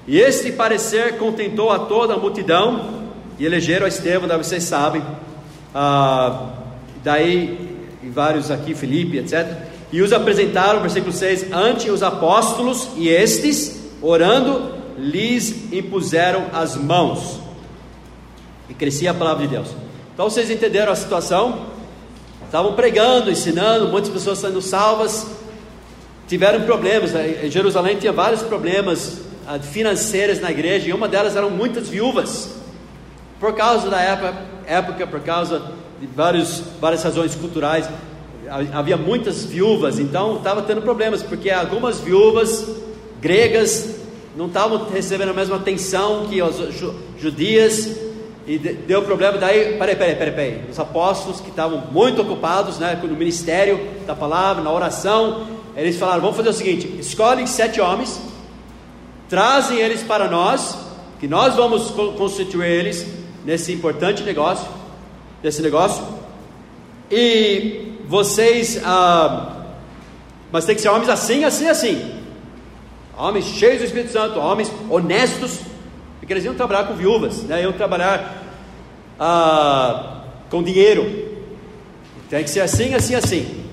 E 0.08 0.20
este 0.20 0.52
parecer 0.52 1.18
contentou 1.18 1.72
a 1.72 1.80
toda 1.80 2.14
a 2.14 2.18
multidão 2.18 3.08
e 3.40 3.46
elegeram 3.46 3.86
a 3.86 3.90
Estevão, 3.90 4.28
daí 4.28 4.38
vocês 4.38 4.64
sabem. 4.64 5.02
Ah, 5.74 6.50
daí, 7.04 7.90
vários 8.14 8.50
aqui, 8.50 8.74
Felipe, 8.74 9.18
etc. 9.18 9.46
E 9.92 10.02
os 10.02 10.14
apresentaram, 10.14 10.82
versículo 10.82 11.12
6, 11.12 11.52
ante 11.52 11.90
os 11.90 12.04
apóstolos, 12.04 12.90
e 12.96 13.10
estes 13.10 13.82
orando, 14.02 14.77
lhes 14.98 15.72
impuseram 15.72 16.48
as 16.52 16.76
mãos. 16.76 17.40
E 18.70 18.74
crescia 18.74 19.12
a 19.12 19.14
palavra 19.14 19.46
de 19.46 19.54
Deus. 19.54 19.70
Então 20.14 20.30
vocês 20.30 20.50
entenderam 20.50 20.92
a 20.92 20.96
situação? 20.96 21.68
Estavam 22.46 22.74
pregando, 22.74 23.30
ensinando, 23.30 23.90
muitas 23.90 24.10
pessoas 24.10 24.40
sendo 24.40 24.62
salvas. 24.62 25.28
Tiveram 26.28 26.62
problemas. 26.62 27.12
Né? 27.12 27.46
Em 27.46 27.52
Jerusalém 27.52 27.98
tinha 27.98 28.12
vários 28.12 28.42
problemas 28.42 29.22
ah, 29.46 29.60
financeiros 29.60 30.42
na 30.42 30.52
igreja, 30.52 30.90
e 30.90 30.94
uma 30.94 31.08
delas 31.08 31.36
eram 31.36 31.50
muitas 31.50 31.88
viúvas. 31.88 32.56
Por 33.40 33.54
causa 33.54 33.90
da 33.90 34.02
época, 34.02 34.36
época 34.66 35.08
por 35.08 35.22
causa 35.22 35.72
de 36.02 36.08
vários, 36.08 36.64
várias 36.82 37.04
razões 37.04 37.36
culturais, 37.36 37.88
havia 38.74 38.98
muitas 38.98 39.46
viúvas, 39.46 40.00
então 40.00 40.38
estava 40.38 40.62
tendo 40.62 40.82
problemas, 40.82 41.22
porque 41.24 41.50
algumas 41.50 42.00
viúvas 42.00 42.66
gregas 43.22 43.96
não 44.38 44.46
estavam 44.46 44.86
recebendo 44.86 45.30
a 45.30 45.34
mesma 45.34 45.56
atenção 45.56 46.28
que 46.28 46.40
as 46.40 46.56
judias, 47.20 47.98
e 48.46 48.60
deu 48.60 49.02
problema. 49.02 49.40
Daí, 49.40 49.78
peraí, 49.80 49.96
peraí, 49.96 50.16
peraí, 50.16 50.32
peraí. 50.32 50.62
Os 50.70 50.80
apóstolos 50.80 51.42
que 51.42 51.50
estavam 51.50 51.86
muito 51.92 52.22
ocupados 52.22 52.78
né, 52.78 52.98
no 53.02 53.16
ministério 53.16 53.80
da 54.06 54.16
palavra, 54.16 54.64
na 54.64 54.72
oração, 54.72 55.48
eles 55.76 55.98
falaram: 55.98 56.22
vamos 56.22 56.38
fazer 56.38 56.50
o 56.50 56.54
seguinte: 56.54 56.88
escolhem 57.00 57.48
sete 57.48 57.82
homens, 57.82 58.22
trazem 59.28 59.80
eles 59.80 60.04
para 60.04 60.30
nós, 60.30 60.78
que 61.20 61.28
nós 61.28 61.56
vamos 61.56 61.90
constituir 62.16 62.68
eles 62.68 63.08
nesse 63.44 63.74
importante 63.74 64.22
negócio, 64.22 64.68
desse 65.42 65.64
negócio, 65.64 66.06
e 67.10 67.98
vocês, 68.08 68.80
ah, 68.86 69.66
mas 70.52 70.64
tem 70.64 70.76
que 70.76 70.82
ser 70.82 70.90
homens 70.90 71.10
assim, 71.10 71.44
assim, 71.44 71.68
assim 71.68 72.18
homens 73.18 73.46
cheios 73.46 73.80
do 73.80 73.86
Espírito 73.86 74.12
Santo, 74.12 74.40
homens 74.40 74.72
honestos, 74.90 75.62
porque 76.20 76.32
eles 76.34 76.46
iam 76.46 76.54
trabalhar 76.54 76.86
com 76.86 76.94
viúvas, 76.94 77.44
né? 77.44 77.64
iam 77.64 77.74
trabalhar 77.74 78.44
ah, 79.20 80.22
com 80.50 80.62
dinheiro. 80.62 81.26
Tem 82.30 82.44
que 82.44 82.50
ser 82.50 82.62
assim, 82.62 82.94
assim, 82.94 83.16
assim. 83.16 83.66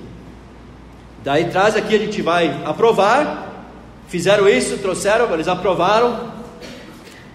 Daí 1.23 1.47
traz 1.51 1.77
aqui, 1.77 1.95
a 1.95 1.99
gente 1.99 2.23
vai 2.23 2.63
aprovar. 2.65 3.51
Fizeram 4.09 4.49
isso, 4.49 4.79
trouxeram, 4.79 5.33
eles 5.33 5.49
aprovaram, 5.49 6.33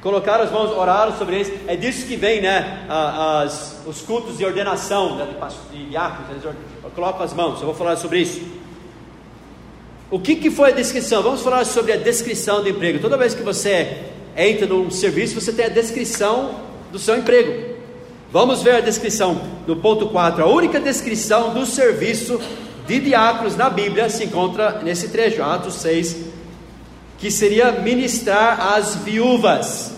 colocaram 0.01 0.45
as 0.45 0.51
mãos, 0.51 0.71
oraram 0.71 1.17
sobre 1.17 1.35
eles. 1.35 1.51
É 1.67 1.75
disso 1.75 2.07
que 2.07 2.15
vem, 2.15 2.41
né? 2.41 2.85
As, 2.87 3.81
os 3.85 4.01
cultos 4.01 4.37
de 4.37 4.45
ordenação 4.45 5.17
né, 5.17 5.27
de, 5.71 5.77
de 5.77 5.89
diáconos. 5.89 6.29
Eles 6.31 6.55
colocam 6.95 7.23
as 7.23 7.33
mãos. 7.33 7.59
Eu 7.59 7.65
vou 7.65 7.75
falar 7.75 7.97
sobre 7.97 8.19
isso. 8.19 8.58
O 10.11 10.19
que, 10.19 10.35
que 10.35 10.49
foi 10.49 10.71
a 10.71 10.73
descrição? 10.73 11.21
Vamos 11.21 11.41
falar 11.41 11.65
sobre 11.65 11.93
a 11.93 11.97
descrição 11.97 12.63
do 12.63 12.69
emprego. 12.69 12.97
Toda 12.97 13.15
vez 13.15 13.35
que 13.35 13.43
você 13.43 13.97
entra 14.35 14.65
num 14.65 14.89
serviço, 14.89 15.39
você 15.39 15.53
tem 15.53 15.65
a 15.65 15.69
descrição 15.69 16.61
do 16.91 16.97
seu 16.97 17.15
emprego. 17.15 17.75
Vamos 18.31 18.63
ver 18.63 18.75
a 18.75 18.79
descrição 18.79 19.39
no 19.67 19.75
ponto 19.75 20.07
4. 20.07 20.43
A 20.43 20.47
única 20.47 20.79
descrição 20.79 21.53
do 21.53 21.63
serviço 21.65 22.41
de 22.87 22.99
diáconos 22.99 23.55
na 23.55 23.69
Bíblia 23.69 24.09
se 24.09 24.23
encontra 24.23 24.81
nesse 24.83 25.09
trecho, 25.09 25.43
Atos 25.43 25.75
6, 25.75 26.15
que 27.19 27.29
seria 27.29 27.71
ministrar 27.71 28.73
às 28.73 28.95
viúvas, 28.95 29.91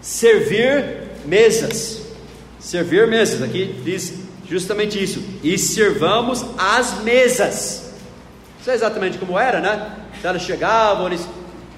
servir 0.00 1.08
mesas. 1.24 2.02
Servir 2.58 3.06
mesas, 3.06 3.42
aqui 3.42 3.76
diz 3.84 4.12
justamente 4.48 5.02
isso. 5.02 5.22
E 5.42 5.56
servamos 5.56 6.44
as 6.58 7.02
mesas. 7.02 7.89
Não 8.60 8.64
sei 8.66 8.74
exatamente 8.74 9.16
como 9.16 9.38
era, 9.38 9.58
né? 9.58 9.90
Elas 10.22 10.42
chegavam, 10.42 11.06
eles 11.06 11.26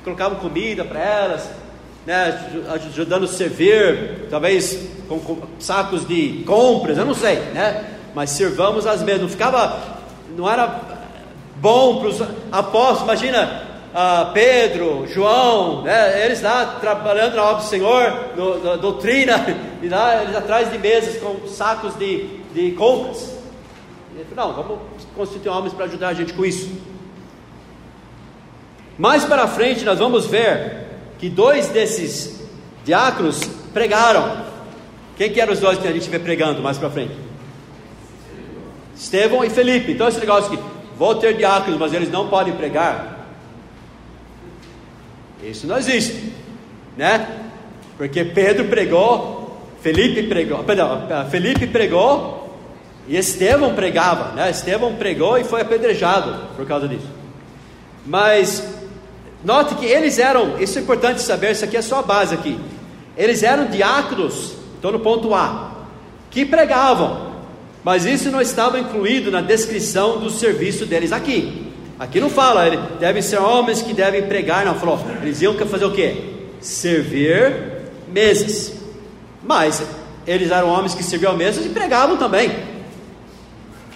colocavam 0.02 0.40
comida 0.40 0.84
para 0.84 0.98
elas, 0.98 1.48
né? 2.04 2.44
ajudando 2.74 3.24
a 3.24 3.28
servir, 3.28 4.26
talvez 4.28 4.88
com, 5.08 5.20
com, 5.20 5.42
sacos 5.60 6.04
de 6.08 6.42
compras, 6.44 6.98
eu 6.98 7.04
não 7.04 7.14
sei, 7.14 7.36
né? 7.54 7.84
Mas 8.12 8.30
servamos 8.30 8.84
as 8.84 9.00
mesmas. 9.00 9.22
Não 9.22 9.28
ficava, 9.28 9.80
não 10.36 10.50
era 10.50 10.80
bom 11.54 12.00
para 12.00 12.08
os 12.08 12.20
apóstolos, 12.50 13.02
imagina 13.02 13.62
uh, 13.94 14.32
Pedro, 14.32 15.06
João, 15.06 15.82
né? 15.82 16.24
eles 16.24 16.42
lá 16.42 16.78
trabalhando 16.80 17.36
na 17.36 17.44
obra 17.44 17.62
do 17.62 17.68
Senhor, 17.68 18.30
no, 18.36 18.64
na 18.64 18.74
doutrina, 18.74 19.34
e 19.80 19.88
lá 19.88 20.20
eles 20.20 20.34
atrás 20.34 20.68
de 20.68 20.78
mesas 20.78 21.22
com 21.22 21.46
sacos 21.46 21.96
de, 21.96 22.26
de 22.52 22.72
compras. 22.72 23.40
Não, 24.34 24.52
vamos 24.52 24.78
constituir 25.14 25.50
homens 25.50 25.72
para 25.72 25.84
ajudar 25.86 26.08
a 26.08 26.14
gente 26.14 26.32
com 26.32 26.44
isso. 26.44 26.70
Mais 28.98 29.24
para 29.24 29.46
frente 29.48 29.84
nós 29.84 29.98
vamos 29.98 30.26
ver 30.26 30.86
que 31.18 31.28
dois 31.28 31.68
desses 31.68 32.42
diáconos 32.84 33.40
pregaram. 33.72 34.44
Quem 35.16 35.32
que 35.32 35.40
eram 35.40 35.52
os 35.52 35.60
dois 35.60 35.78
que 35.78 35.86
a 35.86 35.92
gente 35.92 36.08
vê 36.08 36.18
pregando 36.18 36.60
mais 36.62 36.78
para 36.78 36.90
frente? 36.90 37.14
Estevão 38.94 39.44
e 39.44 39.50
Felipe. 39.50 39.92
Então 39.92 40.08
esse 40.08 40.20
negócio 40.20 40.50
que 40.50 40.62
vou 40.96 41.14
ter 41.14 41.36
diáconos, 41.36 41.78
mas 41.78 41.92
eles 41.92 42.10
não 42.10 42.28
podem 42.28 42.54
pregar. 42.54 43.26
Isso 45.42 45.66
não 45.66 45.76
existe, 45.76 46.32
né? 46.96 47.40
Porque 47.96 48.24
Pedro 48.24 48.66
pregou, 48.66 49.60
Felipe 49.80 50.22
pregou, 50.24 50.62
perdão, 50.62 51.08
Felipe 51.30 51.66
pregou 51.66 52.41
e 53.08 53.16
Estevão 53.16 53.74
pregava, 53.74 54.32
né? 54.34 54.50
Estevão 54.50 54.94
pregou 54.94 55.36
e 55.38 55.44
foi 55.44 55.60
apedrejado 55.60 56.34
por 56.56 56.66
causa 56.66 56.86
disso. 56.86 57.08
Mas 58.06 58.62
note 59.44 59.74
que 59.74 59.86
eles 59.86 60.18
eram, 60.18 60.60
isso 60.60 60.78
é 60.78 60.82
importante 60.82 61.20
saber, 61.20 61.52
isso 61.52 61.64
aqui 61.64 61.76
é 61.76 61.82
só 61.82 61.98
a 61.98 62.02
base 62.02 62.34
aqui. 62.34 62.58
Eles 63.16 63.42
eram 63.42 63.66
diáconos, 63.66 64.54
estou 64.76 64.92
no 64.92 65.00
ponto 65.00 65.34
A, 65.34 65.72
que 66.30 66.44
pregavam, 66.44 67.32
mas 67.84 68.04
isso 68.06 68.30
não 68.30 68.40
estava 68.40 68.78
incluído 68.78 69.30
na 69.30 69.40
descrição 69.40 70.18
do 70.18 70.30
serviço 70.30 70.86
deles 70.86 71.12
aqui. 71.12 71.70
Aqui 71.98 72.20
não 72.20 72.30
fala, 72.30 72.66
ele 72.66 72.78
devem 72.98 73.20
ser 73.20 73.38
homens 73.38 73.82
que 73.82 73.92
devem 73.92 74.22
pregar, 74.22 74.64
não, 74.64 74.74
falou, 74.74 74.98
eles 75.22 75.42
iam 75.42 75.54
fazer 75.54 75.84
o 75.84 75.92
quê? 75.92 76.16
Servir 76.60 77.82
mesas. 78.08 78.72
Mas 79.42 79.82
eles 80.26 80.50
eram 80.50 80.68
homens 80.68 80.94
que 80.94 81.02
serviam 81.02 81.36
mesas 81.36 81.66
e 81.66 81.68
pregavam 81.68 82.16
também. 82.16 82.71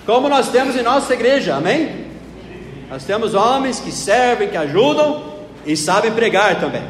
Como 0.07 0.29
nós 0.29 0.49
temos 0.51 0.77
em 0.77 0.83
nossa 0.83 1.13
igreja, 1.13 1.57
amém? 1.57 2.07
Nós 2.89 3.03
temos 3.03 3.35
homens 3.35 3.81
que 3.81 3.91
servem, 3.91 4.49
que 4.49 4.57
ajudam 4.57 5.35
e 5.67 5.77
sabem 5.77 6.13
pregar 6.13 6.61
também. 6.61 6.83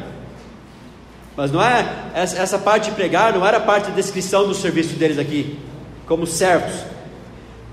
Mas 1.35 1.51
não 1.51 1.61
é 1.61 1.83
essa 2.13 2.59
parte 2.59 2.89
de 2.89 2.95
pregar 2.95 3.33
não 3.33 3.45
era 3.45 3.59
parte 3.59 3.89
da 3.89 3.95
descrição 3.95 4.47
do 4.47 4.53
serviço 4.53 4.95
deles 4.95 5.17
aqui, 5.17 5.57
como 6.07 6.27
servos. 6.27 6.75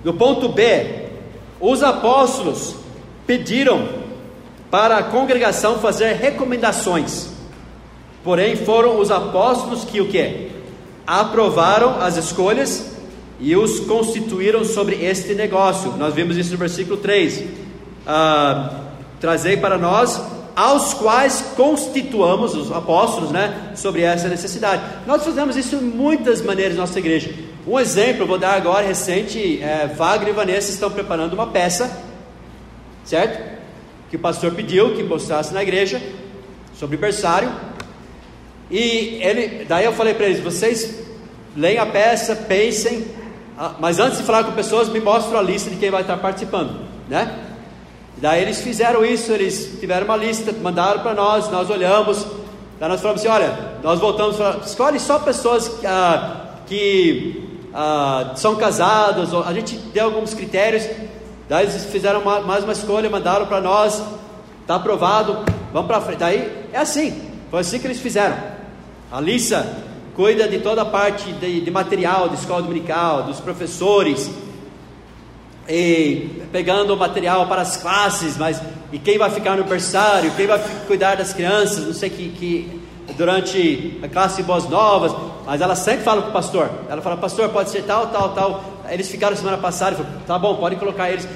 No 0.02 0.14
ponto 0.14 0.48
B, 0.48 1.08
os 1.60 1.82
apóstolos 1.82 2.76
pediram 3.26 3.86
para 4.70 4.96
a 4.96 5.02
congregação 5.02 5.78
fazer 5.78 6.14
recomendações. 6.14 7.28
Porém, 8.22 8.56
foram 8.56 8.98
os 8.98 9.10
apóstolos 9.10 9.84
que 9.84 10.00
o 10.00 10.08
que? 10.08 10.50
Aprovaram 11.06 12.00
as 12.00 12.16
escolhas 12.16 12.93
e 13.40 13.56
os 13.56 13.80
constituíram 13.80 14.64
sobre 14.64 15.04
este 15.04 15.34
negócio. 15.34 15.92
Nós 15.96 16.14
vimos 16.14 16.36
isso 16.36 16.52
no 16.52 16.58
versículo 16.58 16.96
3. 16.96 17.44
Ah, 18.06 18.80
trazei 19.20 19.56
para 19.56 19.78
nós 19.78 20.20
aos 20.54 20.94
quais 20.94 21.52
constituamos 21.56 22.54
os 22.54 22.70
apóstolos, 22.70 23.30
né, 23.30 23.72
sobre 23.74 24.02
essa 24.02 24.28
necessidade. 24.28 24.82
Nós 25.06 25.24
fazemos 25.24 25.56
isso 25.56 25.76
de 25.76 25.84
muitas 25.84 26.40
maneiras 26.40 26.76
na 26.76 26.82
nossa 26.82 26.98
igreja. 26.98 27.34
Um 27.66 27.80
exemplo, 27.80 28.26
vou 28.26 28.38
dar 28.38 28.54
agora 28.54 28.86
recente, 28.86 29.60
é, 29.60 29.86
Wagner 29.86 30.28
e 30.28 30.32
Vanessa 30.32 30.70
estão 30.70 30.90
preparando 30.90 31.32
uma 31.32 31.48
peça, 31.48 31.90
certo? 33.04 33.42
Que 34.10 34.16
o 34.16 34.18
pastor 34.18 34.52
pediu 34.52 34.94
que 34.94 35.02
mostrasse 35.02 35.52
na 35.52 35.62
igreja 35.62 36.00
sobre 36.78 36.96
berçário. 36.96 37.50
E 38.70 39.18
ele, 39.20 39.64
daí 39.64 39.84
eu 39.84 39.92
falei 39.92 40.14
para 40.14 40.26
eles, 40.26 40.40
vocês 40.40 41.02
leem 41.56 41.78
a 41.78 41.86
peça, 41.86 42.36
pensem, 42.36 43.04
mas 43.78 43.98
antes 43.98 44.18
de 44.18 44.24
falar 44.24 44.44
com 44.44 44.52
pessoas, 44.52 44.88
me 44.88 45.00
mostram 45.00 45.38
a 45.38 45.42
lista 45.42 45.70
de 45.70 45.76
quem 45.76 45.90
vai 45.90 46.00
estar 46.00 46.16
participando, 46.16 46.80
né? 47.08 47.38
Daí 48.16 48.42
eles 48.42 48.60
fizeram 48.60 49.04
isso, 49.04 49.32
eles 49.32 49.78
tiveram 49.80 50.06
uma 50.06 50.16
lista, 50.16 50.52
mandaram 50.52 51.00
para 51.00 51.14
nós, 51.14 51.48
nós 51.50 51.68
olhamos, 51.70 52.26
daí 52.78 52.88
nós 52.88 53.00
falamos 53.00 53.20
assim: 53.20 53.30
olha, 53.30 53.76
nós 53.82 54.00
voltamos, 54.00 54.36
falamos, 54.36 54.66
escolhe 54.66 54.98
só 54.98 55.18
pessoas 55.18 55.70
ah, 55.84 56.56
que 56.66 57.48
ah, 57.72 58.32
são 58.36 58.56
casadas, 58.56 59.34
a 59.34 59.52
gente 59.52 59.76
deu 59.76 60.06
alguns 60.06 60.32
critérios, 60.32 60.88
daí 61.48 61.66
eles 61.66 61.84
fizeram 61.86 62.20
uma, 62.20 62.40
mais 62.40 62.64
uma 62.64 62.72
escolha, 62.72 63.10
mandaram 63.10 63.46
para 63.46 63.60
nós, 63.60 64.02
está 64.62 64.76
aprovado, 64.76 65.44
vamos 65.72 65.86
para 65.86 66.00
frente. 66.00 66.18
Daí 66.18 66.68
é 66.72 66.78
assim, 66.78 67.20
foi 67.50 67.60
assim 67.60 67.78
que 67.78 67.86
eles 67.86 68.00
fizeram. 68.00 68.36
A 69.12 69.20
Lissa 69.20 69.83
cuida 70.14 70.48
de 70.48 70.58
toda 70.58 70.82
a 70.82 70.84
parte 70.84 71.32
de, 71.32 71.60
de 71.60 71.70
material, 71.70 72.28
de 72.28 72.36
escola 72.36 72.62
dominical, 72.62 73.24
dos 73.24 73.40
professores 73.40 74.30
e 75.68 76.42
pegando 76.52 76.94
o 76.94 76.96
material 76.96 77.46
para 77.46 77.62
as 77.62 77.76
classes, 77.76 78.36
mas 78.36 78.60
e 78.92 78.98
quem 78.98 79.18
vai 79.18 79.30
ficar 79.30 79.56
no 79.56 79.64
berçário, 79.64 80.30
quem 80.36 80.46
vai 80.46 80.62
cuidar 80.86 81.16
das 81.16 81.32
crianças, 81.32 81.86
não 81.86 81.94
sei 81.94 82.10
que, 82.10 82.28
que 82.30 82.80
durante 83.16 83.98
a 84.02 84.08
classe 84.08 84.42
boas 84.42 84.68
novas, 84.68 85.12
mas 85.46 85.60
ela 85.60 85.74
sempre 85.74 86.04
fala 86.04 86.22
com 86.22 86.28
o 86.28 86.32
pastor. 86.32 86.70
Ela 86.88 87.02
fala, 87.02 87.16
pastor, 87.16 87.48
pode 87.48 87.70
ser 87.70 87.82
tal, 87.82 88.08
tal, 88.08 88.30
tal. 88.30 88.64
Eles 88.88 89.08
ficaram 89.08 89.36
semana 89.36 89.58
passada 89.58 89.96
falou, 89.96 90.12
tá 90.26 90.38
bom, 90.38 90.56
pode 90.56 90.76
colocar 90.76 91.10
eles. 91.10 91.26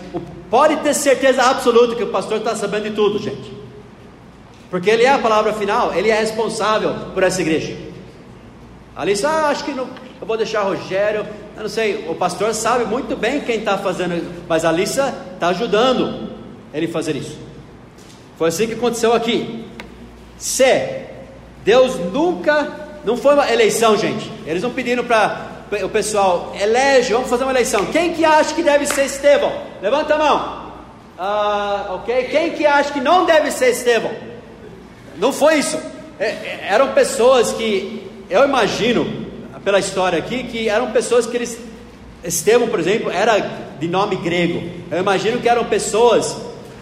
Pode 0.50 0.76
ter 0.76 0.94
certeza 0.94 1.42
absoluta 1.42 1.94
que 1.94 2.02
o 2.02 2.08
pastor 2.08 2.38
está 2.38 2.54
sabendo 2.54 2.84
de 2.84 2.90
tudo, 2.94 3.18
gente. 3.18 3.52
Porque 4.70 4.90
ele 4.90 5.04
é 5.04 5.10
a 5.10 5.18
palavra 5.18 5.52
final, 5.54 5.94
ele 5.94 6.10
é 6.10 6.20
responsável 6.20 6.94
por 7.14 7.22
essa 7.22 7.40
igreja. 7.40 7.88
Ali 8.98 9.14
ah, 9.24 9.46
acho 9.46 9.64
que 9.64 9.70
não, 9.70 9.88
eu 10.20 10.26
vou 10.26 10.37
deixar 10.37 10.62
Rogério, 10.62 11.24
eu 11.56 11.62
não 11.62 11.68
sei, 11.68 12.04
o 12.08 12.16
pastor 12.16 12.52
sabe 12.52 12.84
muito 12.84 13.16
bem 13.16 13.40
quem 13.40 13.61
está 13.61 13.78
fazendo, 13.78 14.28
mas 14.48 14.64
a 14.64 14.70
Alissa 14.70 15.14
está 15.34 15.50
ajudando 15.50 16.28
ele 16.74 16.88
fazer 16.88 17.14
isso. 17.14 17.38
Foi 18.37 18.48
assim 18.48 18.66
que 18.66 18.74
aconteceu 18.74 19.12
aqui. 19.12 19.64
C. 20.37 21.04
Deus 21.64 21.94
nunca, 22.12 22.88
não 23.04 23.16
foi 23.16 23.34
uma 23.34 23.48
eleição, 23.48 23.96
gente. 23.96 24.32
Eles 24.44 24.64
não 24.64 24.70
pediram 24.72 25.04
para 25.04 25.46
o 25.80 25.88
pessoal, 25.88 26.52
elege, 26.61 27.12
vamos 27.12 27.30
fazer 27.30 27.44
uma 27.44 27.52
eleição. 27.52 27.87
Quem 27.87 28.12
que 28.14 28.24
acha 28.24 28.52
que 28.52 28.64
deve 28.64 28.84
ser 28.84 29.04
Estevão? 29.04 29.52
Levanta 29.80 30.16
a 30.16 30.18
mão. 30.18 30.72
Ah, 31.16 31.87
ok? 31.90 32.24
Quem 32.24 32.50
que 32.50 32.66
acha 32.66 32.92
que 32.92 33.00
não 33.00 33.24
deve 33.24 33.52
ser 33.52 33.70
Estevão? 33.70 34.11
Não 35.18 35.32
foi 35.32 35.58
isso. 35.58 35.78
É, 36.18 36.26
é 36.26 36.68
eram 36.70 36.92
pessoas 36.94 37.52
que, 37.52 37.97
eu 38.30 38.44
imagino, 38.44 39.06
pela 39.64 39.78
história 39.78 40.18
aqui, 40.18 40.44
que 40.44 40.68
eram 40.68 40.90
pessoas 40.90 41.26
que 41.26 41.36
eles. 41.36 41.58
Estevão, 42.24 42.68
por 42.68 42.80
exemplo, 42.80 43.10
era 43.10 43.38
de 43.78 43.86
nome 43.86 44.16
grego. 44.16 44.60
Eu 44.90 44.98
imagino 44.98 45.40
que 45.40 45.48
eram 45.48 45.64
pessoas 45.66 46.36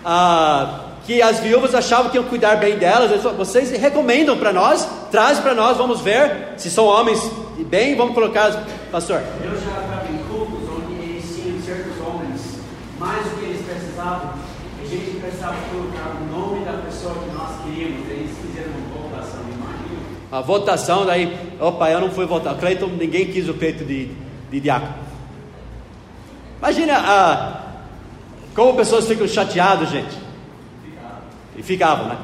ah, 0.04 0.87
que 1.06 1.22
as 1.22 1.38
viúvas 1.40 1.74
achavam 1.74 2.11
que 2.11 2.16
iam 2.16 2.24
cuidar 2.24 2.56
bem 2.56 2.76
delas. 2.76 3.22
Vocês 3.22 3.70
recomendam 3.70 4.37
para 4.37 4.52
nós, 4.52 4.88
traz 5.11 5.38
para 5.38 5.54
nós, 5.54 5.76
vamos 5.76 6.00
ver 6.00 6.54
se 6.56 6.70
são 6.70 6.87
homens 6.87 7.20
bem, 7.68 7.96
vamos 7.96 8.14
colocar, 8.14 8.50
pastor. 8.90 9.22
Eu 9.42 9.50
já 9.52 9.80
estava 9.82 10.06
em 10.12 10.18
cultos 10.28 10.68
onde 10.68 10.94
eles 10.94 11.24
tinham 11.37 11.61
certos 11.61 12.00
homens 12.00 12.40
mais 12.98 13.24
do 13.24 13.38
que 13.38 13.44
eles 13.44 13.62
precisavam. 13.64 14.30
A 14.80 14.88
gente 14.88 15.20
precisava 15.20 15.56
colocar 15.70 16.16
o 16.20 16.38
nome 16.38 16.64
da 16.64 16.72
pessoa 16.72 17.14
que 17.14 17.30
nós 17.35 17.50
queríamos. 17.64 18.09
Eles 18.09 18.30
fizeram 18.42 18.70
uma 18.72 19.09
votação, 19.09 19.40
imagina. 19.42 20.26
A 20.37 20.42
votação, 20.42 21.07
daí, 21.07 21.35
opa, 21.59 21.90
eu 21.90 21.99
não 21.99 22.11
fui 22.11 22.27
votar. 22.27 22.55
Cleiton, 22.59 22.88
ninguém 22.88 23.33
quis 23.33 23.49
o 23.49 23.55
peito 23.55 23.87
de, 23.87 24.11
de 24.51 24.61
diácono. 24.61 24.92
Imagina 26.59 26.92
ah, 26.99 27.61
como 28.55 28.75
pessoas 28.75 29.09
ficam 29.09 29.27
chateadas, 29.27 29.88
gente. 29.88 30.14
E 31.57 31.62
ficavam, 31.62 32.09
né? 32.09 32.18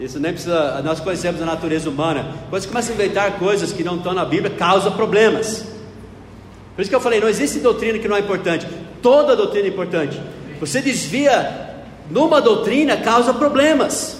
Isso 0.00 0.18
nem 0.18 0.32
precisa. 0.32 0.80
Nós 0.82 0.98
conhecemos 0.98 1.42
a 1.42 1.44
natureza 1.44 1.90
humana. 1.90 2.34
Quando 2.48 2.62
você 2.62 2.68
começa 2.68 2.90
a 2.90 2.94
inventar 2.94 3.38
coisas 3.38 3.70
que 3.70 3.84
não 3.84 3.96
estão 3.96 4.14
na 4.14 4.24
Bíblia, 4.24 4.54
causa 4.56 4.90
problemas. 4.90 5.66
Por 6.74 6.80
isso 6.80 6.88
que 6.88 6.96
eu 6.96 7.00
falei: 7.00 7.20
não 7.20 7.28
existe 7.28 7.58
doutrina 7.58 7.98
que 7.98 8.08
não 8.08 8.16
é 8.16 8.20
importante. 8.20 8.66
Toda 9.02 9.36
doutrina 9.36 9.66
é 9.66 9.70
importante. 9.70 10.18
Você 10.58 10.80
desvia 10.80 11.74
numa 12.08 12.40
doutrina, 12.40 12.96
causa 12.96 13.34
problemas. 13.34 14.17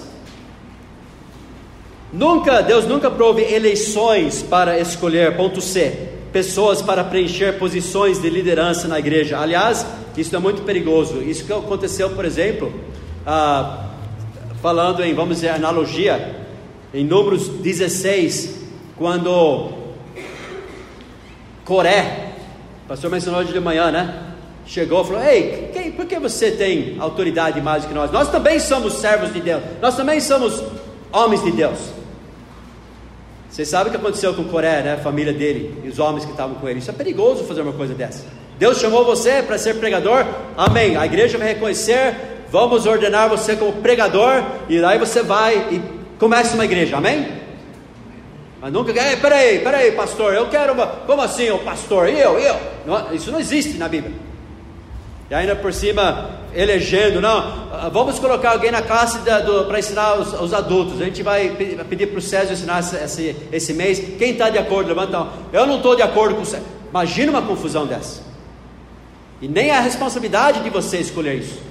Nunca, 2.11 2.61
Deus 2.61 2.85
nunca 2.85 3.11
prove 3.11 3.43
eleições 3.43 4.41
para 4.41 4.79
escolher, 4.79 5.37
ponto 5.37 5.61
C, 5.61 6.09
pessoas 6.31 6.81
para 6.81 7.03
preencher 7.03 7.59
posições 7.59 8.19
de 8.19 8.29
liderança 8.29 8.87
na 8.87 8.97
igreja. 8.97 9.39
Aliás, 9.39 9.85
isso 10.17 10.35
é 10.35 10.39
muito 10.39 10.63
perigoso. 10.63 11.21
Isso 11.21 11.45
que 11.45 11.53
aconteceu, 11.53 12.09
por 12.09 12.25
exemplo, 12.25 12.73
ah, 13.25 13.85
falando 14.61 15.03
em, 15.03 15.13
vamos 15.13 15.35
dizer, 15.35 15.49
analogia, 15.49 16.35
em 16.91 17.05
Números 17.05 17.47
16, 17.47 18.55
quando 18.97 19.69
Coré, 21.63 22.33
o 22.85 22.87
pastor 22.87 23.11
mencionou 23.11 23.41
hoje 23.41 23.53
de 23.53 23.59
manhã, 23.59 23.91
né? 23.91 24.33
Chegou 24.65 25.03
e 25.03 25.05
falou: 25.05 25.23
Ei, 25.23 25.69
quem, 25.71 25.91
por 25.91 26.07
que 26.07 26.17
você 26.17 26.51
tem 26.51 26.95
autoridade 26.99 27.61
mais 27.61 27.83
do 27.83 27.89
que 27.89 27.93
nós? 27.93 28.11
Nós 28.11 28.31
também 28.31 28.59
somos 28.59 28.93
servos 28.93 29.31
de 29.31 29.39
Deus, 29.39 29.61
nós 29.79 29.95
também 29.95 30.19
somos 30.19 30.63
homens 31.11 31.43
de 31.43 31.51
Deus. 31.51 31.98
Vocês 33.59 33.67
sabem 33.67 33.87
o 33.87 33.91
que 33.91 33.97
aconteceu 33.97 34.33
com 34.33 34.45
Coré, 34.45 34.81
né? 34.81 34.93
A 34.93 34.97
família 34.99 35.33
dele 35.33 35.81
e 35.83 35.89
os 35.89 35.99
homens 35.99 36.23
que 36.23 36.31
estavam 36.31 36.55
com 36.55 36.69
ele. 36.69 36.79
Isso 36.79 36.91
é 36.91 36.93
perigoso 36.93 37.43
fazer 37.43 37.59
uma 37.59 37.73
coisa 37.73 37.93
dessa. 37.93 38.23
Deus 38.57 38.79
chamou 38.79 39.03
você 39.03 39.43
para 39.43 39.57
ser 39.57 39.75
pregador, 39.75 40.25
amém. 40.55 40.95
A 40.95 41.05
igreja 41.05 41.37
vai 41.37 41.49
reconhecer, 41.49 42.15
vamos 42.49 42.85
ordenar 42.85 43.27
você 43.27 43.57
como 43.57 43.73
pregador, 43.81 44.45
e 44.69 44.79
daí 44.79 44.97
você 44.97 45.21
vai 45.21 45.57
e 45.71 45.81
começa 46.17 46.53
uma 46.53 46.63
igreja, 46.63 46.95
amém? 46.95 47.27
Mas 48.61 48.71
nunca, 48.71 48.91
ei, 48.91 49.17
peraí, 49.17 49.59
peraí, 49.59 49.91
pastor, 49.91 50.33
eu 50.33 50.47
quero 50.47 50.71
uma, 50.71 50.87
como 50.87 51.21
assim, 51.21 51.49
o 51.49 51.59
pastor, 51.59 52.07
eu, 52.07 52.39
eu, 52.39 52.55
não, 52.85 53.13
isso 53.13 53.29
não 53.29 53.41
existe 53.41 53.77
na 53.77 53.89
Bíblia. 53.89 54.15
E 55.29 55.35
ainda 55.35 55.55
por 55.55 55.71
cima, 55.71 56.29
elegendo, 56.55 57.21
não, 57.21 57.91
vamos 57.91 58.17
colocar 58.17 58.51
alguém 58.51 58.71
na 58.71 58.81
classe 58.81 59.19
para 59.67 59.77
ensinar 59.77 60.19
os, 60.19 60.33
os, 60.33 60.53
adultos, 60.53 60.99
a 60.99 61.05
gente 61.05 61.21
vai 61.21 61.49
pedir 61.87 62.07
para 62.07 62.17
o 62.17 62.21
César 62.21 62.53
ensinar 62.53 62.79
esse, 62.79 63.35
esse 63.51 63.73
mês, 63.73 63.99
quem 64.17 64.31
está 64.31 64.49
de 64.49 64.57
acordo, 64.57 64.87
levanta 64.87 65.17
a 65.17 65.19
mão, 65.19 65.33
eu 65.53 65.67
não 65.67 65.77
estou 65.77 65.95
de 65.95 66.01
acordo 66.01 66.35
com 66.35 66.41
o 66.41 66.45
César, 66.45 66.65
imagina 66.89 67.31
uma 67.31 67.43
confusão 67.43 67.85
dessa, 67.85 68.23
e 69.39 69.47
nem 69.47 69.69
é 69.69 69.77
a 69.77 69.81
responsabilidade 69.81 70.63
de 70.63 70.69
você 70.71 70.97
escolher 70.97 71.35
isso, 71.35 71.61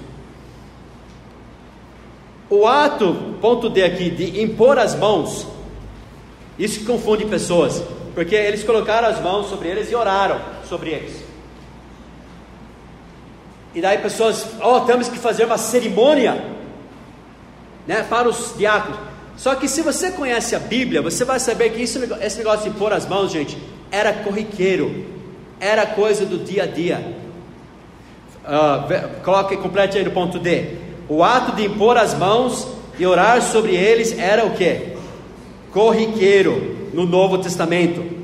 o 2.48 2.64
ato, 2.64 3.34
ponto 3.40 3.68
D 3.68 3.82
aqui, 3.82 4.08
de 4.08 4.40
impor 4.40 4.78
as 4.78 4.94
mãos, 4.94 5.48
isso 6.56 6.84
confunde 6.84 7.24
pessoas, 7.26 7.82
porque 8.14 8.36
eles 8.36 8.62
colocaram 8.62 9.08
as 9.08 9.20
mãos 9.20 9.48
sobre 9.48 9.68
eles 9.68 9.90
e 9.90 9.94
oraram 9.96 10.40
sobre 10.68 10.90
eles. 10.90 11.27
E 13.78 13.80
daí 13.80 13.98
pessoas, 13.98 14.44
oh, 14.60 14.80
temos 14.80 15.08
que 15.08 15.16
fazer 15.16 15.44
uma 15.44 15.56
cerimônia, 15.56 16.44
né, 17.86 18.04
para 18.10 18.28
os 18.28 18.54
diáconos. 18.58 18.98
Só 19.36 19.54
que 19.54 19.68
se 19.68 19.82
você 19.82 20.10
conhece 20.10 20.56
a 20.56 20.58
Bíblia, 20.58 21.00
você 21.00 21.24
vai 21.24 21.38
saber 21.38 21.70
que 21.70 21.80
isso, 21.80 22.00
esse 22.20 22.38
negócio 22.38 22.64
de 22.64 22.70
impor 22.70 22.92
as 22.92 23.06
mãos, 23.06 23.30
gente, 23.30 23.56
era 23.88 24.12
corriqueiro, 24.12 25.06
era 25.60 25.86
coisa 25.86 26.26
do 26.26 26.38
dia 26.38 26.64
a 26.64 26.66
dia. 26.66 27.16
Uh, 28.44 29.22
coloque, 29.22 29.56
complete 29.58 29.96
aí 29.96 30.02
no 30.02 30.10
ponto 30.10 30.40
D. 30.40 30.74
O 31.08 31.22
ato 31.22 31.54
de 31.54 31.64
impor 31.64 31.96
as 31.96 32.14
mãos 32.14 32.66
e 32.98 33.06
orar 33.06 33.40
sobre 33.40 33.76
eles 33.76 34.18
era 34.18 34.44
o 34.44 34.56
que? 34.56 34.96
Corriqueiro 35.70 36.90
no 36.92 37.06
Novo 37.06 37.38
Testamento. 37.38 38.17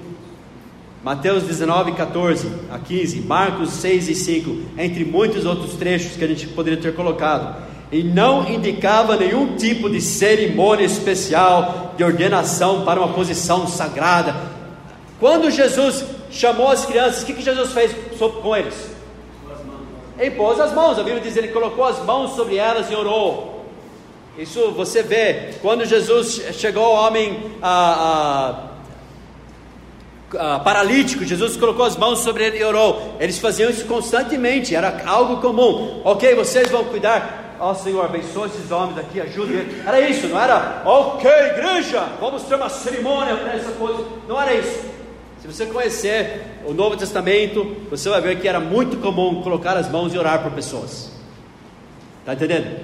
Mateus 1.05 1.43
19, 1.43 1.93
14 1.93 2.51
a 2.73 2.79
15, 2.79 3.21
Marcos 3.21 3.73
6 3.73 4.09
e 4.09 4.15
5, 4.15 4.57
entre 4.79 5.05
muitos 5.05 5.45
outros 5.45 5.75
trechos 5.75 6.17
que 6.17 6.25
a 6.25 6.27
gente 6.27 6.47
poderia 6.47 6.81
ter 6.81 6.95
colocado. 6.95 7.63
E 7.93 8.03
não 8.03 8.49
indicava 8.49 9.15
nenhum 9.15 9.55
tipo 9.55 9.91
de 9.91 10.01
cerimônia 10.01 10.87
especial 10.87 11.93
de 11.95 12.03
ordenação 12.03 12.87
para 12.87 12.99
uma 12.99 13.13
posição 13.13 13.67
sagrada. 13.67 14.35
Quando 15.21 15.51
Jesus 15.51 16.07
chamou 16.31 16.69
as 16.69 16.87
crianças, 16.87 17.23
o 17.23 17.27
que, 17.27 17.35
que 17.35 17.43
Jesus 17.43 17.73
fez 17.73 17.95
com 18.43 18.57
eles? 18.57 18.91
Ele 20.19 20.31
pôs 20.31 20.59
as 20.59 20.73
mãos, 20.73 20.99
a 20.99 21.03
Bíblia 21.03 21.21
diz, 21.21 21.37
ele 21.37 21.49
colocou 21.49 21.85
as 21.85 22.03
mãos 22.03 22.35
sobre 22.35 22.57
elas 22.57 22.91
e 22.91 22.95
orou. 22.95 23.67
Isso 24.39 24.71
você 24.71 25.03
vê, 25.03 25.51
quando 25.61 25.85
Jesus 25.85 26.41
chegou 26.55 26.83
ao 26.83 27.07
homem 27.07 27.39
a, 27.61 27.69
a, 27.69 28.74
a, 30.39 30.59
paralítico, 30.59 31.25
Jesus 31.25 31.57
colocou 31.57 31.85
as 31.85 31.97
mãos 31.97 32.21
sobre 32.21 32.45
ele 32.45 32.59
e 32.59 32.65
orou. 32.65 33.17
Eles 33.21 33.39
faziam 33.39 33.71
isso 33.71 33.85
constantemente, 33.87 34.75
era 34.75 35.03
algo 35.07 35.41
comum. 35.41 36.01
Ok, 36.05 36.35
vocês 36.35 36.71
vão 36.71 36.85
cuidar. 36.85 37.57
Ó 37.61 37.71
oh, 37.71 37.75
Senhor, 37.75 38.05
abençoe 38.05 38.49
esses 38.49 38.71
homens 38.71 38.99
aqui, 38.99 39.21
ajude 39.21 39.53
eles. 39.55 39.87
Era 39.87 40.01
isso, 40.01 40.27
não 40.29 40.41
era? 40.41 40.83
Ok, 40.85 41.31
igreja, 41.31 42.05
vamos 42.21 42.43
ter 42.43 42.57
uma 42.57 42.69
cerimônia 42.69 43.37
para 43.37 43.55
essa 43.55 43.73
coisa. 43.73 44.05
Não 44.29 44.41
era 44.41 44.55
isso. 44.55 44.85
Se 45.41 45.47
você 45.47 45.67
conhecer 45.67 46.43
o 46.65 46.73
Novo 46.73 46.97
Testamento, 46.97 47.77
você 47.91 48.09
vai 48.09 48.21
ver 48.21 48.41
que 48.41 48.49
era 48.49 48.59
muito 48.59 48.97
comum 48.97 49.43
colocar 49.43 49.77
as 49.77 49.91
mãos 49.91 50.13
e 50.15 50.19
orar 50.19 50.43
por 50.43 50.53
pessoas. 50.53 51.13
Está 52.21 52.33
entendendo? 52.33 52.81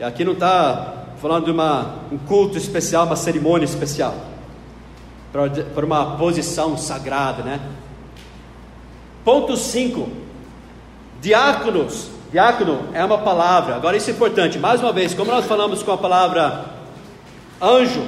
E 0.00 0.02
aqui 0.02 0.24
não 0.24 0.32
está 0.32 1.04
falando 1.22 1.44
de 1.44 1.52
uma, 1.52 2.00
um 2.10 2.18
culto 2.18 2.58
especial, 2.58 3.06
uma 3.06 3.14
cerimônia 3.14 3.64
especial, 3.64 4.14
para 5.74 5.84
uma 5.84 6.16
posição 6.16 6.76
sagrada, 6.76 7.42
né? 7.42 7.60
Ponto 9.24 9.56
5. 9.56 10.08
Diáconos. 11.20 12.10
Diácono 12.30 12.88
é 12.92 13.04
uma 13.04 13.18
palavra. 13.18 13.74
Agora 13.74 13.96
isso 13.96 14.10
é 14.10 14.12
importante. 14.12 14.58
Mais 14.58 14.80
uma 14.80 14.92
vez, 14.92 15.12
como 15.14 15.30
nós 15.30 15.46
falamos 15.46 15.82
com 15.82 15.92
a 15.92 15.98
palavra 15.98 16.66
anjo, 17.60 18.00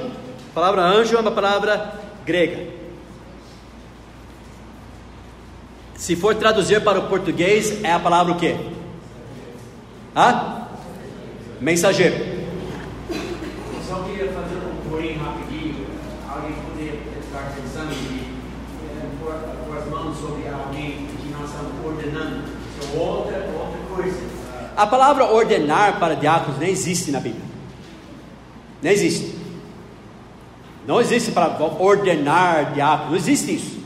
a 0.51 0.53
palavra 0.53 0.81
anjo 0.81 1.15
é 1.15 1.19
uma 1.19 1.31
palavra 1.31 1.93
grega. 2.25 2.77
Se 5.95 6.15
for 6.15 6.35
traduzir 6.35 6.83
para 6.83 6.99
o 6.99 7.07
português, 7.07 7.83
é 7.83 7.91
a 7.91 7.99
palavra 7.99 8.33
o 8.33 8.37
quê? 8.37 8.55
Hã? 10.15 10.67
Mensageiro. 11.59 12.15
Só 13.87 14.03
queria 14.03 14.31
fazer 14.31 14.57
um 14.57 14.89
porém 14.89 15.17
rapidinho. 15.17 15.87
Alguém 16.29 16.53
poderia 16.53 16.99
estar 17.19 17.51
pensando 17.55 17.91
em 17.93 18.37
é, 18.89 19.09
pôr, 19.19 19.77
as 19.77 19.87
mãos 19.87 20.17
sobre 20.17 20.47
alguém 20.47 21.07
que 21.19 21.29
nós 21.29 21.49
estamos 21.49 21.85
ordenando. 21.85 22.43
Isso 22.79 22.95
é 22.95 22.99
outra, 22.99 23.49
outra 23.57 23.79
coisa. 23.95 24.21
A 24.77 24.85
palavra 24.85 25.25
ordenar 25.25 25.99
para 25.99 26.15
diáconos 26.15 26.59
nem 26.59 26.69
existe 26.69 27.09
na 27.09 27.19
Bíblia. 27.19 27.41
Nem 28.79 28.93
existe. 28.93 29.35
Não 30.85 31.01
existe 31.01 31.31
para 31.31 31.57
ordenar 31.79 32.73
diáconos. 32.73 33.09
Não 33.09 33.17
existe 33.17 33.55
isso. 33.55 33.77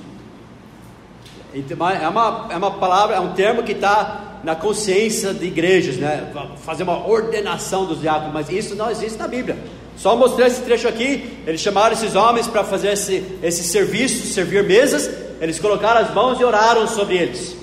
Então, 1.53 1.89
é 1.89 2.07
uma, 2.09 2.47
é 2.49 2.57
uma 2.57 2.71
palavra, 2.71 3.15
é 3.15 3.19
um 3.21 3.33
termo 3.33 3.63
que 3.63 3.71
está 3.71 4.39
na 4.43 4.53
consciência 4.53 5.33
de 5.33 5.45
igrejas, 5.45 5.95
né? 5.95 6.29
Fazer 6.57 6.83
uma 6.83 7.07
ordenação 7.07 7.85
dos 7.85 8.01
diáconos, 8.01 8.33
mas 8.33 8.49
isso 8.49 8.75
não 8.75 8.91
existe 8.91 9.17
na 9.17 9.29
Bíblia. 9.29 9.57
Só 9.95 10.15
mostrei 10.17 10.47
esse 10.47 10.61
trecho 10.61 10.89
aqui. 10.89 11.41
Eles 11.47 11.61
chamaram 11.61 11.93
esses 11.93 12.15
homens 12.15 12.47
para 12.47 12.65
fazer 12.65 12.93
esse, 12.93 13.23
esse 13.41 13.63
serviço, 13.63 14.27
servir 14.27 14.63
mesas. 14.65 15.09
Eles 15.39 15.57
colocaram 15.57 16.01
as 16.01 16.13
mãos 16.13 16.37
e 16.37 16.43
oraram 16.43 16.85
sobre 16.85 17.15
eles. 17.17 17.55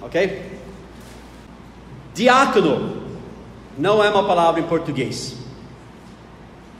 Ok? 0.00 0.49
Diácono 2.14 3.00
não 3.78 4.02
é 4.02 4.10
uma 4.10 4.24
palavra 4.24 4.60
em 4.60 4.64
português. 4.64 5.36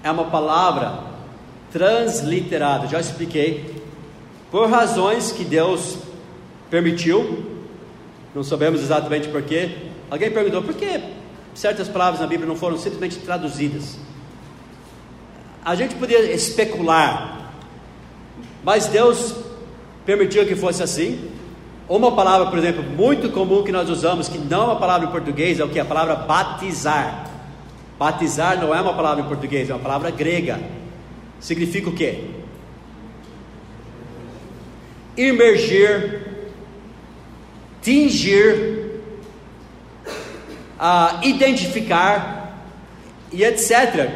É 0.03 0.11
uma 0.11 0.25
palavra 0.25 1.05
transliterada. 1.73 2.87
Já 2.87 3.01
expliquei. 3.01 3.81
Por 4.51 4.69
razões 4.69 5.31
que 5.31 5.45
Deus 5.45 5.99
permitiu, 6.69 7.47
não 8.35 8.43
sabemos 8.43 8.81
exatamente 8.81 9.29
porquê. 9.29 9.77
Alguém 10.11 10.31
perguntou 10.31 10.63
por 10.63 10.75
que 10.75 11.01
certas 11.55 11.89
palavras 11.89 12.21
na 12.21 12.27
Bíblia 12.27 12.49
não 12.49 12.57
foram 12.57 12.77
simplesmente 12.77 13.19
traduzidas. 13.19 13.97
A 15.65 15.75
gente 15.75 15.95
podia 15.95 16.33
especular, 16.33 17.53
mas 18.65 18.87
Deus 18.87 19.35
permitiu 20.05 20.47
que 20.47 20.57
fosse 20.57 20.83
assim. 20.83 21.31
Uma 21.91 22.13
palavra, 22.13 22.47
por 22.47 22.57
exemplo, 22.57 22.85
muito 22.85 23.31
comum 23.31 23.65
que 23.65 23.73
nós 23.73 23.91
usamos, 23.91 24.29
que 24.29 24.39
não 24.39 24.63
é 24.63 24.65
uma 24.67 24.77
palavra 24.77 25.09
em 25.09 25.11
português, 25.11 25.59
é 25.59 25.65
o 25.65 25.69
que? 25.69 25.81
A 25.81 25.85
palavra 25.85 26.15
batizar. 26.15 27.29
Batizar 27.99 28.61
não 28.61 28.73
é 28.73 28.81
uma 28.81 28.95
palavra 28.95 29.25
em 29.25 29.27
português, 29.27 29.69
é 29.69 29.75
uma 29.75 29.83
palavra 29.83 30.09
grega. 30.13 30.61
Significa 31.41 31.91
o 31.91 31.93
quê? 31.93 32.27
Imergir 35.17 36.31
tingir, 37.83 39.01
uh, 40.79 41.27
identificar 41.27 42.63
e 43.33 43.43
etc. 43.43 44.11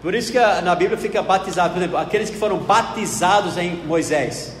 Por 0.00 0.14
isso 0.14 0.30
que 0.30 0.38
na 0.38 0.74
Bíblia 0.74 0.96
fica 0.96 1.22
batizado, 1.22 1.74
por 1.74 1.78
exemplo, 1.80 1.98
aqueles 1.98 2.30
que 2.30 2.36
foram 2.36 2.58
batizados 2.58 3.58
em 3.58 3.76
Moisés. 3.84 4.55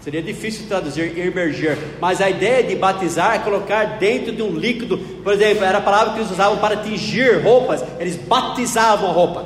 Seria 0.00 0.22
difícil 0.22 0.66
traduzir 0.66 1.18
emergir, 1.18 1.76
mas 2.00 2.20
a 2.22 2.30
ideia 2.30 2.62
de 2.62 2.74
batizar 2.74 3.34
é 3.34 3.38
colocar 3.40 3.98
dentro 3.98 4.32
de 4.32 4.42
um 4.42 4.56
líquido. 4.56 4.96
Por 4.96 5.34
exemplo, 5.34 5.62
era 5.62 5.78
a 5.78 5.82
palavra 5.82 6.14
que 6.14 6.20
eles 6.20 6.30
usavam 6.30 6.58
para 6.58 6.78
tingir 6.78 7.42
roupas, 7.42 7.84
eles 7.98 8.16
batizavam 8.16 9.10
a 9.10 9.12
roupa. 9.12 9.44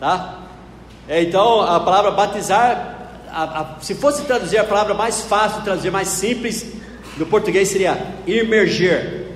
Tá? 0.00 0.40
Então, 1.08 1.60
a 1.60 1.78
palavra 1.78 2.10
batizar 2.10 2.96
a, 3.36 3.60
a, 3.60 3.80
se 3.80 3.94
fosse 3.94 4.24
traduzir 4.24 4.56
a 4.56 4.64
palavra 4.64 4.94
mais 4.94 5.20
fácil, 5.22 5.62
traduzir 5.62 5.90
mais 5.90 6.08
simples 6.08 6.72
do 7.16 7.26
português 7.26 7.68
seria 7.68 8.14
imergir. 8.26 9.26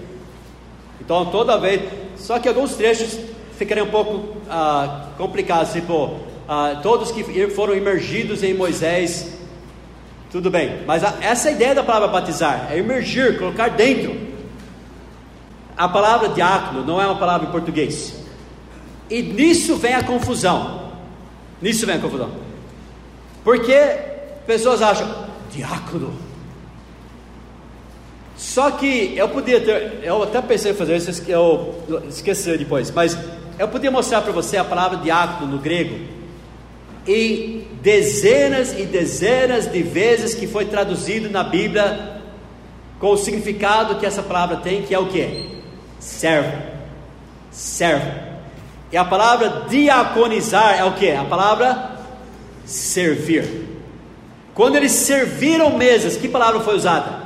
Então 1.00 1.26
toda 1.26 1.58
vez, 1.58 1.82
só 2.16 2.38
que 2.38 2.48
alguns 2.48 2.74
trechos 2.74 3.18
ficariam 3.58 3.86
um 3.86 3.90
pouco 3.90 4.36
ah, 4.48 5.08
complicados, 5.18 5.72
tipo 5.72 6.20
ah, 6.48 6.80
todos 6.82 7.10
que 7.10 7.48
foram 7.50 7.74
imergidos 7.74 8.42
em 8.42 8.54
Moisés, 8.54 9.39
tudo 10.30 10.50
bem. 10.50 10.82
Mas 10.86 11.02
a, 11.02 11.14
essa 11.20 11.48
é 11.48 11.52
a 11.52 11.54
ideia 11.54 11.74
da 11.74 11.82
palavra 11.82 12.08
batizar, 12.08 12.68
é 12.70 12.78
imergir, 12.78 13.38
colocar 13.38 13.68
dentro. 13.68 14.16
A 15.76 15.88
palavra 15.88 16.28
diácono 16.28 16.84
não 16.84 17.00
é 17.00 17.06
uma 17.06 17.16
palavra 17.16 17.48
em 17.48 17.50
português. 17.50 18.14
E 19.08 19.22
nisso 19.22 19.76
vem 19.76 19.94
a 19.94 20.04
confusão. 20.04 20.92
Nisso 21.60 21.86
vem 21.86 21.96
a 21.96 22.00
confusão. 22.00 22.30
Porque 23.42 23.98
pessoas 24.46 24.82
acham, 24.82 25.08
diácono, 25.50 26.14
Só 28.36 28.70
que 28.70 29.14
eu 29.16 29.28
podia 29.28 29.60
ter, 29.60 30.00
eu 30.02 30.22
até 30.22 30.40
pensei 30.40 30.72
em 30.72 30.74
fazer 30.74 30.96
isso, 30.96 31.22
eu 31.28 31.74
esqueci 32.08 32.56
depois, 32.56 32.90
mas 32.90 33.16
eu 33.58 33.68
podia 33.68 33.90
mostrar 33.90 34.22
para 34.22 34.32
você 34.32 34.56
a 34.56 34.64
palavra 34.64 34.98
diácono 34.98 35.52
no 35.52 35.58
grego 35.58 35.98
e 37.06 37.59
dezenas 37.82 38.72
e 38.72 38.84
dezenas 38.84 39.66
de 39.66 39.82
vezes 39.82 40.34
que 40.34 40.46
foi 40.46 40.66
traduzido 40.66 41.30
na 41.30 41.42
Bíblia 41.42 42.20
com 42.98 43.12
o 43.12 43.16
significado 43.16 43.96
que 43.96 44.04
essa 44.04 44.22
palavra 44.22 44.58
tem, 44.58 44.82
que 44.82 44.94
é 44.94 44.98
o 44.98 45.06
que? 45.06 45.48
Servo. 45.98 46.52
Servo. 47.50 48.10
E 48.92 48.96
a 48.96 49.04
palavra 49.04 49.66
diaconizar 49.68 50.78
é 50.78 50.84
o 50.84 50.94
que? 50.94 51.10
A 51.10 51.24
palavra 51.24 51.92
servir. 52.64 53.68
Quando 54.54 54.76
eles 54.76 54.92
serviram 54.92 55.76
mesas, 55.76 56.16
que 56.16 56.28
palavra 56.28 56.60
foi 56.60 56.76
usada? 56.76 57.20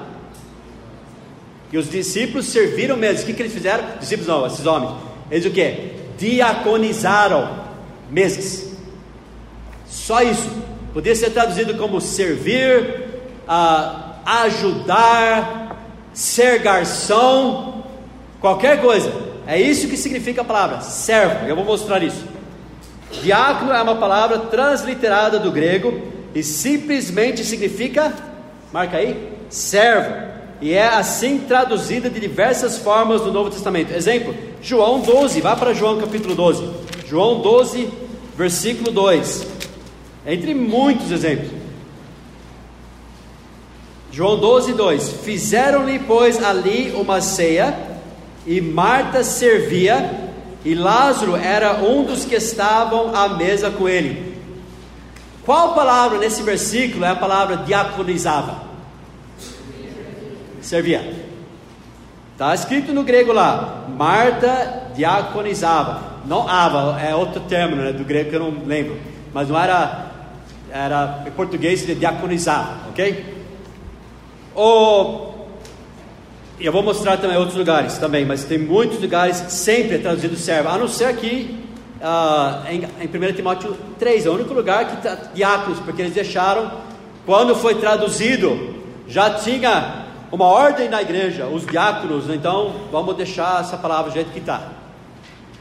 E 1.73 1.79
os 1.79 1.91
discípulos 1.91 2.47
serviram 2.47 2.97
mesas. 2.97 3.23
O 3.23 3.27
que, 3.27 3.33
que 3.33 3.43
eles 3.43 3.53
fizeram? 3.53 3.85
Discípulos 3.99 4.29
não, 4.29 4.47
esses 4.47 4.65
homens. 4.65 4.93
Eles 5.31 5.45
o 5.45 5.51
que? 5.51 5.93
Diaconizaram 6.17 7.65
mesas. 8.11 8.74
Só 9.95 10.23
isso. 10.23 10.51
Podia 10.93 11.15
ser 11.15 11.31
traduzido 11.31 11.75
como 11.75 12.01
servir, 12.01 13.07
uh, 13.49 14.15
ajudar, 14.27 15.77
ser 16.13 16.59
garçom, 16.59 17.85
qualquer 18.41 18.81
coisa. 18.81 19.13
É 19.47 19.59
isso 19.59 19.89
que 19.89 19.97
significa 19.97 20.43
a 20.43 20.45
palavra 20.45 20.81
servo. 20.81 21.47
Eu 21.47 21.55
vou 21.55 21.65
mostrar 21.65 22.03
isso. 22.03 22.25
Diácono 23.23 23.73
é 23.73 23.81
uma 23.81 23.95
palavra 23.95 24.39
transliterada 24.39 25.39
do 25.39 25.53
grego 25.53 26.03
e 26.35 26.43
simplesmente 26.43 27.45
significa, 27.45 28.13
marca 28.73 28.97
aí, 28.97 29.33
servo. 29.49 30.13
E 30.61 30.73
é 30.73 30.89
assim 30.89 31.39
traduzida 31.39 32.11
de 32.11 32.19
diversas 32.19 32.79
formas 32.79 33.21
no 33.21 33.33
Novo 33.33 33.49
Testamento. 33.49 33.93
Exemplo, 33.95 34.35
João 34.61 35.01
12, 35.01 35.41
vá 35.41 35.55
para 35.55 35.73
João 35.73 36.01
capítulo 36.01 36.35
12. 36.35 36.69
João 37.07 37.41
12, 37.41 37.89
versículo 38.37 38.91
2. 38.91 39.55
Entre 40.27 40.55
muitos 40.55 41.11
exemplos. 41.11 41.51
João 44.11 44.39
12, 44.39 44.73
2: 44.73 45.13
Fizeram-lhe, 45.25 45.99
pois, 45.99 46.43
ali 46.43 46.93
uma 46.93 47.21
ceia, 47.21 47.77
e 48.47 48.61
Marta 48.61 49.25
servia, 49.25 50.31
e 50.65 50.75
Lázaro 50.75 51.37
era 51.37 51.83
um 51.83 52.05
dos 52.05 52.25
que 52.25 52.37
estavam 52.37 53.15
à 53.15 53.29
mesa 53.29 53.71
com 53.71 53.89
ele. 53.89 54.35
Qual 55.45 55.75
palavra 55.75 56.19
nesse 56.19 56.43
versículo 56.43 57.05
é 57.05 57.09
a 57.09 57.17
palavra 57.17 57.59
diaconizava? 57.59 58.63
Servia. 60.63 61.25
Está 62.33 62.55
escrito 62.55 62.93
no 62.93 63.03
grego 63.05 63.33
lá, 63.33 63.85
Marta 63.89 64.91
diaconizava. 64.95 66.15
Não 66.27 66.49
ava, 66.49 66.99
é 67.01 67.15
outro 67.15 67.41
termo 67.43 67.77
né, 67.77 67.93
do 67.93 68.03
grego 68.03 68.31
que 68.31 68.37
eu 68.37 68.41
não 68.41 68.65
lembro. 68.65 68.99
Mas 69.35 69.49
não 69.49 69.61
era, 69.61 70.13
era 70.75 71.23
em 71.25 71.31
português 71.31 71.79
seria 71.79 71.95
diaconizar, 71.95 72.89
ok? 72.89 73.33
Ou, 74.57 75.49
eu 76.59 76.73
vou 76.73 76.83
mostrar 76.83 77.17
também 77.17 77.37
outros 77.37 77.57
lugares 77.57 77.97
também, 77.97 78.25
mas 78.25 78.43
tem 78.43 78.59
muitos 78.59 79.01
lugares 79.01 79.37
sempre 79.53 79.95
é 79.95 79.99
traduzido 79.99 80.35
servo, 80.35 80.71
a 80.71 80.77
não 80.77 80.89
ser 80.89 81.05
aqui 81.05 81.65
uh, 82.01 82.69
em, 82.69 82.83
em 83.05 83.31
1 83.31 83.35
Timóteo 83.35 83.77
3, 84.01 84.27
é 84.27 84.29
o 84.29 84.35
único 84.35 84.53
lugar 84.53 84.89
que 84.89 84.97
está 84.97 85.15
diáconos, 85.33 85.79
porque 85.79 86.03
eles 86.03 86.13
deixaram, 86.13 86.73
quando 87.25 87.55
foi 87.55 87.77
traduzido, 87.77 88.75
já 89.07 89.31
tinha 89.31 90.07
uma 90.33 90.47
ordem 90.47 90.89
na 90.89 91.01
igreja, 91.01 91.47
os 91.47 91.65
diáconos, 91.65 92.29
então 92.29 92.75
vamos 92.91 93.15
deixar 93.15 93.61
essa 93.61 93.77
palavra 93.77 94.11
do 94.11 94.15
jeito 94.15 94.33
que 94.33 94.41
está. 94.41 94.73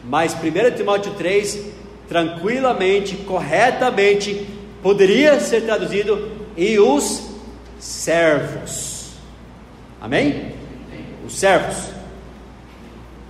Mas 0.04 0.34
1 0.34 0.76
Timóteo 0.76 1.14
3, 1.14 1.68
tranquilamente, 2.10 3.16
corretamente, 3.18 4.53
poderia 4.84 5.40
ser 5.40 5.62
traduzido 5.62 6.30
e 6.58 6.78
os 6.78 7.30
servos. 7.80 9.14
Amém? 10.00 10.52
Os 11.26 11.36
servos. 11.40 11.94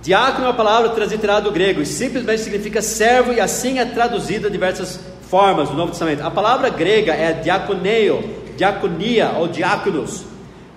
Diácono 0.02 0.44
é 0.44 0.48
uma 0.48 0.54
palavra 0.54 0.90
transliterada 0.90 1.42
do 1.42 1.52
grego 1.52 1.80
e 1.80 1.86
simplesmente 1.86 2.42
significa 2.42 2.82
servo 2.82 3.32
e 3.32 3.40
assim 3.40 3.78
é 3.78 3.86
traduzida 3.86 4.50
diversas 4.50 5.00
formas 5.30 5.70
no 5.70 5.76
Novo 5.76 5.92
Testamento. 5.92 6.22
A 6.22 6.30
palavra 6.30 6.68
grega 6.68 7.14
é 7.14 7.32
diaconeo, 7.32 8.22
diaconia 8.56 9.30
ou 9.38 9.48
diáconos. 9.48 10.24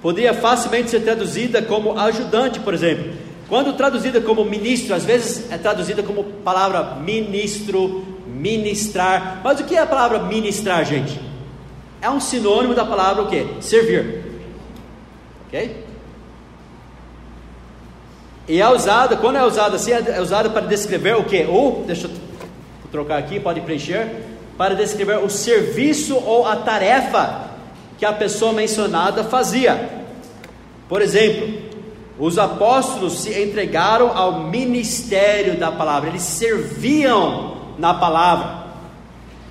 Poderia 0.01 0.33
facilmente 0.33 0.91
ser 0.91 1.01
traduzida 1.01 1.61
como 1.61 1.99
ajudante, 1.99 2.59
por 2.59 2.73
exemplo. 2.73 3.11
Quando 3.49 3.73
traduzida 3.73 4.21
como 4.21 4.45
ministro, 4.45 4.93
às 4.93 5.03
vezes 5.03 5.51
é 5.51 5.57
traduzida 5.57 6.03
como 6.03 6.23
palavra 6.23 6.95
ministro, 7.01 8.05
ministrar. 8.37 9.41
Mas 9.43 9.59
o 9.59 9.63
que 9.63 9.75
é 9.75 9.81
a 9.81 9.87
palavra 9.87 10.19
ministrar, 10.19 10.85
gente? 10.85 11.27
é 12.01 12.09
um 12.09 12.19
sinônimo 12.19 12.73
da 12.73 12.85
palavra 12.85 13.23
o 13.23 13.27
que? 13.27 13.45
Servir. 13.61 14.23
Ok? 15.47 15.85
E 18.47 18.61
é 18.61 18.69
usada, 18.69 19.17
quando 19.17 19.37
é 19.37 19.43
usada 19.43 19.75
assim, 19.75 19.91
é 19.91 20.21
usada 20.21 20.49
para 20.49 20.65
descrever 20.65 21.17
o 21.17 21.25
que? 21.25 21.45
Ou, 21.45 21.83
deixa 21.85 22.07
eu 22.07 22.11
trocar 22.91 23.17
aqui, 23.17 23.39
pode 23.39 23.59
preencher, 23.61 24.07
para 24.57 24.73
descrever 24.73 25.17
o 25.17 25.29
serviço 25.29 26.15
ou 26.15 26.45
a 26.47 26.55
tarefa 26.55 27.51
que 27.97 28.05
a 28.05 28.13
pessoa 28.13 28.53
mencionada 28.53 29.23
fazia. 29.23 29.89
Por 30.87 31.01
exemplo, 31.01 31.61
os 32.17 32.37
apóstolos 32.37 33.21
se 33.21 33.37
entregaram 33.37 34.15
ao 34.15 34.43
ministério 34.45 35.57
da 35.57 35.71
palavra, 35.71 36.09
eles 36.09 36.21
serviam 36.21 37.56
na 37.77 37.93
palavra, 37.93 38.67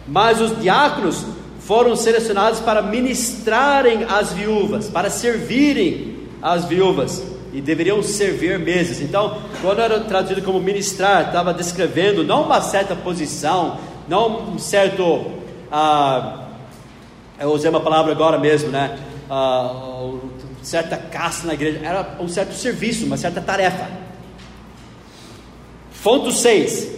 mas 0.06 0.40
os 0.40 0.60
diáconos 0.60 1.26
foram 1.60 1.96
selecionados 1.96 2.60
para 2.60 2.80
ministrarem 2.80 4.04
às 4.04 4.32
viúvas, 4.32 4.88
para 4.88 5.10
servirem 5.10 6.16
às 6.40 6.64
viúvas 6.64 7.22
e 7.52 7.60
deveriam 7.60 8.02
servir 8.02 8.58
meses. 8.58 9.00
Então, 9.00 9.38
quando 9.60 9.80
era 9.80 10.00
traduzido 10.00 10.42
como 10.42 10.60
ministrar, 10.60 11.26
estava 11.26 11.52
descrevendo 11.52 12.22
não 12.22 12.42
uma 12.42 12.60
certa 12.60 12.94
posição, 12.94 13.78
não 14.06 14.50
um 14.50 14.58
certo, 14.58 15.32
ah, 15.72 16.44
eu 17.40 17.50
usei 17.50 17.68
uma 17.68 17.80
palavra 17.80 18.12
agora 18.12 18.38
mesmo, 18.38 18.70
né? 18.70 18.98
Ah, 19.28 20.12
certa 20.62 20.96
caça 20.96 21.46
na 21.46 21.54
igreja, 21.54 21.80
era 21.82 22.16
um 22.20 22.28
certo 22.28 22.54
serviço, 22.54 23.06
uma 23.06 23.16
certa 23.16 23.40
tarefa. 23.40 23.88
Ponto 26.02 26.30
6. 26.30 26.88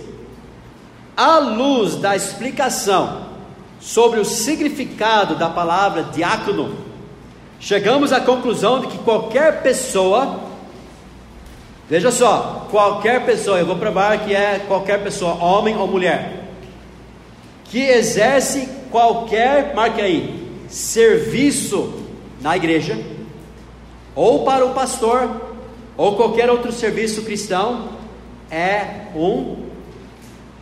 À 1.18 1.38
luz 1.38 1.96
da 1.96 2.14
explicação 2.14 3.22
sobre 3.80 4.20
o 4.20 4.24
significado 4.24 5.34
da 5.34 5.48
palavra 5.48 6.04
diácono, 6.04 6.76
chegamos 7.58 8.12
à 8.12 8.20
conclusão 8.20 8.82
de 8.82 8.86
que 8.86 8.98
qualquer 8.98 9.60
pessoa, 9.60 10.38
veja 11.90 12.12
só, 12.12 12.68
qualquer 12.70 13.26
pessoa, 13.26 13.58
eu 13.58 13.66
vou 13.66 13.74
provar 13.74 14.24
que 14.24 14.32
é 14.32 14.60
qualquer 14.68 15.02
pessoa, 15.02 15.42
homem 15.42 15.76
ou 15.76 15.88
mulher, 15.88 16.50
que 17.64 17.80
exerce 17.80 18.68
qualquer, 18.88 19.74
marque 19.74 20.00
aí, 20.00 20.48
serviço 20.68 21.94
na 22.40 22.56
igreja, 22.56 22.96
ou 24.14 24.44
para 24.44 24.64
o 24.64 24.72
pastor, 24.72 25.28
ou 25.96 26.14
qualquer 26.14 26.48
outro 26.48 26.70
serviço 26.70 27.22
cristão, 27.22 27.88
é 28.48 29.08
um 29.16 29.67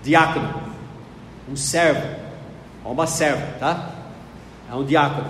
diácono, 0.07 0.54
um 1.50 1.57
servo 1.57 2.07
ou 2.84 2.92
uma 2.92 3.09
serva, 3.09 3.44
tá? 3.59 3.90
É 4.70 4.74
um 4.74 4.84
diácono. 4.84 5.26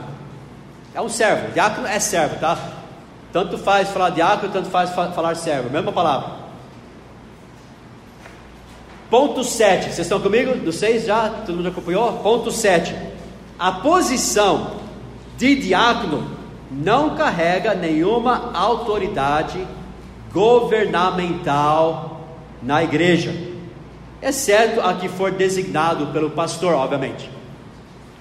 É 0.95 1.01
um 1.01 1.09
servo. 1.09 1.51
Diácono 1.53 1.87
é 1.87 1.99
servo, 1.99 2.39
tá? 2.39 2.59
Tanto 3.33 3.57
faz 3.57 3.89
falar 3.89 4.11
diácono, 4.11 4.53
tanto 4.53 4.68
faz 4.68 4.91
falar 4.91 5.35
servo. 5.35 5.70
Mesma 5.70 5.93
palavra. 5.93 6.47
Ponto 9.09 9.43
7. 9.43 9.85
Vocês 9.85 10.01
estão 10.01 10.20
comigo? 10.20 10.55
Do 10.57 10.72
6 10.72 11.07
já? 11.07 11.31
Todo 11.31 11.57
mundo 11.57 11.68
acompanhou? 11.68 12.12
Ponto 12.18 12.51
7. 12.51 12.95
A 13.59 13.72
posição 13.72 14.72
de 15.39 15.55
diácono 15.57 16.31
não 16.70 17.14
carrega 17.14 17.74
nenhuma 17.74 18.51
autoridade 18.53 19.66
governamental 20.33 22.20
na 22.62 22.83
igreja, 22.83 23.56
exceto 24.23 24.81
a 24.81 24.95
que 24.95 25.09
for 25.09 25.31
designado 25.31 26.07
pelo 26.09 26.31
pastor, 26.31 26.75
obviamente. 26.75 27.31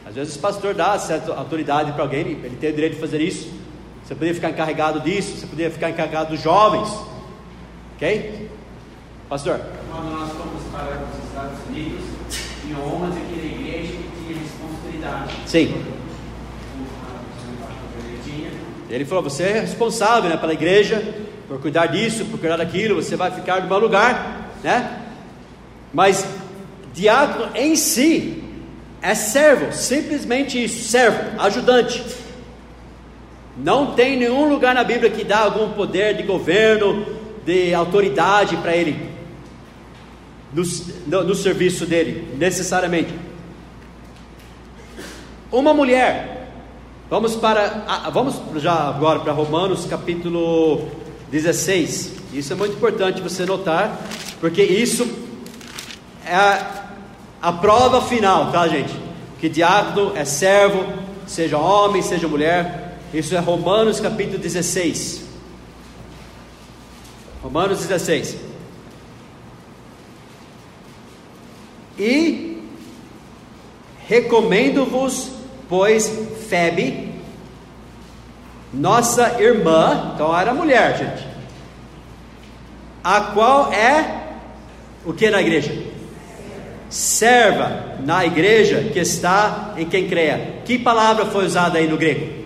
Às 0.05 0.15
vezes 0.15 0.35
o 0.35 0.39
pastor 0.39 0.73
dá 0.73 0.97
certa 0.99 1.33
autoridade 1.33 1.91
para 1.91 2.03
alguém, 2.03 2.21
ele 2.21 2.57
tem 2.59 2.69
o 2.69 2.73
direito 2.73 2.93
de 2.93 3.01
fazer 3.01 3.21
isso. 3.21 3.49
Você 4.03 4.13
poderia 4.13 4.35
ficar 4.35 4.49
encarregado 4.51 4.99
disso, 4.99 5.37
você 5.37 5.47
poderia 5.47 5.71
ficar 5.71 5.89
encarregado 5.89 6.29
dos 6.29 6.41
jovens. 6.41 6.89
Ok? 7.95 8.49
Pastor? 9.27 9.59
Quando 9.91 10.11
nós 10.11 10.31
fomos 10.31 10.63
para 10.71 11.03
os 11.03 11.27
Estados 11.27 11.57
Unidos, 11.67 12.03
tinha 12.61 12.77
homens 12.77 13.15
aqui 13.17 13.35
na 13.35 13.45
igreja 13.45 13.93
que 13.93 14.25
tinham 14.25 14.39
responsabilidade. 14.39 15.33
Sim. 15.47 15.85
Ele 18.89 19.05
falou: 19.05 19.23
você 19.23 19.43
é 19.43 19.59
responsável 19.61 20.29
né, 20.29 20.37
pela 20.37 20.53
igreja, 20.53 21.03
por 21.47 21.59
cuidar 21.59 21.87
disso, 21.87 22.25
por 22.25 22.39
cuidar 22.39 22.57
daquilo, 22.57 22.95
você 22.95 23.15
vai 23.15 23.31
ficar 23.31 23.61
no 23.61 23.67
meu 23.67 23.79
lugar, 23.79 24.51
né? 24.63 25.04
Mas 25.95 26.27
diácono 26.93 27.55
em 27.55 27.73
si 27.77 28.43
é 29.01 29.15
servo, 29.15 29.71
simplesmente 29.71 30.61
isso, 30.61 30.89
servo, 30.89 31.39
ajudante. 31.39 32.03
Não 33.57 33.93
tem 33.93 34.17
nenhum 34.17 34.49
lugar 34.49 34.75
na 34.75 34.83
Bíblia 34.83 35.09
que 35.09 35.23
dá 35.23 35.39
algum 35.39 35.71
poder 35.71 36.17
de 36.17 36.23
governo, 36.23 37.05
de 37.45 37.73
autoridade 37.73 38.57
para 38.57 38.75
ele, 38.75 39.09
no, 40.53 40.63
no, 41.07 41.23
no 41.23 41.33
serviço 41.35 41.85
dele, 41.85 42.27
necessariamente. 42.37 43.13
Uma 45.49 45.73
mulher, 45.73 46.51
vamos 47.09 47.37
para, 47.37 48.09
vamos 48.11 48.35
já 48.61 48.89
agora 48.89 49.21
para 49.21 49.31
Romanos 49.31 49.85
capítulo 49.85 50.89
16. 51.31 52.11
Isso 52.33 52.51
é 52.51 52.55
muito 52.57 52.75
importante 52.75 53.21
você 53.21 53.45
notar, 53.45 53.97
porque 54.41 54.61
isso 54.61 55.23
é 56.25 56.35
a, 56.35 56.85
a 57.41 57.51
prova 57.53 58.01
final, 58.01 58.51
tá, 58.51 58.67
gente? 58.67 58.93
Que 59.39 59.47
diácono 59.47 60.13
é 60.15 60.25
servo, 60.25 60.85
seja 61.27 61.57
homem, 61.57 62.01
seja 62.01 62.27
mulher. 62.27 62.97
Isso 63.13 63.35
é 63.35 63.39
Romanos 63.39 63.99
capítulo 63.99 64.39
16. 64.39 65.23
Romanos 67.43 67.79
16. 67.79 68.37
E 71.97 72.61
recomendo-vos, 74.07 75.31
pois, 75.69 76.11
Febe, 76.49 77.13
nossa 78.73 79.41
irmã, 79.41 80.11
então 80.13 80.37
era 80.37 80.53
mulher, 80.53 80.97
gente, 80.97 81.27
a 83.03 83.21
qual 83.21 83.71
é 83.71 84.23
o 85.05 85.13
que 85.13 85.29
na 85.29 85.41
igreja? 85.41 85.94
Serva 86.89 87.97
na 87.99 88.25
igreja 88.25 88.89
que 88.91 88.99
está 88.99 89.73
em 89.77 89.85
quem 89.85 90.07
creia. 90.07 90.61
Que 90.65 90.77
palavra 90.77 91.25
foi 91.25 91.45
usada 91.45 91.77
aí 91.79 91.87
no 91.87 91.97
grego? 91.97 92.45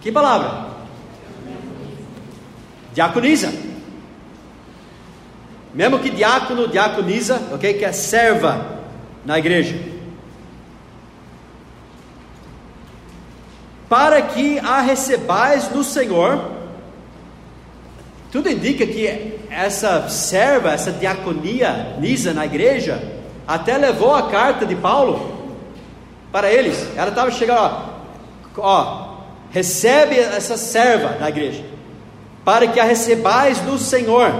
Que 0.00 0.12
palavra? 0.12 0.72
Diaconisa. 2.92 3.52
Mesmo 5.74 5.98
que 5.98 6.10
diácono, 6.10 6.68
diaconisa, 6.68 7.40
ok? 7.52 7.74
Que 7.74 7.84
é 7.84 7.92
serva 7.92 8.80
na 9.24 9.38
igreja. 9.38 9.74
Para 13.88 14.20
que 14.22 14.58
a 14.58 14.80
recebais 14.80 15.70
no 15.70 15.82
Senhor. 15.82 16.50
Tudo 18.30 18.48
indica 18.48 18.86
que 18.86 19.38
essa 19.52 20.08
serva, 20.08 20.72
essa 20.72 20.90
diaconia 20.90 21.96
nisa 22.00 22.32
na 22.32 22.46
igreja, 22.46 23.02
até 23.46 23.76
levou 23.76 24.14
a 24.14 24.30
carta 24.30 24.64
de 24.64 24.74
Paulo 24.74 25.30
para 26.30 26.50
eles. 26.50 26.86
Ela 26.96 27.10
estava 27.10 27.30
chegando, 27.30 27.58
ó, 27.60 27.82
ó, 28.56 29.12
recebe 29.50 30.18
essa 30.18 30.56
serva 30.56 31.16
na 31.20 31.28
igreja, 31.28 31.62
para 32.44 32.66
que 32.66 32.80
a 32.80 32.84
recebais 32.84 33.58
do 33.60 33.78
Senhor, 33.78 34.32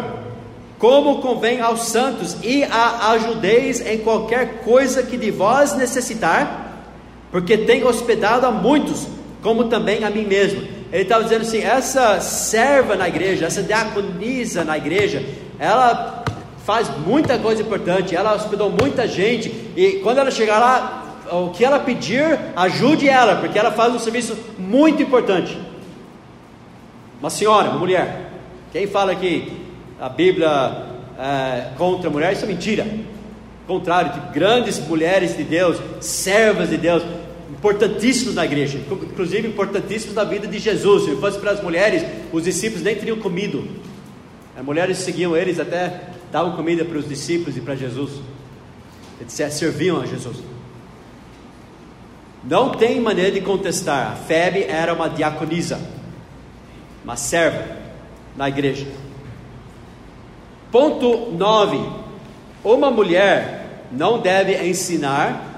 como 0.78 1.20
convém 1.20 1.60
aos 1.60 1.82
santos, 1.84 2.36
e 2.42 2.64
a 2.64 3.10
ajudeis 3.10 3.84
em 3.86 3.98
qualquer 3.98 4.62
coisa 4.64 5.02
que 5.02 5.16
de 5.16 5.30
vós 5.30 5.74
necessitar, 5.74 6.72
porque 7.30 7.58
tem 7.58 7.84
hospedado 7.84 8.46
a 8.46 8.50
muitos, 8.50 9.06
como 9.42 9.64
também 9.64 10.04
a 10.04 10.10
mim 10.10 10.24
mesmo. 10.24 10.66
Ele 10.92 11.02
estava 11.02 11.24
dizendo 11.24 11.42
assim: 11.42 11.62
essa 11.62 12.20
serva 12.20 12.94
na 12.94 13.08
igreja, 13.08 13.46
essa 13.46 13.62
diaconisa 13.62 14.62
na 14.62 14.76
igreja, 14.76 15.24
ela 15.58 16.22
faz 16.64 16.88
muita 16.98 17.38
coisa 17.38 17.62
importante, 17.62 18.14
ela 18.14 18.34
hospedou 18.34 18.70
muita 18.70 19.08
gente, 19.08 19.48
e 19.74 20.00
quando 20.02 20.18
ela 20.18 20.30
chegar 20.30 20.58
lá, 20.58 21.16
o 21.32 21.48
que 21.50 21.64
ela 21.64 21.80
pedir, 21.80 22.38
ajude 22.54 23.08
ela, 23.08 23.36
porque 23.36 23.58
ela 23.58 23.72
faz 23.72 23.94
um 23.94 23.98
serviço 23.98 24.36
muito 24.58 25.02
importante. 25.02 25.58
Uma 27.18 27.30
senhora, 27.30 27.70
uma 27.70 27.78
mulher. 27.78 28.30
Quem 28.70 28.86
fala 28.86 29.14
que 29.14 29.50
a 30.00 30.08
Bíblia 30.08 30.48
é 31.18 31.68
contra 31.78 32.08
a 32.08 32.12
mulher, 32.12 32.32
isso 32.32 32.44
é 32.44 32.48
mentira. 32.48 32.86
Ao 33.66 33.76
contrário, 33.76 34.12
de 34.12 34.20
grandes 34.38 34.78
mulheres 34.80 35.36
de 35.36 35.44
Deus, 35.44 35.78
servas 36.00 36.68
de 36.68 36.76
Deus, 36.76 37.02
importantíssimos 37.52 38.34
na 38.34 38.44
igreja, 38.44 38.78
inclusive 38.78 39.46
importantíssimos 39.46 40.14
na 40.14 40.24
vida 40.24 40.46
de 40.46 40.58
Jesus. 40.58 41.04
Se 41.04 41.16
fosse 41.16 41.38
para 41.38 41.52
as 41.52 41.62
mulheres, 41.62 42.02
os 42.32 42.44
discípulos 42.44 42.82
nem 42.82 42.96
teriam 42.96 43.18
comido. 43.18 43.68
As 44.56 44.64
mulheres 44.64 44.98
seguiam 44.98 45.36
eles 45.36 45.60
até 45.60 46.08
davam 46.30 46.56
comida 46.56 46.84
para 46.84 46.98
os 46.98 47.08
discípulos 47.08 47.56
e 47.56 47.60
para 47.60 47.76
Jesus. 47.76 48.12
Eles 49.20 49.32
serviam 49.54 50.00
a 50.00 50.06
Jesus. 50.06 50.38
Não 52.42 52.70
tem 52.70 53.00
maneira 53.00 53.30
de 53.30 53.40
contestar. 53.40 54.12
A 54.12 54.16
Febe 54.16 54.64
era 54.64 54.92
uma 54.92 55.08
diaconisa, 55.08 55.80
uma 57.04 57.16
serva 57.16 57.64
na 58.36 58.48
igreja. 58.48 58.86
Ponto 60.72 61.30
9. 61.32 61.78
Uma 62.64 62.90
mulher 62.90 63.86
não 63.92 64.18
deve 64.18 64.56
ensinar 64.66 65.51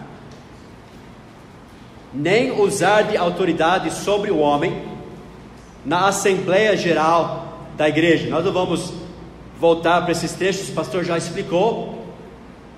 nem 2.15 2.53
usar 2.53 3.03
de 3.03 3.17
autoridade 3.17 3.93
sobre 3.93 4.31
o 4.31 4.39
homem 4.39 4.83
na 5.85 6.09
Assembleia 6.09 6.77
Geral 6.77 7.69
da 7.77 7.89
igreja. 7.89 8.29
Nós 8.29 8.45
não 8.45 8.53
vamos 8.53 8.93
voltar 9.59 10.03
para 10.03 10.13
esses 10.13 10.33
textos, 10.33 10.69
o 10.69 10.73
pastor 10.73 11.05
já 11.05 11.19
explicou 11.19 12.05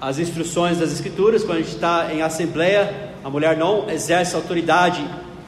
as 0.01 0.18
instruções 0.18 0.78
das 0.78 0.93
Escrituras, 0.93 1.43
quando 1.43 1.59
a 1.59 1.62
gente 1.62 1.74
está 1.74 2.12
em 2.12 2.22
Assembleia 2.22 3.07
a 3.26 3.28
mulher 3.28 3.57
não 3.57 3.91
exerce 3.91 4.37
autoridade 4.37 5.05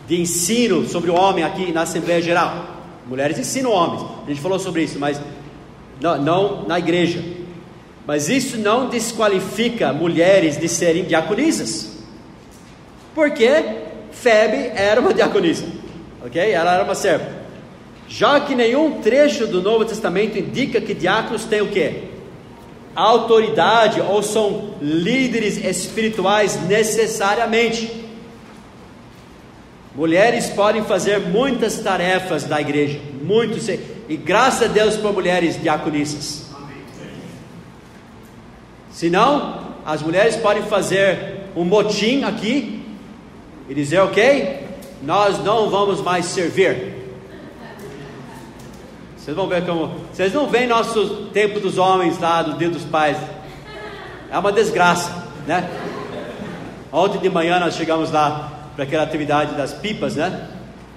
de 0.09 0.21
ensino 0.21 0.85
sobre 0.89 1.13
o 1.13 1.15
homem 1.15 1.45
aqui 1.45 1.71
na 1.71 1.83
Assembleia 1.83 2.21
Geral. 2.21 2.67
Mulheres 3.07 3.39
ensinam 3.39 3.71
homens. 3.71 4.05
A 4.27 4.29
gente 4.29 4.41
falou 4.41 4.59
sobre 4.59 4.83
isso, 4.83 4.99
mas 4.99 5.21
não, 6.01 6.21
não 6.21 6.67
na 6.67 6.77
igreja. 6.77 7.23
Mas 8.05 8.29
isso 8.29 8.57
não 8.57 8.89
desqualifica 8.89 9.93
mulheres 9.93 10.57
de 10.57 10.69
serem 10.69 11.05
diaconisas. 11.05 11.98
Porque 13.19 13.51
Febe 14.13 14.71
era 14.77 15.01
uma 15.01 15.13
diaconisa, 15.13 15.67
ok? 16.25 16.53
Ela 16.53 16.75
era 16.75 16.85
uma 16.85 16.95
serva. 16.95 17.27
Já 18.07 18.39
que 18.39 18.55
nenhum 18.55 19.01
trecho 19.01 19.45
do 19.45 19.61
Novo 19.61 19.85
Testamento 19.85 20.39
indica 20.39 20.81
que 20.81 20.95
diáconos 20.95 21.45
têm 21.45 21.61
o 21.61 21.67
quê? 21.67 22.05
autoridade 22.95 24.01
ou 24.01 24.23
são 24.23 24.75
líderes 24.81 25.57
espirituais 25.57 26.61
necessariamente. 26.69 27.91
Mulheres 29.97 30.47
podem 30.51 30.85
fazer 30.85 31.19
muitas 31.19 31.81
tarefas 31.81 32.45
da 32.45 32.61
igreja, 32.61 33.01
muitos, 33.21 33.69
e 33.69 34.17
graças 34.17 34.71
a 34.71 34.73
Deus 34.73 34.97
por 34.97 35.13
mulheres 35.13 35.61
diaconisas. 35.61 36.47
Se 38.93 39.11
não, 39.11 39.75
as 39.85 40.03
mulheres 40.03 40.37
podem 40.37 40.63
fazer 40.63 41.49
um 41.57 41.65
motim 41.65 42.23
aqui 42.23 42.78
e 43.69 43.75
dizer, 43.75 43.99
ok, 43.99 44.67
nós 45.03 45.43
não 45.45 45.69
vamos 45.71 46.01
mais 46.01 46.27
servir. 46.27 46.97
Vocês 49.17 49.37
vão 49.37 49.47
ver 49.47 49.67
como. 49.67 49.95
Vocês 50.13 50.33
não 50.33 50.49
veem 50.49 50.67
nosso 50.67 51.27
tempo 51.35 51.61
dos 51.61 51.77
homens 51.77 52.19
lá, 52.19 52.43
do 52.43 52.57
dia 52.57 52.71
dos 52.71 52.85
pais. 52.85 53.19
É 54.31 54.39
uma 54.39 54.51
desgraça, 54.51 55.13
né? 55.47 55.69
Ontem 56.91 57.19
de 57.19 57.29
manhã 57.29 57.61
nós 57.61 57.75
chegamos 57.75 58.11
lá 58.11 58.71
para 58.75 58.85
aquela 58.85 59.03
atividade 59.03 59.55
das 59.55 59.75
pipas, 59.75 60.17
né? 60.17 60.49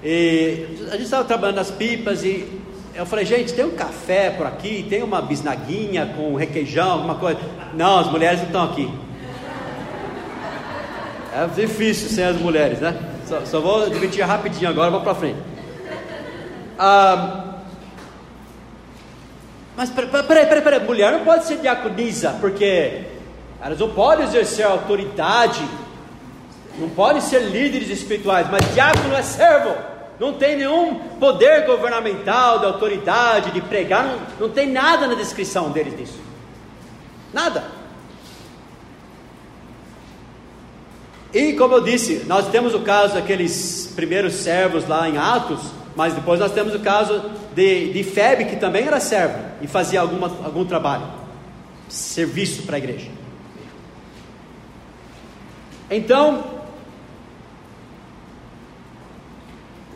E 0.02 0.66
a 0.88 0.92
gente 0.92 1.04
estava 1.04 1.24
trabalhando 1.24 1.56
nas 1.56 1.70
pipas 1.70 2.24
e 2.24 2.48
eu 2.94 3.06
falei, 3.06 3.24
gente, 3.24 3.52
tem 3.52 3.64
um 3.64 3.70
café 3.76 4.30
por 4.30 4.46
aqui, 4.46 4.86
tem 4.88 5.02
uma 5.02 5.20
bisnaguinha 5.20 6.12
com 6.16 6.34
requeijão, 6.34 6.92
alguma 6.92 7.14
coisa. 7.14 7.38
Não, 7.74 7.98
as 7.98 8.10
mulheres 8.10 8.40
não 8.40 8.46
estão 8.46 8.64
aqui. 8.64 8.90
É 11.34 11.46
difícil 11.46 12.10
sem 12.10 12.24
as 12.24 12.36
mulheres, 12.36 12.78
né? 12.78 12.94
Só, 13.26 13.40
só 13.46 13.60
vou 13.60 13.84
admitir 13.84 14.22
rapidinho 14.22 14.68
agora, 14.68 14.90
vou 14.90 15.00
para 15.00 15.14
frente. 15.14 15.38
Ah, 16.78 17.54
mas 19.74 19.88
peraí, 19.88 20.46
peraí, 20.46 20.62
peraí, 20.62 20.80
mulher 20.80 21.12
não 21.12 21.24
pode 21.24 21.46
ser 21.46 21.56
diaconisa, 21.56 22.36
porque 22.40 23.04
elas 23.62 23.78
não 23.78 23.88
podem 23.90 24.26
exercer 24.26 24.66
autoridade, 24.66 25.66
não 26.78 26.90
podem 26.90 27.22
ser 27.22 27.38
líderes 27.38 27.88
espirituais, 27.88 28.46
mas 28.50 28.74
diácono 28.74 29.14
é 29.14 29.22
servo, 29.22 29.74
não 30.20 30.34
tem 30.34 30.56
nenhum 30.56 30.96
poder 31.18 31.64
governamental, 31.64 32.58
de 32.58 32.66
autoridade, 32.66 33.52
de 33.52 33.62
pregar, 33.62 34.04
não, 34.04 34.18
não 34.40 34.48
tem 34.50 34.70
nada 34.70 35.06
na 35.06 35.14
descrição 35.14 35.70
deles 35.70 35.96
disso. 35.96 36.20
Nada. 37.32 37.81
E 41.32 41.54
como 41.54 41.74
eu 41.74 41.80
disse, 41.80 42.24
nós 42.26 42.48
temos 42.48 42.74
o 42.74 42.80
caso 42.80 43.14
daqueles 43.14 43.90
primeiros 43.96 44.34
servos 44.34 44.86
lá 44.86 45.08
em 45.08 45.16
Atos, 45.16 45.60
mas 45.96 46.12
depois 46.12 46.38
nós 46.38 46.52
temos 46.52 46.74
o 46.74 46.80
caso 46.80 47.22
de, 47.54 47.92
de 47.92 48.04
Febe, 48.04 48.44
que 48.44 48.56
também 48.56 48.86
era 48.86 49.00
servo 49.00 49.38
e 49.62 49.66
fazia 49.66 50.00
alguma, 50.00 50.26
algum 50.44 50.64
trabalho, 50.64 51.06
serviço 51.88 52.62
para 52.62 52.76
a 52.76 52.78
igreja. 52.78 53.08
Então, 55.90 56.44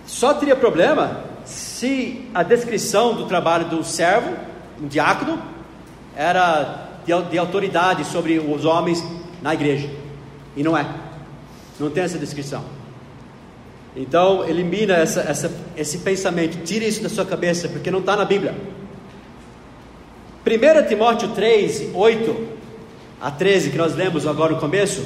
só 0.06 0.32
teria 0.34 0.56
problema 0.56 1.24
se 1.44 2.28
a 2.34 2.42
descrição 2.42 3.14
do 3.14 3.26
trabalho 3.26 3.68
do 3.68 3.84
servo, 3.84 4.34
um 4.80 4.88
diácono, 4.88 5.40
era 6.14 6.88
de, 7.04 7.12
de 7.30 7.38
autoridade 7.38 8.04
sobre 8.04 8.38
os 8.38 8.64
homens 8.64 9.04
na 9.42 9.54
igreja. 9.54 9.90
E 10.56 10.62
não 10.62 10.76
é. 10.76 11.05
Não 11.78 11.90
tem 11.90 12.02
essa 12.02 12.18
descrição. 12.18 12.64
Então, 13.96 14.46
elimina 14.46 14.94
essa, 14.94 15.20
essa, 15.20 15.50
esse 15.76 15.98
pensamento, 15.98 16.62
tira 16.64 16.84
isso 16.84 17.02
da 17.02 17.08
sua 17.08 17.24
cabeça, 17.24 17.68
porque 17.68 17.90
não 17.90 18.00
está 18.00 18.14
na 18.14 18.24
Bíblia. 18.24 18.54
1 20.46 20.88
Timóteo 20.88 21.28
3, 21.30 21.94
8 21.94 22.48
a 23.20 23.30
13, 23.30 23.70
que 23.70 23.78
nós 23.78 23.94
lemos 23.94 24.26
agora 24.26 24.52
no 24.52 24.60
começo, 24.60 25.04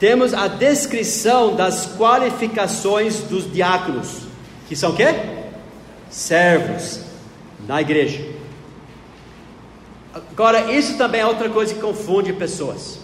temos 0.00 0.34
a 0.34 0.48
descrição 0.48 1.54
das 1.54 1.96
qualificações 1.96 3.20
dos 3.20 3.50
diáconos, 3.50 4.22
que 4.68 4.76
são 4.76 4.94
quê? 4.94 5.14
Servos 6.10 7.00
na 7.66 7.80
igreja. 7.80 8.24
Agora, 10.12 10.72
isso 10.72 10.96
também 10.96 11.20
é 11.20 11.26
outra 11.26 11.48
coisa 11.48 11.74
que 11.74 11.80
confunde 11.80 12.32
pessoas. 12.32 12.98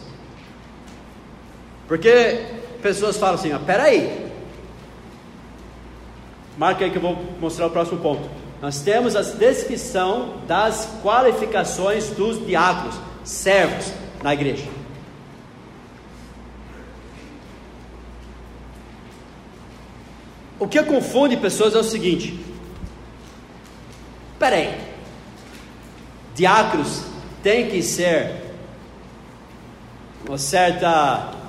Porque 1.87 2.54
pessoas 2.85 3.17
falam 3.17 3.37
assim: 3.37 3.51
ah, 3.51 3.59
peraí, 3.59 4.31
Marca 6.57 6.85
aí 6.85 6.91
que 6.91 6.99
eu 6.99 7.03
vou 7.03 7.17
mostrar 7.41 7.67
o 7.67 7.71
próximo 7.71 7.99
ponto. 8.01 8.29
Nós 8.63 8.81
temos 8.81 9.17
a 9.17 9.23
descrição 9.23 10.37
das 10.47 10.89
qualificações 11.03 12.11
dos 12.11 12.47
diáconos, 12.47 12.95
servos 13.25 13.93
na 14.23 14.33
igreja. 14.33 14.67
O 20.59 20.69
que 20.69 20.81
confunde 20.85 21.37
pessoas 21.39 21.75
é 21.75 21.79
o 21.79 21.85
seguinte: 21.85 22.39
peraí, 24.39 24.79
diáconos 26.35 27.03
tem 27.43 27.69
que 27.69 27.83
ser 27.83 28.45
uma 30.29 30.39
certa. 30.39 31.43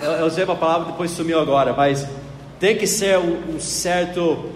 Eu, 0.00 0.12
eu 0.12 0.26
usei 0.26 0.44
uma 0.44 0.56
palavra 0.56 0.90
depois 0.90 1.10
sumiu 1.10 1.40
agora, 1.40 1.72
mas 1.72 2.06
tem 2.60 2.76
que 2.76 2.86
ser 2.86 3.18
um, 3.18 3.56
um 3.56 3.60
certo. 3.60 4.50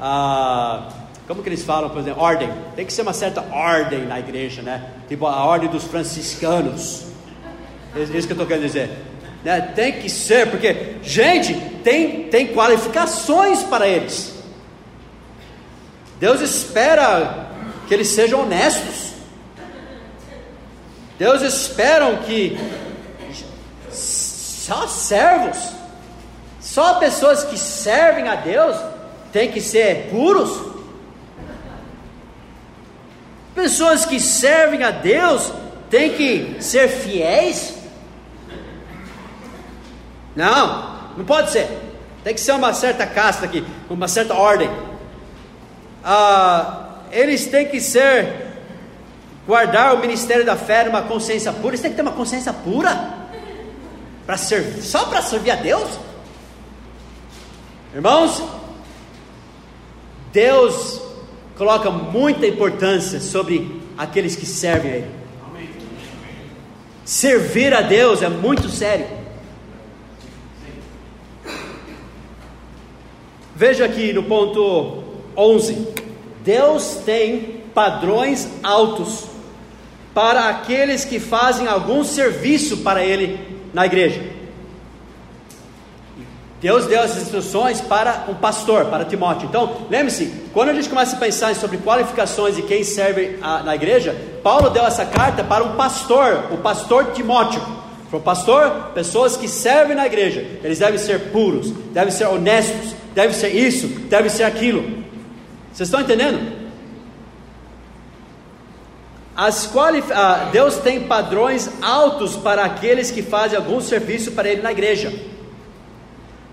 Ah, 0.00 0.88
como 1.26 1.42
que 1.42 1.48
eles 1.48 1.64
falam, 1.64 1.90
por 1.90 2.00
exemplo, 2.00 2.22
ordem. 2.22 2.50
Tem 2.76 2.84
que 2.84 2.92
ser 2.92 3.02
uma 3.02 3.12
certa 3.12 3.40
ordem 3.52 4.04
na 4.06 4.18
igreja, 4.18 4.62
né? 4.62 4.90
Tipo 5.08 5.26
a 5.26 5.44
ordem 5.44 5.68
dos 5.68 5.84
franciscanos. 5.84 7.06
É 7.96 8.00
isso 8.00 8.26
que 8.26 8.32
eu 8.32 8.34
estou 8.34 8.46
querendo 8.46 8.66
dizer. 8.66 8.90
Né? 9.44 9.60
Tem 9.74 9.92
que 10.00 10.08
ser, 10.08 10.50
porque, 10.50 10.96
gente, 11.02 11.54
tem, 11.82 12.24
tem 12.24 12.48
qualificações 12.48 13.62
para 13.62 13.86
eles. 13.86 14.34
Deus 16.18 16.40
espera 16.40 17.50
que 17.86 17.94
eles 17.94 18.08
sejam 18.08 18.42
honestos. 18.42 19.12
Deus 21.18 21.42
espera 21.42 22.14
que 22.16 22.58
só 24.66 24.86
servos 24.86 25.74
só 26.64 26.94
pessoas 26.94 27.44
que 27.44 27.58
servem 27.58 28.26
a 28.26 28.36
Deus 28.36 28.74
têm 29.30 29.52
que 29.52 29.60
ser 29.60 30.08
puros? 30.10 30.72
Pessoas 33.54 34.06
que 34.06 34.18
servem 34.18 34.82
a 34.82 34.90
Deus 34.90 35.52
têm 35.90 36.14
que 36.14 36.56
ser 36.62 36.88
fiéis? 36.88 37.74
Não, 40.34 41.12
não 41.18 41.24
pode 41.26 41.50
ser. 41.50 41.68
Tem 42.24 42.32
que 42.32 42.40
ser 42.40 42.52
uma 42.52 42.72
certa 42.72 43.06
casta 43.06 43.44
aqui, 43.44 43.62
uma 43.90 44.08
certa 44.08 44.32
ordem. 44.32 44.70
Ah, 46.02 46.94
eles 47.12 47.46
têm 47.46 47.68
que 47.68 47.78
ser, 47.78 48.56
guardar 49.46 49.94
o 49.94 49.98
ministério 49.98 50.46
da 50.46 50.56
fé 50.56 50.84
numa 50.84 51.02
consciência 51.02 51.52
pura. 51.52 51.68
Eles 51.68 51.80
têm 51.82 51.90
que 51.90 51.96
ter 51.96 52.02
uma 52.02 52.12
consciência 52.12 52.54
pura 52.54 53.23
para 54.26 54.36
servir, 54.36 54.82
só 54.82 55.06
para 55.06 55.22
servir 55.22 55.50
a 55.50 55.56
Deus. 55.56 55.98
Irmãos, 57.94 58.42
Deus 60.32 61.00
coloca 61.56 61.90
muita 61.90 62.46
importância 62.46 63.20
sobre 63.20 63.80
aqueles 63.96 64.34
que 64.34 64.46
servem 64.46 64.92
a 64.92 64.96
Ele. 64.96 65.10
Servir 67.04 67.72
a 67.74 67.82
Deus 67.82 68.22
é 68.22 68.28
muito 68.28 68.68
sério. 68.68 69.06
Veja 73.54 73.84
aqui 73.84 74.12
no 74.12 74.24
ponto 74.24 75.04
11: 75.36 75.86
Deus 76.42 77.02
tem 77.04 77.62
padrões 77.72 78.48
altos 78.62 79.26
para 80.12 80.48
aqueles 80.48 81.04
que 81.04 81.20
fazem 81.20 81.68
algum 81.68 82.02
serviço 82.02 82.78
para 82.78 83.04
Ele 83.04 83.53
na 83.74 83.84
igreja. 83.84 84.22
Deus 86.64 86.86
deu 86.86 87.02
as 87.02 87.14
instruções 87.14 87.82
para 87.82 88.24
um 88.26 88.34
pastor, 88.34 88.86
para 88.86 89.04
Timóteo. 89.04 89.46
Então, 89.46 89.86
lembre-se, 89.90 90.32
quando 90.50 90.70
a 90.70 90.72
gente 90.72 90.88
começa 90.88 91.14
a 91.14 91.18
pensar 91.18 91.54
sobre 91.54 91.76
qualificações 91.76 92.56
de 92.56 92.62
quem 92.62 92.82
serve 92.82 93.38
a, 93.42 93.62
na 93.62 93.74
igreja, 93.74 94.16
Paulo 94.42 94.70
deu 94.70 94.86
essa 94.86 95.04
carta 95.04 95.44
para 95.44 95.62
um 95.62 95.76
pastor, 95.76 96.46
o 96.52 96.56
pastor 96.56 97.12
Timóteo. 97.12 97.60
Para 98.08 98.18
o 98.18 98.22
pastor, 98.22 98.70
pessoas 98.94 99.36
que 99.36 99.46
servem 99.46 99.94
na 99.94 100.06
igreja, 100.06 100.40
eles 100.62 100.78
devem 100.78 100.98
ser 100.98 101.32
puros, 101.32 101.70
devem 101.92 102.10
ser 102.10 102.28
honestos, 102.28 102.94
devem 103.14 103.36
ser 103.36 103.48
isso, 103.48 103.86
devem 104.08 104.30
ser 104.30 104.44
aquilo. 104.44 104.82
Vocês 105.70 105.88
estão 105.88 106.00
entendendo? 106.00 106.53
As 109.36 109.66
qualif... 109.66 110.12
Ah, 110.12 110.48
Deus 110.52 110.76
tem 110.76 111.00
padrões 111.00 111.68
altos 111.82 112.36
para 112.36 112.64
aqueles 112.64 113.10
que 113.10 113.22
fazem 113.22 113.56
algum 113.56 113.80
serviço 113.80 114.32
para 114.32 114.48
Ele 114.48 114.62
na 114.62 114.70
igreja. 114.70 115.12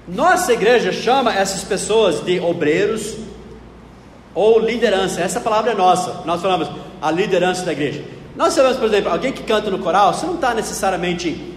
Nossa 0.07 0.53
igreja 0.53 0.91
chama 0.91 1.33
essas 1.33 1.63
pessoas 1.63 2.23
de 2.25 2.39
obreiros 2.39 3.15
ou 4.33 4.59
liderança. 4.59 5.21
Essa 5.21 5.39
palavra 5.39 5.71
é 5.71 5.75
nossa. 5.75 6.23
Nós 6.25 6.41
falamos 6.41 6.69
a 7.01 7.11
liderança 7.11 7.63
da 7.63 7.71
igreja. 7.71 8.03
Nós 8.35 8.53
sabemos, 8.53 8.77
por 8.77 8.87
exemplo, 8.87 9.11
alguém 9.11 9.31
que 9.31 9.43
canta 9.43 9.69
no 9.69 9.79
coral, 9.79 10.13
você 10.13 10.25
não 10.25 10.35
está 10.35 10.53
necessariamente 10.53 11.53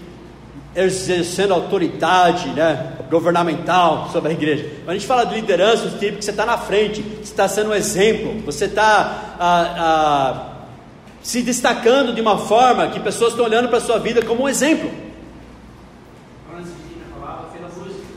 exercendo 0.75 1.53
autoridade 1.53 2.49
né, 2.49 2.97
governamental 3.09 4.09
sobre 4.11 4.31
a 4.31 4.33
igreja. 4.33 4.63
Quando 4.83 4.89
a 4.89 4.93
gente 4.93 5.07
fala 5.07 5.25
de 5.25 5.35
liderança, 5.35 5.89
tipo 5.97 6.17
que 6.17 6.25
você 6.25 6.31
está 6.31 6.45
na 6.45 6.57
frente, 6.57 7.01
você 7.01 7.21
está 7.23 7.47
sendo 7.47 7.69
um 7.69 7.73
exemplo, 7.73 8.41
você 8.45 8.65
está 8.65 9.35
ah, 9.39 9.75
ah, 9.77 10.54
se 11.25 11.41
destacando 11.41 12.13
de 12.13 12.21
uma 12.21 12.37
forma 12.37 12.89
que 12.89 12.99
pessoas 12.99 13.31
estão 13.31 13.45
olhando 13.45 13.67
para 13.67 13.79
a 13.79 13.81
sua 13.81 13.97
vida 13.97 14.23
como 14.23 14.43
um 14.43 14.47
exemplo. 14.47 14.91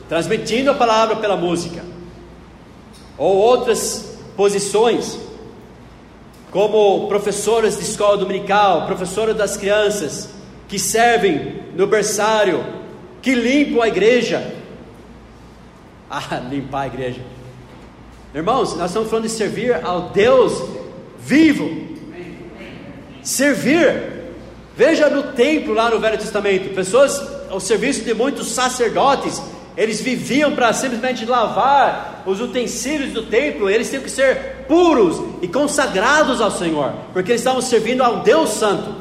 transmitindo 0.07 0.71
a 0.71 0.73
palavra 0.73 1.15
pela 1.17 1.35
música, 1.35 1.83
ou 3.15 3.35
outras 3.35 4.17
posições, 4.35 5.19
como 6.51 7.07
professoras 7.07 7.77
de 7.77 7.83
escola 7.83 8.17
dominical, 8.17 8.87
professora 8.87 9.35
das 9.35 9.55
crianças, 9.55 10.29
que 10.67 10.79
servem 10.79 11.63
no 11.75 11.85
berçário, 11.85 12.63
que 13.21 13.35
limpam 13.35 13.81
a 13.81 13.87
igreja. 13.87 14.55
Ah, 16.11 16.39
limpar 16.49 16.81
a 16.81 16.87
igreja. 16.87 17.21
Irmãos, 18.33 18.75
nós 18.75 18.89
estamos 18.89 19.11
falando 19.11 19.25
de 19.25 19.31
servir 19.31 19.75
ao 19.85 20.09
Deus 20.09 20.59
vivo. 21.19 21.88
Servir. 23.29 24.01
Veja 24.75 25.07
no 25.07 25.33
templo 25.33 25.73
lá 25.73 25.89
no 25.89 25.99
Velho 25.99 26.17
Testamento, 26.17 26.73
pessoas 26.73 27.21
ao 27.49 27.59
serviço 27.59 28.03
de 28.03 28.13
muitos 28.13 28.47
sacerdotes 28.47 29.41
eles 29.77 30.01
viviam 30.01 30.55
para 30.55 30.73
simplesmente 30.73 31.25
lavar 31.25 32.23
os 32.25 32.41
utensílios 32.41 33.13
do 33.13 33.27
templo, 33.27 33.69
eles 33.69 33.87
tinham 33.87 34.03
que 34.03 34.09
ser 34.09 34.65
puros 34.67 35.21
e 35.41 35.47
consagrados 35.47 36.41
ao 36.41 36.51
Senhor, 36.51 36.91
porque 37.13 37.31
eles 37.31 37.41
estavam 37.41 37.61
servindo 37.61 38.01
ao 38.01 38.21
Deus 38.21 38.49
Santo. 38.49 38.93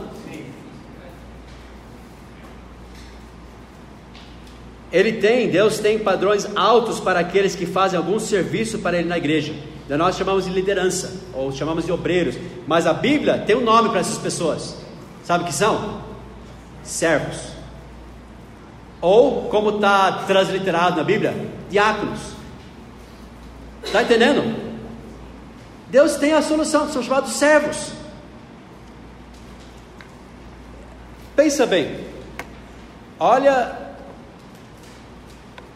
Ele 4.93 5.14
tem, 5.14 5.49
Deus 5.49 5.79
tem 5.79 5.99
padrões 5.99 6.47
altos 6.55 7.01
para 7.01 7.18
aqueles 7.20 7.57
que 7.57 7.66
fazem 7.66 7.97
algum 7.97 8.20
serviço 8.20 8.79
para 8.79 8.99
Ele 8.99 9.09
na 9.09 9.18
igreja. 9.18 9.55
Nós 9.97 10.16
chamamos 10.16 10.45
de 10.45 10.51
liderança, 10.51 11.12
ou 11.32 11.51
chamamos 11.51 11.86
de 11.86 11.93
obreiros, 11.93 12.36
mas 12.66 12.86
a 12.86 12.93
Bíblia 12.93 13.39
tem 13.39 13.57
um 13.57 13.64
nome 13.64 13.89
para 13.89 14.01
essas 14.01 14.18
pessoas. 14.18 14.76
Sabe 15.24 15.45
o 15.45 15.47
que 15.47 15.55
são? 15.55 16.03
Servos. 16.82 17.39
Ou, 19.01 19.49
como 19.49 19.76
está 19.76 20.24
transliterado 20.26 20.97
na 20.97 21.05
Bíblia, 21.05 21.34
diáconos. 21.70 22.20
Está 23.82 24.03
entendendo? 24.03 24.68
Deus 25.89 26.16
tem 26.16 26.32
a 26.34 26.43
solução, 26.43 26.91
são 26.91 27.03
chamados 27.03 27.32
servos. 27.32 27.93
Pensa 31.34 31.64
bem, 31.64 32.05
olha 33.18 33.76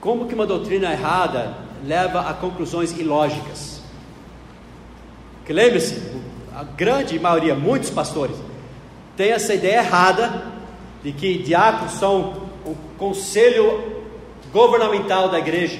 como 0.00 0.26
que 0.26 0.34
uma 0.34 0.46
doutrina 0.46 0.92
errada 0.92 1.54
leva 1.84 2.28
a 2.28 2.34
conclusões 2.34 2.92
ilógicas. 2.98 3.71
Que 5.52 5.56
lembre-se, 5.56 6.00
a 6.56 6.64
grande 6.64 7.18
maioria, 7.18 7.54
muitos 7.54 7.90
pastores, 7.90 8.34
tem 9.18 9.32
essa 9.32 9.52
ideia 9.52 9.80
errada 9.80 10.46
de 11.04 11.12
que 11.12 11.42
diáconos 11.42 11.92
são 11.92 12.48
o 12.64 12.74
conselho 12.96 14.02
governamental 14.50 15.28
da 15.28 15.38
igreja 15.38 15.78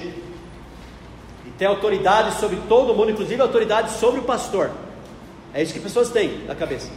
e 1.43 1.49
tem 1.57 1.67
autoridade 1.67 2.39
sobre 2.39 2.57
todo 2.69 2.93
mundo, 2.93 3.09
inclusive 3.09 3.41
autoridade 3.41 3.93
sobre 3.93 4.19
o 4.19 4.23
pastor. 4.23 4.69
É 5.55 5.63
isso 5.63 5.73
que 5.73 5.79
pessoas 5.79 6.11
têm 6.11 6.45
na 6.45 6.53
cabeça, 6.53 6.91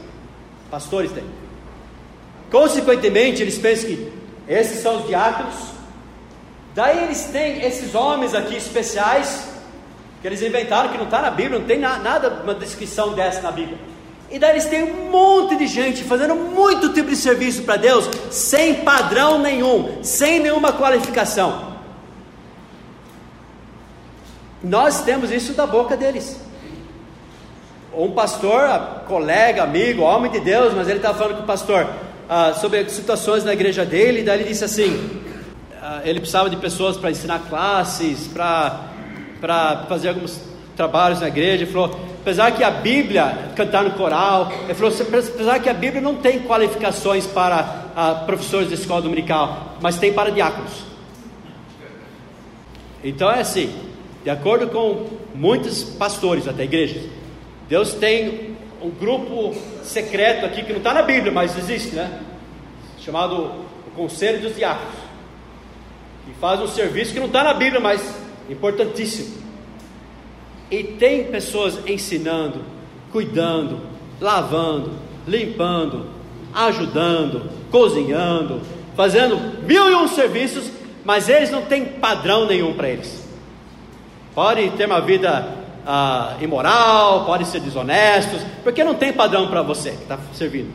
pastores 0.71 1.11
têm. 1.13 1.25
Consequentemente, 2.51 3.41
eles 3.41 3.57
pensam 3.57 3.89
que 3.89 4.13
esses 4.47 4.83
são 4.83 4.99
os 4.99 5.07
diáconos. 5.07 5.55
Daí 6.75 7.05
eles 7.05 7.25
têm 7.33 7.65
esses 7.65 7.95
homens 7.95 8.35
aqui 8.35 8.55
especiais 8.55 9.56
que 10.27 10.31
eles 10.31 10.43
inventaram, 10.43 10.89
que 10.89 10.99
não 10.99 11.05
está 11.05 11.23
na 11.23 11.31
Bíblia, 11.31 11.61
não 11.61 11.67
tem 11.67 11.79
na, 11.79 11.99
nada, 12.01 12.41
uma 12.43 12.53
descrição 12.53 13.13
dessa 13.13 13.41
na 13.41 13.53
Bíblia. 13.53 13.79
E 14.29 14.41
daí 14.41 14.55
eles 14.55 14.65
têm 14.65 14.83
um 14.83 15.09
monte 15.09 15.55
de 15.55 15.69
gente 15.69 16.03
fazendo 16.03 16.35
muito 16.35 16.93
tipo 16.93 17.09
de 17.09 17.15
serviço 17.15 17.63
para 17.63 17.77
Deus, 17.77 18.11
sem 18.29 18.75
padrão 18.83 19.39
nenhum, 19.39 20.03
sem 20.03 20.41
nenhuma 20.41 20.73
qualificação. 20.73 21.77
Nós 24.61 25.03
temos 25.03 25.31
isso 25.31 25.53
da 25.53 25.65
boca 25.65 25.97
deles. 25.97 26.41
Um 27.97 28.11
pastor, 28.11 29.05
colega, 29.07 29.63
amigo, 29.63 30.03
homem 30.03 30.29
de 30.33 30.41
Deus, 30.41 30.75
mas 30.75 30.89
ele 30.89 30.97
estava 30.97 31.17
falando 31.17 31.37
com 31.37 31.45
o 31.45 31.47
pastor 31.47 31.87
ah, 32.29 32.53
sobre 32.53 32.89
situações 32.89 33.45
na 33.45 33.53
igreja 33.53 33.85
dele, 33.85 34.23
e 34.23 34.25
daí 34.25 34.41
ele 34.41 34.49
disse 34.49 34.65
assim: 34.65 35.23
ah, 35.81 36.01
ele 36.05 36.19
precisava 36.19 36.51
de 36.51 36.57
pessoas 36.57 36.97
para 36.97 37.13
ensinar 37.13 37.43
classes, 37.49 38.27
para 38.27 38.96
fazer 39.89 40.11
alguns 40.11 40.41
trabalhos 40.77 41.21
na 41.21 41.29
igreja. 41.29 41.65
Ele 41.65 41.73
falou: 41.73 41.99
apesar 42.21 42.53
que 42.53 42.63
a 42.63 42.71
Bíblia, 42.71 43.51
cantar 43.57 43.85
no 43.85 43.93
coral, 43.93 44.53
ele 44.65 44.75
falou: 44.75 44.93
apesar 45.01 45.59
que 45.59 45.69
a 45.69 45.75
Bíblia 45.75 46.01
não 46.01 46.17
tem 46.17 46.41
qualificações 46.41 47.27
para 47.27 47.87
ah, 47.97 48.23
professores 48.27 48.69
de 48.69 48.75
escola 48.75 49.03
dominical, 49.03 49.77
mas 49.81 49.99
tem 49.99 50.13
para 50.13 50.31
diáconos. 50.31 50.85
Então 53.03 53.31
é 53.31 53.41
assim, 53.41 53.73
de 54.25 54.31
acordo 54.31 54.69
com 54.69 55.07
muitos 55.35 55.85
pastores 55.85 56.49
até 56.49 56.65
igrejas, 56.65 57.05
Deus 57.69 57.95
tem 57.95 58.57
um 58.83 58.91
grupo 58.91 59.55
secreto 59.83 60.45
aqui 60.45 60.63
que 60.63 60.73
não 60.73 60.79
está 60.79 60.93
na 60.93 61.03
Bíblia, 61.03 61.33
mas 61.33 61.57
existe, 61.57 61.95
né? 61.95 62.21
Chamado 62.99 63.37
o 63.87 63.91
Conselho 63.95 64.41
dos 64.41 64.57
Diáconos, 64.57 64.95
que 66.25 66.33
faz 66.41 66.61
um 66.61 66.67
serviço 66.67 67.13
que 67.13 67.21
não 67.21 67.27
está 67.27 67.45
na 67.45 67.55
Bíblia, 67.55 67.81
mas 67.81 68.26
importantíssimo. 68.49 69.37
E 70.71 70.83
tem 70.83 71.25
pessoas 71.25 71.79
ensinando, 71.87 72.61
cuidando, 73.13 73.81
lavando, 74.21 74.93
limpando, 75.27 76.07
ajudando, 76.53 77.51
cozinhando, 77.71 78.61
fazendo 78.97 79.37
mil 79.65 79.91
e 79.91 79.95
um 79.95 80.09
serviços, 80.09 80.71
mas 81.05 81.29
eles 81.29 81.51
não 81.51 81.63
têm 81.63 81.85
padrão 81.85 82.47
nenhum 82.47 82.75
para 82.75 82.89
eles. 82.89 83.25
Pode 84.35 84.71
ter 84.71 84.87
uma 84.87 85.01
vida 85.01 85.55
ah, 85.87 86.37
imoral, 86.41 87.25
pode 87.25 87.47
ser 87.47 87.61
desonestos, 87.61 88.43
porque 88.65 88.83
não 88.83 88.95
tem 88.95 89.13
padrão 89.13 89.49
para 89.49 89.63
você 89.63 89.91
que 89.91 90.03
está 90.03 90.19
servindo. 90.33 90.73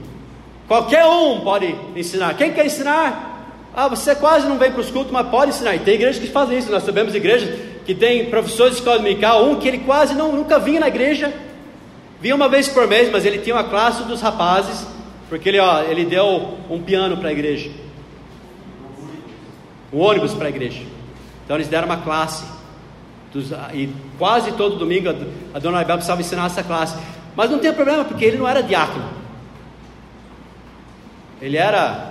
Qualquer 0.68 1.06
um 1.06 1.42
pode 1.42 1.76
ensinar. 1.96 2.34
Quem 2.36 2.54
quer 2.54 2.66
ensinar? 2.66 3.31
Ah, 3.74 3.88
você 3.88 4.14
quase 4.14 4.48
não 4.48 4.58
vem 4.58 4.72
para 4.72 4.82
os 4.82 4.90
cultos, 4.90 5.12
mas 5.12 5.28
pode 5.28 5.52
ensinar. 5.52 5.76
E 5.76 5.80
tem 5.80 5.96
igrejas 5.96 6.22
que 6.22 6.28
fazem 6.28 6.58
isso. 6.58 6.72
Nós 6.72 6.84
sabemos 6.84 7.16
igrejas 7.16 7.58
que 7.86 7.96
tem 7.96 8.26
professores 8.30 8.74
de 8.74 8.80
escola 8.80 8.98
dominical, 8.98 9.46
um 9.46 9.56
que 9.56 9.68
ele 9.68 9.80
quase 9.80 10.14
não, 10.14 10.32
nunca 10.32 10.60
vinha 10.60 10.80
na 10.80 10.88
igreja, 10.88 11.34
vinha 12.20 12.36
uma 12.36 12.48
vez 12.48 12.68
por 12.68 12.88
mês, 12.88 13.10
mas 13.12 13.26
ele 13.26 13.40
tinha 13.40 13.56
uma 13.56 13.64
classe 13.64 14.04
dos 14.04 14.22
rapazes, 14.22 14.86
porque 15.30 15.50
ele, 15.50 15.60
ó, 15.60 15.82
ele 15.84 16.06
deu 16.06 16.58
um 16.70 16.82
piano 16.82 17.18
para 17.18 17.30
a 17.30 17.32
igreja, 17.32 17.72
um 19.92 20.00
ônibus 20.00 20.34
para 20.34 20.48
a 20.48 20.50
igreja. 20.50 20.84
Então 21.44 21.58
eles 21.58 21.68
deram 21.68 21.86
uma 21.86 21.98
classe. 21.98 22.46
Dos, 23.34 23.52
e 23.74 23.90
quase 24.18 24.52
todo 24.54 24.76
domingo 24.76 25.10
a, 25.10 25.58
a 25.58 25.60
dona 25.60 25.80
Abel 25.80 25.96
precisava 25.96 26.22
ensinar 26.22 26.46
essa 26.46 26.64
classe. 26.64 26.98
Mas 27.36 27.50
não 27.50 27.60
tem 27.60 27.74
problema, 27.74 28.04
porque 28.04 28.26
ele 28.26 28.38
não 28.38 28.48
era 28.48 28.62
diácono. 28.62 29.06
Ele 31.42 31.58
era 31.58 32.11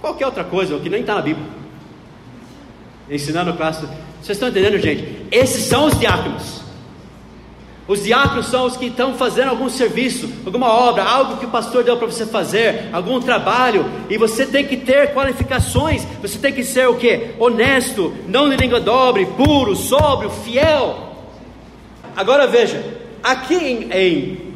qualquer 0.00 0.26
outra 0.26 0.44
coisa, 0.44 0.76
o 0.76 0.80
que 0.80 0.88
nem 0.88 1.00
está 1.00 1.14
na 1.14 1.22
Bíblia. 1.22 1.46
Ensinando 3.10 3.54
classe. 3.54 3.86
Vocês 4.22 4.36
estão 4.36 4.48
entendendo, 4.48 4.78
gente? 4.78 5.26
Esses 5.30 5.64
são 5.64 5.86
os 5.86 5.98
diáconos. 5.98 6.58
Os 7.88 8.04
diáconos 8.04 8.48
são 8.48 8.66
os 8.66 8.76
que 8.76 8.86
estão 8.86 9.14
fazendo 9.14 9.48
algum 9.48 9.70
serviço, 9.70 10.30
alguma 10.44 10.68
obra, 10.70 11.02
algo 11.02 11.38
que 11.38 11.46
o 11.46 11.50
pastor 11.50 11.82
deu 11.82 11.96
para 11.96 12.06
você 12.06 12.26
fazer, 12.26 12.90
algum 12.92 13.18
trabalho, 13.18 13.86
e 14.10 14.18
você 14.18 14.44
tem 14.44 14.66
que 14.66 14.76
ter 14.76 15.14
qualificações, 15.14 16.06
você 16.20 16.38
tem 16.38 16.52
que 16.52 16.62
ser 16.62 16.86
o 16.86 16.96
que? 16.96 17.30
Honesto, 17.38 18.14
não 18.28 18.50
de 18.50 18.56
língua 18.56 18.78
dobre, 18.78 19.24
puro, 19.24 19.74
sóbrio, 19.74 20.28
fiel. 20.28 21.14
Agora 22.14 22.46
veja, 22.46 22.84
aqui 23.22 23.54
em, 23.54 23.90
em 23.90 24.54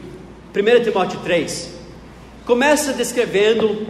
1 0.54 0.84
Timóteo 0.84 1.18
3, 1.20 1.74
começa 2.44 2.92
descrevendo 2.92 3.86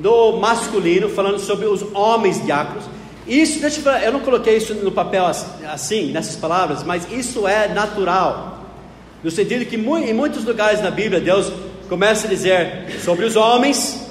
no 0.00 0.38
masculino, 0.38 1.08
falando 1.08 1.38
sobre 1.38 1.66
os 1.66 1.82
homens 1.94 2.44
diáconos, 2.44 2.84
isso, 3.26 3.60
deixa 3.60 3.78
eu, 3.78 3.84
falar, 3.84 4.02
eu 4.02 4.12
não 4.12 4.20
coloquei 4.20 4.56
isso 4.56 4.74
no 4.74 4.90
papel 4.90 5.24
assim, 5.24 6.10
nessas 6.10 6.36
palavras, 6.36 6.82
mas 6.82 7.06
isso 7.12 7.46
é 7.46 7.68
natural. 7.68 8.66
No 9.22 9.30
sentido 9.30 9.64
que 9.66 9.76
em 9.76 10.12
muitos 10.14 10.44
lugares 10.44 10.80
na 10.80 10.90
Bíblia 10.90 11.20
Deus 11.20 11.52
começa 11.88 12.26
a 12.26 12.30
dizer 12.30 12.86
sobre 13.04 13.26
os 13.26 13.36
homens, 13.36 14.08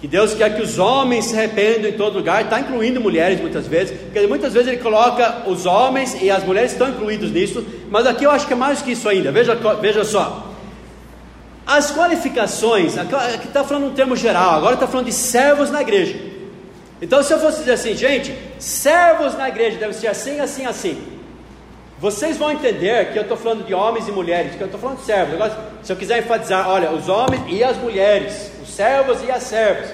que 0.00 0.06
Deus 0.06 0.32
quer 0.32 0.54
que 0.54 0.62
os 0.62 0.78
homens 0.78 1.26
se 1.26 1.36
arrependam 1.36 1.90
em 1.90 1.94
todo 1.94 2.18
lugar, 2.18 2.44
está 2.44 2.60
incluindo 2.60 3.00
mulheres 3.00 3.40
muitas 3.40 3.66
vezes, 3.66 3.98
porque 4.00 4.26
muitas 4.28 4.54
vezes 4.54 4.68
ele 4.68 4.78
coloca 4.78 5.42
os 5.46 5.66
homens 5.66 6.16
e 6.22 6.30
as 6.30 6.44
mulheres 6.44 6.72
estão 6.72 6.88
incluídos 6.88 7.32
nisso, 7.32 7.64
mas 7.90 8.06
aqui 8.06 8.24
eu 8.24 8.30
acho 8.30 8.46
que 8.46 8.52
é 8.52 8.56
mais 8.56 8.80
que 8.80 8.92
isso 8.92 9.08
ainda, 9.08 9.32
veja, 9.32 9.58
veja 9.80 10.04
só. 10.04 10.47
As 11.68 11.92
qualificações, 11.92 12.96
aqui 12.96 13.46
está 13.46 13.62
falando 13.62 13.88
um 13.88 13.92
termo 13.92 14.16
geral, 14.16 14.54
agora 14.54 14.72
está 14.72 14.86
falando 14.86 15.04
de 15.04 15.12
servos 15.12 15.70
na 15.70 15.82
igreja. 15.82 16.18
Então, 17.02 17.22
se 17.22 17.30
eu 17.30 17.38
fosse 17.38 17.58
dizer 17.58 17.72
assim, 17.72 17.94
gente, 17.94 18.34
servos 18.58 19.36
na 19.36 19.50
igreja 19.50 19.76
devem 19.76 19.94
ser 19.94 20.06
assim, 20.06 20.40
assim, 20.40 20.64
assim. 20.64 20.98
Vocês 21.98 22.38
vão 22.38 22.50
entender 22.50 23.12
que 23.12 23.18
eu 23.18 23.22
estou 23.22 23.36
falando 23.36 23.66
de 23.66 23.74
homens 23.74 24.08
e 24.08 24.12
mulheres, 24.12 24.54
que 24.54 24.62
eu 24.62 24.64
estou 24.64 24.80
falando 24.80 25.00
de 25.00 25.04
servos. 25.04 25.34
Agora, 25.34 25.58
se 25.82 25.92
eu 25.92 25.96
quiser 25.96 26.20
enfatizar, 26.20 26.66
olha, 26.70 26.90
os 26.90 27.06
homens 27.06 27.42
e 27.48 27.62
as 27.62 27.76
mulheres, 27.76 28.50
os 28.62 28.70
servos 28.70 29.22
e 29.22 29.30
as 29.30 29.42
servas. 29.42 29.90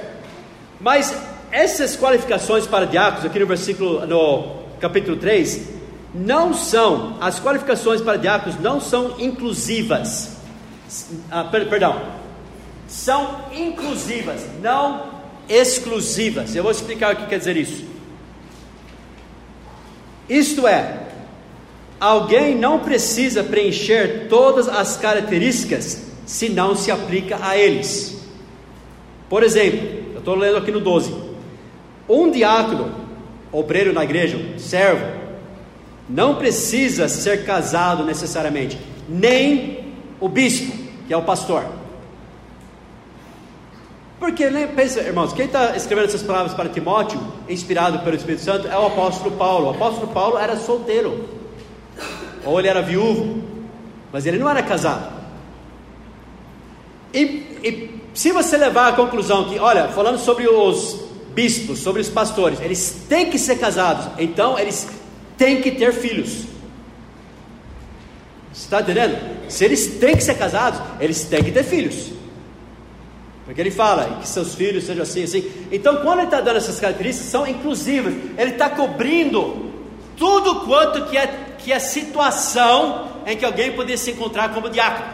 Mas 0.81 1.13
essas 1.51 1.97
qualificações 1.97 2.69
para 2.69 2.87
diáconos, 2.87 3.25
aqui 3.25 3.41
no 3.41 3.47
versículo, 3.47 4.07
no 4.07 4.63
capítulo 4.79 5.17
3, 5.17 5.71
não 6.15 6.55
são, 6.55 7.17
as 7.21 7.41
qualificações 7.41 8.01
para 8.01 8.17
diáconos 8.17 8.61
não 8.61 8.81
são 8.81 9.17
inclusivas. 9.19 10.34
Ah, 11.31 11.45
perdão, 11.45 12.01
são 12.87 13.47
inclusivas, 13.53 14.47
não 14.61 15.15
exclusivas. 15.49 16.55
Eu 16.55 16.63
vou 16.63 16.73
explicar 16.73 17.15
o 17.15 17.17
que 17.17 17.27
quer 17.27 17.39
dizer 17.39 17.57
isso. 17.57 17.85
Isto 20.29 20.67
é, 20.67 21.01
alguém 22.01 22.55
não 22.55 22.79
precisa 22.79 23.45
preencher 23.45 24.27
todas 24.29 24.69
as 24.69 24.97
características 24.97 26.03
se 26.25 26.49
não 26.49 26.75
se 26.75 26.91
aplica 26.91 27.39
a 27.43 27.57
eles. 27.57 28.27
Por 29.29 29.43
exemplo, 29.43 29.81
eu 30.13 30.19
estou 30.19 30.35
lendo 30.35 30.57
aqui 30.57 30.71
no 30.71 30.81
12: 30.81 31.15
um 32.09 32.31
diácono, 32.31 32.95
obreiro 33.53 33.93
na 33.93 34.05
igreja, 34.05 34.39
servo, 34.59 35.05
não 36.09 36.37
precisa 36.37 37.09
ser 37.09 37.45
casado 37.45 38.05
necessariamente, 38.05 38.79
nem 39.09 39.84
o 40.21 40.29
bispo, 40.29 40.77
que 41.07 41.13
é 41.13 41.17
o 41.17 41.23
pastor. 41.23 41.65
Porque, 44.19 44.49
né, 44.49 44.67
pensa, 44.67 45.01
irmãos, 45.01 45.33
quem 45.33 45.47
está 45.47 45.77
escrevendo 45.77 46.07
essas 46.07 46.23
palavras 46.23 46.55
para 46.55 46.69
Timóteo, 46.69 47.21
inspirado 47.49 47.99
pelo 48.01 48.17
Espírito 48.17 48.43
Santo, 48.43 48.69
é 48.69 48.79
o 48.79 48.87
apóstolo 48.87 49.33
Paulo. 49.37 49.67
O 49.67 49.71
apóstolo 49.71 50.09
Paulo 50.09 50.39
era 50.39 50.57
solteiro, 50.57 51.29
ou 52.45 52.59
ele 52.59 52.69
era 52.69 52.81
viúvo, 52.81 53.43
mas 54.13 54.25
ele 54.25 54.39
não 54.39 54.49
era 54.49 54.63
casado. 54.63 55.13
E 57.13 57.45
e 57.65 57.99
se 58.13 58.31
você 58.31 58.59
levar 58.59 58.89
à 58.89 58.93
conclusão 58.93 59.49
que, 59.49 59.59
olha, 59.59 59.89
falando 59.89 60.19
sobre 60.19 60.47
os 60.47 61.01
bispos, 61.35 61.79
sobre 61.79 62.03
os 62.03 62.11
pastores, 62.11 62.61
eles 62.61 63.07
têm 63.09 63.31
que 63.31 63.39
ser 63.39 63.59
casados, 63.59 64.07
então 64.19 64.59
eles 64.59 64.87
têm 65.39 65.63
que 65.63 65.71
ter 65.71 65.95
filhos. 65.95 66.45
Está 68.55 68.81
entendendo? 68.81 69.19
Se 69.49 69.65
eles 69.65 69.99
têm 69.99 70.15
que 70.15 70.23
ser 70.23 70.37
casados, 70.37 70.81
eles 71.01 71.25
têm 71.25 71.43
que 71.43 71.51
ter 71.51 71.65
filhos. 71.65 72.13
Porque 73.45 73.61
ele 73.61 73.71
fala 73.71 74.21
que 74.21 74.29
seus 74.29 74.55
filhos 74.55 74.85
sejam 74.85 75.03
assim, 75.03 75.25
assim. 75.25 75.51
Então, 75.73 75.97
quando 75.97 76.21
ele 76.21 76.29
está 76.29 76.41
dando 76.41 76.57
essas 76.57 76.79
características, 76.79 77.31
são 77.31 77.47
inclusivas. 77.47 78.15
Ele 78.39 78.53
está 78.53 78.71
cobrindo 78.71 79.71
tudo 80.17 80.61
quanto 80.61 81.05
que 81.07 81.17
é, 81.17 81.27
que 81.59 81.73
é 81.73 81.79
situação 81.81 83.09
em 83.27 83.37
que 83.37 83.45
alguém 83.45 83.73
poderia 83.73 83.99
se 83.99 84.13
encontrar 84.13 84.55
como 84.55 84.71
diácono. 84.71 85.13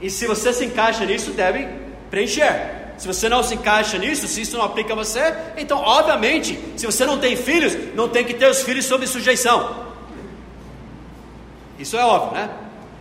E 0.00 0.10
se 0.10 0.26
você 0.26 0.52
se 0.52 0.64
encaixa 0.64 1.04
nisso, 1.04 1.30
deve 1.32 1.68
preencher. 2.10 2.94
Se 2.96 3.06
você 3.06 3.28
não 3.28 3.42
se 3.42 3.54
encaixa 3.54 3.98
nisso, 3.98 4.26
se 4.26 4.40
isso 4.40 4.56
não 4.56 4.64
aplica 4.64 4.94
a 4.94 4.96
você, 4.96 5.34
então, 5.58 5.78
obviamente, 5.78 6.58
se 6.76 6.86
você 6.86 7.04
não 7.04 7.18
tem 7.18 7.36
filhos, 7.36 7.76
não 7.94 8.08
tem 8.08 8.24
que 8.24 8.32
ter 8.32 8.48
os 8.50 8.62
filhos 8.62 8.86
sob 8.86 9.06
sujeição. 9.06 9.85
Isso 11.78 11.96
é 11.96 12.04
óbvio, 12.04 12.34
né? 12.34 12.50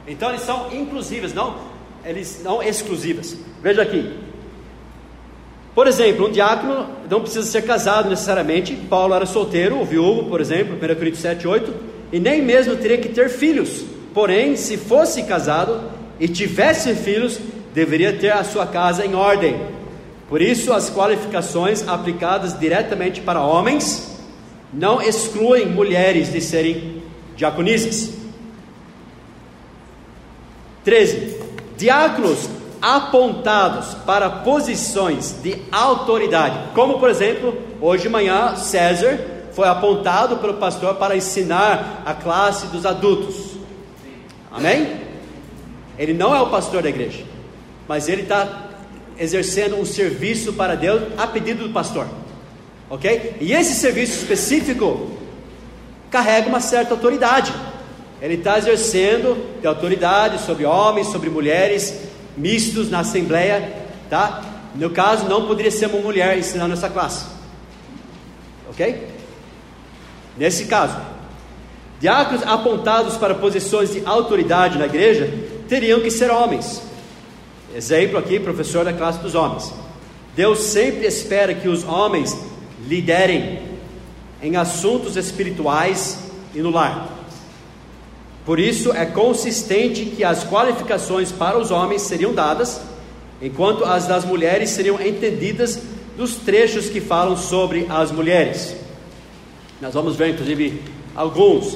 Então 0.07 0.29
eles 0.29 0.41
são 0.41 0.71
inclusivas, 0.73 1.33
não, 1.33 1.55
eles 2.03 2.41
não 2.43 2.61
exclusivas. 2.61 3.35
Veja 3.61 3.81
aqui. 3.81 4.25
Por 5.73 5.87
exemplo, 5.87 6.27
um 6.27 6.31
diácono 6.31 6.87
não 7.09 7.21
precisa 7.21 7.43
ser 7.43 7.63
casado 7.63 8.09
necessariamente. 8.09 8.75
Paulo 8.75 9.13
era 9.13 9.25
solteiro, 9.25 9.77
ou 9.77 9.85
viúvo, 9.85 10.29
por 10.29 10.39
exemplo, 10.39 10.75
1 10.75 10.95
Coríntios 10.95 11.19
7, 11.19 11.47
8, 11.47 11.73
e 12.13 12.19
nem 12.19 12.41
mesmo 12.41 12.77
teria 12.77 12.97
que 12.97 13.09
ter 13.09 13.29
filhos. 13.29 13.83
Porém, 14.13 14.55
se 14.55 14.77
fosse 14.77 15.23
casado 15.23 15.91
e 16.17 16.29
tivesse 16.29 16.95
filhos, 16.95 17.37
deveria 17.73 18.13
ter 18.13 18.31
a 18.31 18.43
sua 18.45 18.65
casa 18.65 19.05
em 19.05 19.15
ordem. 19.15 19.59
Por 20.29 20.41
isso, 20.41 20.71
as 20.71 20.89
qualificações 20.89 21.85
aplicadas 21.85 22.57
diretamente 22.57 23.19
para 23.19 23.41
homens 23.41 24.17
não 24.73 25.01
excluem 25.01 25.65
mulheres 25.65 26.31
de 26.31 26.39
serem 26.39 27.03
diaconisas. 27.35 28.13
13. 30.85 31.37
Diáconos 31.75 32.47
apontados 32.81 33.95
para 34.05 34.29
posições 34.29 35.35
de 35.41 35.57
autoridade, 35.71 36.69
como 36.75 36.99
por 36.99 37.09
exemplo, 37.09 37.57
hoje 37.81 38.03
de 38.03 38.09
manhã 38.09 38.55
César 38.55 39.19
foi 39.53 39.67
apontado 39.67 40.37
pelo 40.37 40.53
pastor 40.55 40.95
para 40.95 41.17
ensinar 41.17 42.03
a 42.05 42.13
classe 42.13 42.67
dos 42.67 42.85
adultos. 42.85 43.55
Amém? 44.51 45.01
Ele 45.97 46.13
não 46.13 46.35
é 46.35 46.41
o 46.41 46.49
pastor 46.49 46.83
da 46.83 46.89
igreja, 46.89 47.23
mas 47.87 48.07
ele 48.07 48.21
está 48.21 48.69
exercendo 49.17 49.77
um 49.77 49.85
serviço 49.85 50.53
para 50.53 50.75
Deus 50.75 51.01
a 51.17 51.25
pedido 51.25 51.67
do 51.67 51.73
pastor. 51.73 52.05
Ok? 52.89 53.37
E 53.41 53.53
esse 53.53 53.73
serviço 53.73 54.19
específico 54.19 55.09
carrega 56.11 56.47
uma 56.47 56.59
certa 56.59 56.93
autoridade. 56.93 57.51
Ele 58.21 58.35
está 58.35 58.57
exercendo 58.57 59.59
de 59.59 59.67
autoridade 59.67 60.39
sobre 60.41 60.65
homens, 60.65 61.07
sobre 61.07 61.29
mulheres, 61.29 62.01
mistos 62.37 62.89
na 62.89 62.99
assembleia, 62.99 63.87
tá? 64.09 64.41
No 64.75 64.89
caso, 64.89 65.27
não 65.27 65.47
poderia 65.47 65.71
ser 65.71 65.87
uma 65.87 65.99
mulher 65.99 66.37
ensinando 66.37 66.73
essa 66.73 66.89
classe, 66.89 67.25
ok? 68.69 69.07
Nesse 70.37 70.65
caso, 70.65 70.97
diáconos 71.99 72.43
apontados 72.43 73.15
para 73.17 73.35
posições 73.35 73.91
de 73.93 74.01
autoridade 74.05 74.77
na 74.77 74.85
igreja 74.85 75.31
teriam 75.67 76.01
que 76.01 76.11
ser 76.11 76.29
homens. 76.29 76.81
Exemplo 77.73 78.17
aqui, 78.17 78.39
professor 78.39 78.85
da 78.85 78.93
classe 78.93 79.19
dos 79.19 79.35
homens. 79.35 79.73
Deus 80.35 80.59
sempre 80.59 81.05
espera 81.05 81.53
que 81.53 81.67
os 81.69 81.83
homens 81.85 82.37
liderem 82.87 83.61
em 84.41 84.55
assuntos 84.57 85.15
espirituais 85.15 86.19
e 86.53 86.59
no 86.59 86.69
lar. 86.69 87.09
Por 88.45 88.59
isso, 88.59 88.91
é 88.93 89.05
consistente 89.05 90.05
que 90.05 90.23
as 90.23 90.43
qualificações 90.43 91.31
para 91.31 91.57
os 91.57 91.71
homens 91.71 92.03
seriam 92.03 92.33
dadas, 92.33 92.79
enquanto 93.41 93.83
as 93.83 94.05
das 94.05 94.23
mulheres 94.23 94.69
seriam 94.69 95.01
entendidas 95.01 95.81
dos 96.15 96.35
trechos 96.35 96.87
que 96.87 97.01
falam 97.01 97.35
sobre 97.35 97.87
as 97.89 98.11
mulheres. 98.11 98.75
Nós 99.81 99.93
vamos 99.93 100.15
ver, 100.15 100.29
inclusive, 100.29 100.81
alguns. 101.15 101.75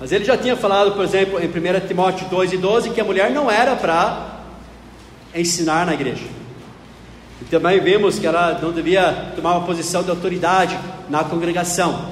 Mas 0.00 0.10
ele 0.10 0.24
já 0.24 0.36
tinha 0.36 0.56
falado, 0.56 0.92
por 0.92 1.04
exemplo, 1.04 1.38
em 1.40 1.46
1 1.46 1.86
Timóteo 1.86 2.26
2 2.28 2.52
e 2.52 2.56
12, 2.56 2.90
que 2.90 3.00
a 3.00 3.04
mulher 3.04 3.30
não 3.30 3.50
era 3.50 3.76
para 3.76 4.40
ensinar 5.34 5.86
na 5.86 5.94
igreja. 5.94 6.24
E 7.40 7.44
também 7.44 7.80
vemos 7.80 8.18
que 8.18 8.26
ela 8.26 8.58
não 8.60 8.72
devia 8.72 9.32
tomar 9.36 9.56
uma 9.56 9.66
posição 9.66 10.02
de 10.02 10.10
autoridade 10.10 10.78
na 11.08 11.22
congregação. 11.22 12.10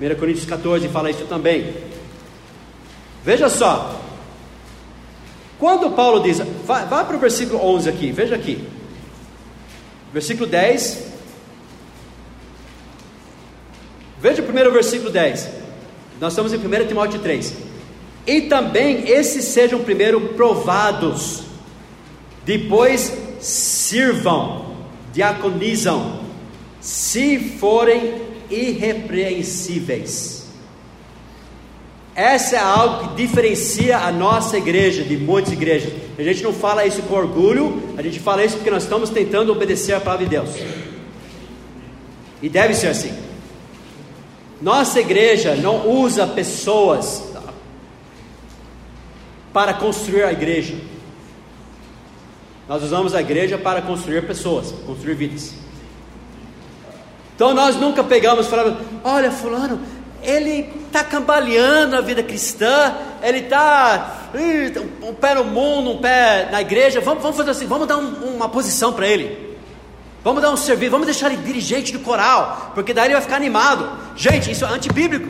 1 0.00 0.14
Coríntios 0.16 0.46
14 0.46 0.88
fala 0.88 1.10
isso 1.10 1.24
também. 1.24 1.74
Veja 3.24 3.48
só. 3.48 4.00
Quando 5.58 5.90
Paulo 5.92 6.20
diz, 6.22 6.40
vá, 6.66 6.84
vá 6.84 7.04
para 7.04 7.16
o 7.16 7.20
versículo 7.20 7.64
11 7.64 7.88
aqui, 7.88 8.10
veja 8.10 8.34
aqui. 8.34 8.66
Versículo 10.12 10.46
10. 10.46 11.12
Veja 14.20 14.42
o 14.42 14.44
primeiro 14.44 14.72
versículo 14.72 15.10
10. 15.10 15.48
Nós 16.20 16.32
estamos 16.32 16.52
em 16.52 16.56
1 16.56 16.86
Timóteo 16.88 17.20
3. 17.20 17.54
E 18.26 18.42
também 18.42 19.08
esses 19.08 19.46
sejam 19.46 19.82
primeiro 19.82 20.20
provados, 20.34 21.42
depois 22.44 23.12
sirvam, 23.40 24.76
diaconizam, 25.12 26.20
se 26.80 27.38
forem 27.58 28.22
irrepreensíveis. 28.50 30.41
Essa 32.14 32.56
é 32.56 32.58
algo 32.58 33.08
que 33.08 33.22
diferencia 33.22 33.98
a 33.98 34.12
nossa 34.12 34.58
igreja 34.58 35.02
de 35.02 35.16
muitas 35.16 35.52
igrejas. 35.52 35.92
A 36.18 36.22
gente 36.22 36.42
não 36.42 36.52
fala 36.52 36.84
isso 36.84 37.00
com 37.02 37.14
orgulho, 37.14 37.94
a 37.96 38.02
gente 38.02 38.20
fala 38.20 38.44
isso 38.44 38.56
porque 38.56 38.70
nós 38.70 38.82
estamos 38.82 39.08
tentando 39.08 39.50
obedecer 39.50 39.94
a 39.94 40.00
palavra 40.00 40.26
de 40.26 40.30
Deus. 40.30 40.50
E 42.42 42.48
deve 42.48 42.74
ser 42.74 42.88
assim. 42.88 43.14
Nossa 44.60 45.00
igreja 45.00 45.56
não 45.56 45.88
usa 45.88 46.26
pessoas 46.26 47.32
para 49.52 49.72
construir 49.74 50.24
a 50.24 50.32
igreja. 50.32 50.74
Nós 52.68 52.82
usamos 52.82 53.14
a 53.14 53.20
igreja 53.20 53.58
para 53.58 53.82
construir 53.82 54.26
pessoas, 54.26 54.72
construir 54.86 55.14
vidas. 55.14 55.54
Então 57.34 57.54
nós 57.54 57.76
nunca 57.76 58.04
pegamos 58.04 58.46
e 58.46 58.50
falamos: 58.50 58.78
olha, 59.02 59.30
Fulano, 59.30 59.80
ele 60.22 60.70
está 60.86 61.02
cambaleando 61.04 61.96
a 61.96 62.00
vida 62.00 62.22
cristã, 62.22 62.94
ele 63.22 63.38
está 63.38 64.30
um 65.02 65.14
pé 65.14 65.34
no 65.34 65.44
mundo, 65.44 65.90
um 65.92 65.98
pé 65.98 66.48
na 66.50 66.60
igreja. 66.60 67.00
Vamos, 67.00 67.22
vamos 67.22 67.36
fazer 67.36 67.50
assim, 67.50 67.66
vamos 67.66 67.86
dar 67.86 67.98
um, 67.98 68.34
uma 68.36 68.48
posição 68.48 68.92
para 68.92 69.06
ele. 69.06 69.52
Vamos 70.24 70.40
dar 70.40 70.52
um 70.52 70.56
serviço, 70.56 70.92
vamos 70.92 71.06
deixar 71.06 71.32
ele 71.32 71.42
dirigente 71.42 71.92
do 71.92 71.98
coral, 71.98 72.70
porque 72.74 72.94
daí 72.94 73.06
ele 73.06 73.14
vai 73.14 73.22
ficar 73.22 73.36
animado. 73.36 73.90
Gente, 74.16 74.50
isso 74.50 74.64
é 74.64 74.68
antibíblico. 74.68 75.28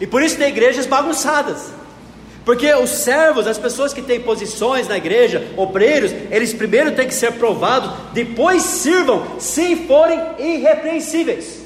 E 0.00 0.06
por 0.06 0.22
isso 0.22 0.36
tem 0.36 0.48
igrejas 0.48 0.86
bagunçadas. 0.86 1.72
Porque 2.44 2.72
os 2.74 2.90
servos, 2.90 3.48
as 3.48 3.58
pessoas 3.58 3.92
que 3.92 4.00
têm 4.00 4.20
posições 4.20 4.86
na 4.86 4.96
igreja, 4.96 5.48
obreiros, 5.56 6.12
eles 6.30 6.54
primeiro 6.54 6.92
têm 6.92 7.08
que 7.08 7.14
ser 7.14 7.32
provados, 7.32 7.90
depois 8.12 8.62
sirvam, 8.62 9.40
se 9.40 9.74
forem 9.88 10.20
irrepreensíveis. 10.38 11.62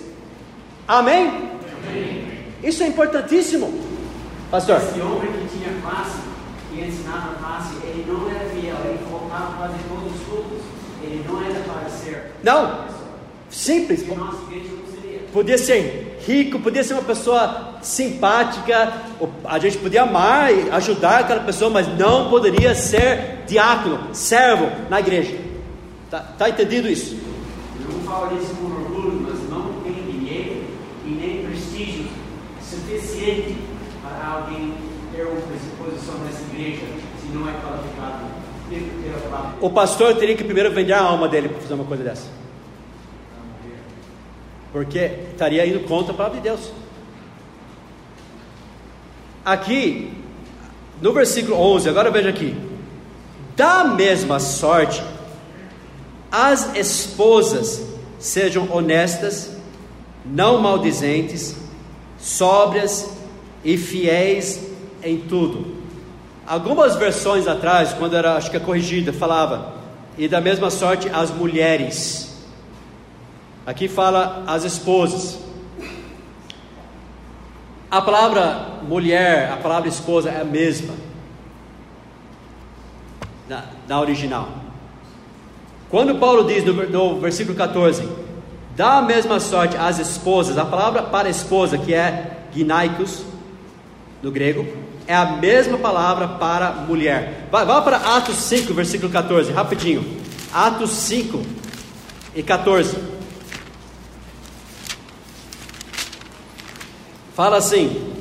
Amém? 0.88 1.50
Amém. 1.86 2.29
Isso 2.62 2.82
é 2.82 2.88
importantíssimo, 2.88 3.72
pastor. 4.50 4.76
Esse 4.76 5.00
homem 5.00 5.32
que 5.32 5.58
tinha 5.58 5.80
classe, 5.80 6.18
que 6.70 6.80
ensinava 6.80 7.34
classe, 7.36 7.74
ele 7.82 8.04
não 8.06 8.30
era 8.30 8.50
fiel, 8.50 8.76
ele 8.84 8.98
faltava 9.10 9.56
fazer 9.56 9.78
todos 9.88 10.14
os 10.14 10.26
cultos, 10.26 10.58
ele 11.02 11.24
não 11.26 11.42
era 11.42 11.60
para 11.60 11.88
ser. 11.88 12.32
Não, 12.42 12.84
simples. 13.50 14.04
Podia 15.32 15.56
ser 15.56 16.18
rico, 16.26 16.58
podia 16.58 16.84
ser 16.84 16.94
uma 16.94 17.02
pessoa 17.02 17.76
simpática, 17.80 18.92
a 19.44 19.58
gente 19.58 19.78
podia 19.78 20.02
amar 20.02 20.52
e 20.52 20.68
ajudar 20.70 21.20
aquela 21.20 21.40
pessoa, 21.40 21.70
mas 21.70 21.86
não 21.98 22.28
poderia 22.28 22.74
ser 22.74 23.44
diácono, 23.46 24.14
servo 24.14 24.70
na 24.90 25.00
igreja. 25.00 25.38
Tá, 26.10 26.18
tá 26.36 26.50
entendido 26.50 26.88
isso? 26.88 27.16
Eu 27.80 27.96
não 27.96 28.02
falo 28.02 28.36
isso 28.36 28.52
com 28.54 28.66
orgulho, 28.66 29.26
mas 29.30 29.48
não 29.48 29.80
tem 29.82 29.94
dinheiro 29.94 30.64
e 31.06 31.10
nem 31.10 31.46
prestígio 31.46 32.20
para 34.02 34.26
alguém 34.26 34.74
ter 35.12 35.22
uma 35.22 35.40
posição 35.78 36.18
nessa 36.24 36.42
igreja, 36.52 36.86
se 37.20 37.26
não 37.34 37.48
é 37.48 37.52
qualificado. 37.52 38.40
O 39.60 39.70
pastor 39.70 40.14
teria 40.16 40.36
que 40.36 40.44
primeiro 40.44 40.72
vender 40.72 40.92
a 40.92 41.02
alma 41.02 41.28
dele 41.28 41.48
para 41.48 41.60
fazer 41.60 41.74
uma 41.74 41.84
coisa 41.84 42.04
dessa. 42.04 42.28
Porque 44.72 44.98
estaria 45.32 45.66
indo 45.66 45.80
contra 45.80 46.12
a 46.12 46.16
palavra 46.16 46.38
de 46.38 46.44
Deus. 46.44 46.72
Aqui, 49.44 50.12
no 51.02 51.12
versículo 51.12 51.56
11, 51.56 51.88
agora 51.88 52.10
veja 52.10 52.28
aqui. 52.28 52.54
Da 53.56 53.84
mesma 53.84 54.38
sorte, 54.38 55.02
as 56.30 56.76
esposas 56.76 57.82
sejam 58.20 58.68
honestas, 58.70 59.50
não 60.24 60.60
maldizentes, 60.60 61.56
sóbrias 62.18 63.19
e 63.64 63.76
fiéis 63.76 64.66
em 65.02 65.18
tudo. 65.18 65.80
Algumas 66.46 66.96
versões 66.96 67.46
atrás, 67.46 67.92
quando 67.92 68.16
era 68.16 68.36
acho 68.36 68.50
que 68.50 68.56
é 68.56 68.60
corrigida, 68.60 69.12
falava, 69.12 69.74
e 70.18 70.26
da 70.26 70.40
mesma 70.40 70.70
sorte 70.70 71.08
as 71.08 71.30
mulheres. 71.30 72.36
Aqui 73.66 73.88
fala 73.88 74.44
as 74.46 74.64
esposas. 74.64 75.38
A 77.90 78.00
palavra 78.00 78.80
mulher, 78.82 79.50
a 79.52 79.56
palavra 79.56 79.88
esposa 79.88 80.30
é 80.30 80.40
a 80.40 80.44
mesma 80.44 80.94
na, 83.48 83.64
na 83.86 84.00
original. 84.00 84.48
Quando 85.90 86.14
Paulo 86.16 86.44
diz 86.44 86.64
no, 86.64 86.72
no 86.88 87.20
versículo 87.20 87.56
14, 87.56 88.08
dá 88.76 88.98
a 88.98 89.02
mesma 89.02 89.40
sorte 89.40 89.76
às 89.76 89.98
esposas, 89.98 90.56
a 90.56 90.64
palavra 90.64 91.02
para 91.02 91.28
esposa, 91.28 91.76
que 91.76 91.92
é 91.92 92.38
ginaikos, 92.52 93.24
no 94.22 94.30
grego, 94.30 94.66
é 95.06 95.14
a 95.14 95.36
mesma 95.36 95.78
palavra 95.78 96.28
para 96.28 96.72
mulher. 96.72 97.48
Vai, 97.50 97.64
vai 97.64 97.82
para 97.82 97.96
Atos 97.96 98.36
5, 98.36 98.72
versículo 98.74 99.10
14, 99.10 99.50
rapidinho. 99.52 100.04
Atos 100.52 100.90
5 100.90 101.40
e 102.34 102.42
14. 102.42 102.96
Fala 107.34 107.56
assim: 107.56 108.12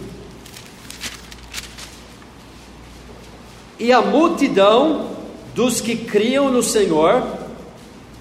E 3.77 3.91
a 3.91 4.01
multidão 4.01 5.09
dos 5.53 5.81
que 5.81 5.95
criam 5.95 6.49
no 6.49 6.63
Senhor, 6.63 7.23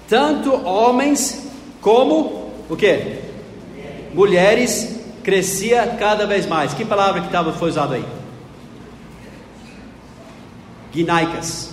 tanto 0.07 0.53
homens 0.65 1.47
como 1.81 2.51
o 2.69 2.75
que? 2.75 3.19
Mulheres, 4.13 4.98
crescia 5.23 5.95
cada 5.99 6.25
vez 6.25 6.45
mais. 6.45 6.73
Que 6.73 6.85
palavra 6.85 7.21
que 7.21 7.27
estava 7.27 7.53
foi 7.53 7.69
usada 7.69 7.95
aí? 7.95 8.05
Gnaicas. 10.93 11.69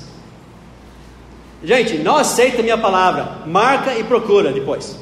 Gente, 1.62 1.98
não 1.98 2.16
aceita 2.16 2.60
a 2.60 2.62
minha 2.62 2.78
palavra. 2.78 3.38
Marca 3.46 3.94
e 3.96 4.04
procura 4.04 4.52
depois. 4.52 4.98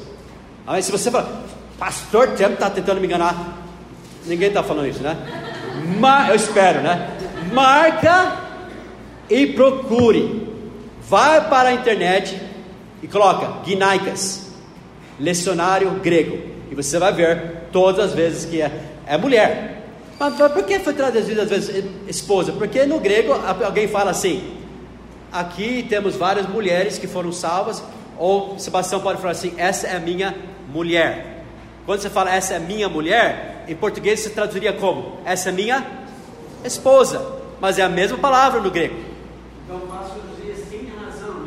Aí 0.65 0.81
se 0.81 0.91
você 0.91 1.11
fala, 1.11 1.43
pastor 1.77 2.29
Tempo 2.29 2.53
está 2.53 2.69
tentando 2.69 2.99
me 2.99 3.07
enganar. 3.07 3.57
Ninguém 4.25 4.47
está 4.47 4.63
falando 4.63 4.87
isso, 4.87 5.03
né? 5.03 5.17
Eu 6.29 6.35
espero, 6.35 6.81
né? 6.81 7.15
Marca 7.53 8.37
e 9.29 9.47
procure. 9.47 10.45
Vai 11.07 11.47
para 11.49 11.69
a 11.69 11.73
internet 11.73 12.41
e 13.03 13.07
coloca 13.07 13.59
Gnaicas, 13.63 14.49
lecionário 15.19 15.91
grego. 15.99 16.54
E 16.69 16.75
você 16.75 16.97
vai 16.99 17.13
ver 17.13 17.67
todas 17.71 18.05
as 18.05 18.13
vezes 18.13 18.45
que 18.45 18.61
é, 18.61 18.71
é 19.05 19.17
mulher. 19.17 19.83
Mas 20.19 20.35
por 20.35 20.63
que 20.63 20.79
foi 20.79 20.93
traduzido 20.93 21.41
às 21.41 21.49
vezes 21.49 21.83
esposa? 22.07 22.53
Porque 22.53 22.85
no 22.85 22.99
grego 22.99 23.33
alguém 23.63 23.87
fala 23.87 24.11
assim: 24.11 24.57
aqui 25.31 25.85
temos 25.87 26.15
várias 26.15 26.47
mulheres 26.47 26.97
que 26.97 27.07
foram 27.07 27.31
salvas, 27.31 27.83
ou 28.17 28.57
Sebastião 28.57 29.01
pode 29.01 29.19
falar 29.19 29.31
assim: 29.31 29.53
essa 29.57 29.87
é 29.87 29.95
a 29.95 29.99
minha 29.99 30.35
mulher. 30.69 31.43
Quando 31.85 32.01
você 32.01 32.09
fala 32.09 32.33
essa 32.33 32.55
é 32.55 32.59
minha 32.59 32.89
mulher, 32.89 33.65
em 33.67 33.75
português 33.75 34.21
você 34.21 34.29
traduziria 34.29 34.73
como? 34.73 35.19
Essa 35.25 35.49
é 35.49 35.51
minha 35.51 35.85
esposa. 36.63 37.43
Mas 37.59 37.77
é 37.77 37.83
a 37.83 37.89
mesma 37.89 38.17
palavra 38.17 38.59
no 38.59 38.71
grego. 38.71 38.95
Então, 39.63 39.79
pastor 39.81 40.21
Josias 40.37 40.67
tem 40.69 40.91
razão. 40.99 41.45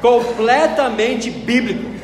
Completamente 0.00 1.30
bíblico. 1.30 1.97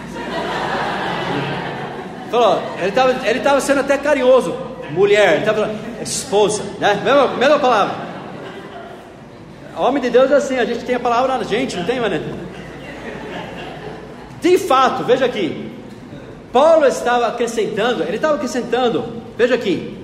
Falou, 2.34 2.60
ele 2.78 2.88
estava 2.88 3.28
ele 3.28 3.38
tava 3.38 3.60
sendo 3.60 3.78
até 3.78 3.96
carinhoso. 3.96 4.56
Mulher, 4.90 5.36
ele 5.36 5.44
falando, 5.44 6.02
esposa, 6.02 6.64
né? 6.80 7.00
Mesma, 7.04 7.28
mesma 7.28 7.58
palavra. 7.60 7.94
Homem 9.76 10.02
de 10.02 10.10
Deus 10.10 10.32
é 10.32 10.34
assim, 10.34 10.58
a 10.58 10.64
gente 10.64 10.84
tem 10.84 10.96
a 10.96 11.00
palavra 11.00 11.38
na 11.38 11.44
gente, 11.44 11.76
não 11.76 11.84
tem, 11.84 12.00
mané? 12.00 12.20
De 14.40 14.58
fato, 14.58 15.04
veja 15.04 15.24
aqui. 15.26 15.70
Paulo 16.52 16.84
estava 16.86 17.28
acrescentando, 17.28 18.02
ele 18.02 18.16
estava 18.16 18.34
acrescentando, 18.34 19.22
veja 19.38 19.54
aqui. 19.54 19.96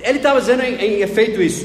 Ele 0.00 0.18
estava 0.18 0.40
dizendo 0.40 0.64
em, 0.64 0.74
em 0.74 1.00
efeito 1.00 1.40
isso. 1.40 1.64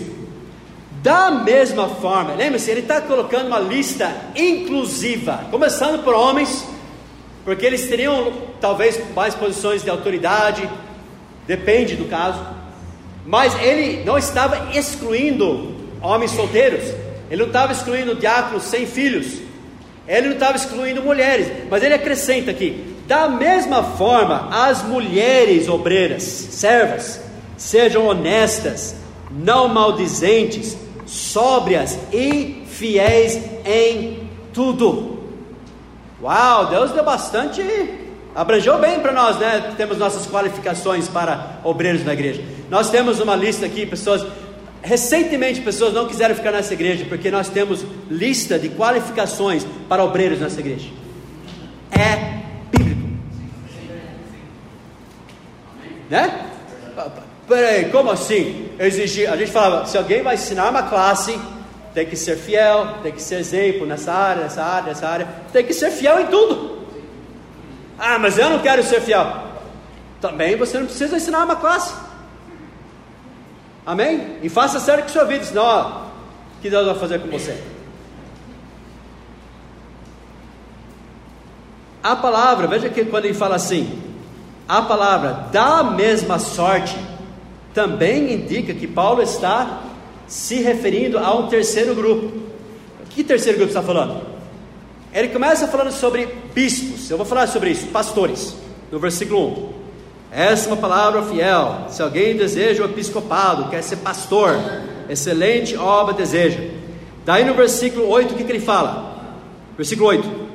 Da 1.02 1.32
mesma 1.32 1.88
forma, 1.88 2.36
lembre-se, 2.36 2.70
ele 2.70 2.82
está 2.82 3.02
colocando 3.02 3.48
uma 3.48 3.60
lista 3.60 4.16
inclusiva, 4.36 5.46
começando 5.50 6.04
por 6.04 6.14
homens, 6.14 6.68
porque 7.50 7.66
eles 7.66 7.88
teriam 7.88 8.32
talvez 8.62 9.02
mais 9.16 9.34
posições 9.34 9.82
de 9.82 9.90
autoridade, 9.90 10.70
depende 11.48 11.96
do 11.96 12.06
caso, 12.06 12.40
mas 13.26 13.60
ele 13.60 14.04
não 14.04 14.20
estava 14.20 14.70
excluindo 14.78 15.74
homens 16.00 16.30
solteiros, 16.30 16.84
ele 17.28 17.42
não 17.42 17.48
estava 17.48 17.72
excluindo 17.72 18.14
diáconos 18.14 18.66
sem 18.66 18.86
filhos, 18.86 19.40
ele 20.08 20.28
não 20.28 20.34
estava 20.36 20.58
excluindo 20.58 21.02
mulheres, 21.02 21.52
mas 21.72 21.82
ele 21.82 21.96
acrescenta 21.96 22.52
aqui: 22.52 22.96
da 23.08 23.28
mesma 23.28 23.82
forma, 23.82 24.48
as 24.52 24.84
mulheres 24.84 25.68
obreiras, 25.68 26.22
servas, 26.22 27.20
sejam 27.58 28.06
honestas, 28.06 28.96
não 29.32 29.68
maldizentes, 29.68 30.78
sóbrias 31.08 31.98
e 32.14 32.62
fiéis 32.68 33.40
em 33.66 34.30
tudo. 34.54 35.19
Uau, 36.22 36.66
Deus 36.66 36.92
deu 36.92 37.04
bastante, 37.04 37.62
abrangeu 38.36 38.78
bem 38.78 39.00
para 39.00 39.14
nós, 39.14 39.38
né? 39.38 39.74
Temos 39.78 39.98
nossas 39.98 40.28
qualificações 40.28 41.08
para 41.08 41.60
obreiros 41.64 42.04
na 42.04 42.14
igreja. 42.14 42.44
Nós 42.70 42.90
temos 42.90 43.20
uma 43.20 43.36
lista 43.36 43.66
aqui, 43.66 43.86
pessoas. 43.86 44.26
Recentemente, 44.82 45.62
pessoas 45.62 45.94
não 45.94 46.08
quiseram 46.08 46.36
ficar 46.36 46.52
nessa 46.52 46.74
igreja 46.74 47.06
porque 47.08 47.30
nós 47.32 47.50
temos 47.50 47.86
lista 48.10 48.58
de 48.58 48.70
qualificações 48.70 49.66
para 49.88 50.04
obreiros 50.04 50.40
nessa 50.40 50.60
igreja. 50.60 50.90
É 51.92 52.40
bíblico, 52.72 53.10
né? 56.10 56.46
Peraí, 57.48 57.86
como 57.86 58.12
assim? 58.12 58.70
Exigir, 58.78 59.32
a 59.32 59.36
gente 59.36 59.52
falava, 59.52 59.86
se 59.86 59.98
alguém 59.98 60.22
vai 60.22 60.36
ensinar 60.36 60.70
uma 60.70 60.84
classe, 60.84 61.40
tem 62.00 62.06
que 62.06 62.16
ser 62.16 62.38
fiel, 62.38 62.96
tem 63.04 63.12
que 63.12 63.22
ser 63.22 63.40
exemplo 63.40 63.86
nessa 63.86 64.14
área, 64.14 64.44
nessa 64.44 64.64
área, 64.64 64.88
nessa 64.88 65.06
área, 65.06 65.28
tem 65.52 65.66
que 65.66 65.74
ser 65.74 65.92
fiel 65.92 66.22
em 66.22 66.28
tudo. 66.28 66.88
Ah, 67.98 68.18
mas 68.18 68.38
eu 68.38 68.50
não 68.50 68.60
quero 68.60 68.82
ser 68.84 69.02
fiel. 69.02 69.28
Também 70.22 70.56
você 70.56 70.80
não 70.80 70.86
precisa 70.86 71.18
ensinar 71.18 71.44
uma 71.44 71.58
classe. 71.58 71.94
Amém? 73.86 74.38
E 74.42 74.48
faça 74.48 74.80
sério 74.80 75.04
com 75.04 75.10
sua 75.10 75.26
vida, 75.26 75.44
senão, 75.44 75.62
ó, 75.62 75.88
o 75.88 76.62
que 76.62 76.70
Deus 76.70 76.86
vai 76.86 76.96
fazer 76.96 77.20
com 77.20 77.28
você? 77.28 77.62
A 82.02 82.16
palavra, 82.16 82.66
veja 82.66 82.88
que 82.88 83.04
quando 83.04 83.26
ele 83.26 83.34
fala 83.34 83.58
assim, 83.58 84.02
a 84.70 84.82
palavra 84.84 85.48
da 85.52 85.84
mesma 85.84 86.40
sorte 86.40 86.98
também 87.74 88.36
indica 88.36 88.74
que 88.74 88.88
Paulo 88.88 89.22
está 89.22 89.82
se 90.30 90.62
referindo 90.62 91.18
a 91.18 91.36
um 91.36 91.48
terceiro 91.48 91.96
grupo. 91.96 92.32
Que 93.10 93.24
terceiro 93.24 93.58
grupo 93.58 93.72
está 93.72 93.82
falando? 93.82 94.22
Ele 95.12 95.30
começa 95.30 95.68
falando 95.68 95.92
sobre 95.92 96.28
bispos, 96.54 97.10
eu 97.10 97.18
vou 97.18 97.26
falar 97.26 97.48
sobre 97.48 97.72
isso, 97.72 97.88
pastores, 97.88 98.56
no 98.92 99.00
versículo 99.00 99.74
1. 99.76 99.80
Essa 100.32 100.70
é 100.70 100.74
uma 100.74 100.78
palavra 100.78 101.24
fiel. 101.24 101.88
Se 101.90 102.04
alguém 102.04 102.38
deseja 102.38 102.84
o 102.84 102.86
episcopado, 102.86 103.70
quer 103.70 103.82
ser 103.82 103.98
pastor, 103.98 104.56
excelente 105.10 105.76
obra 105.76 106.14
deseja. 106.14 106.60
Daí 107.26 107.44
no 107.44 107.56
versículo 107.56 108.08
8, 108.08 108.34
o 108.34 108.38
que, 108.38 108.44
que 108.44 108.52
ele 108.52 108.60
fala? 108.60 109.18
Versículo 109.76 110.10
8. 110.10 110.50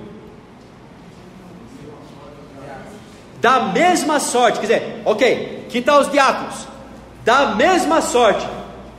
Da 3.40 3.72
mesma 3.72 4.20
sorte, 4.20 4.60
quer 4.60 4.66
dizer, 4.66 5.02
ok, 5.04 5.66
que 5.68 5.82
tal 5.82 6.00
os 6.00 6.10
diáconos? 6.10 6.68
Da 7.24 7.56
mesma 7.56 8.00
sorte, 8.00 8.46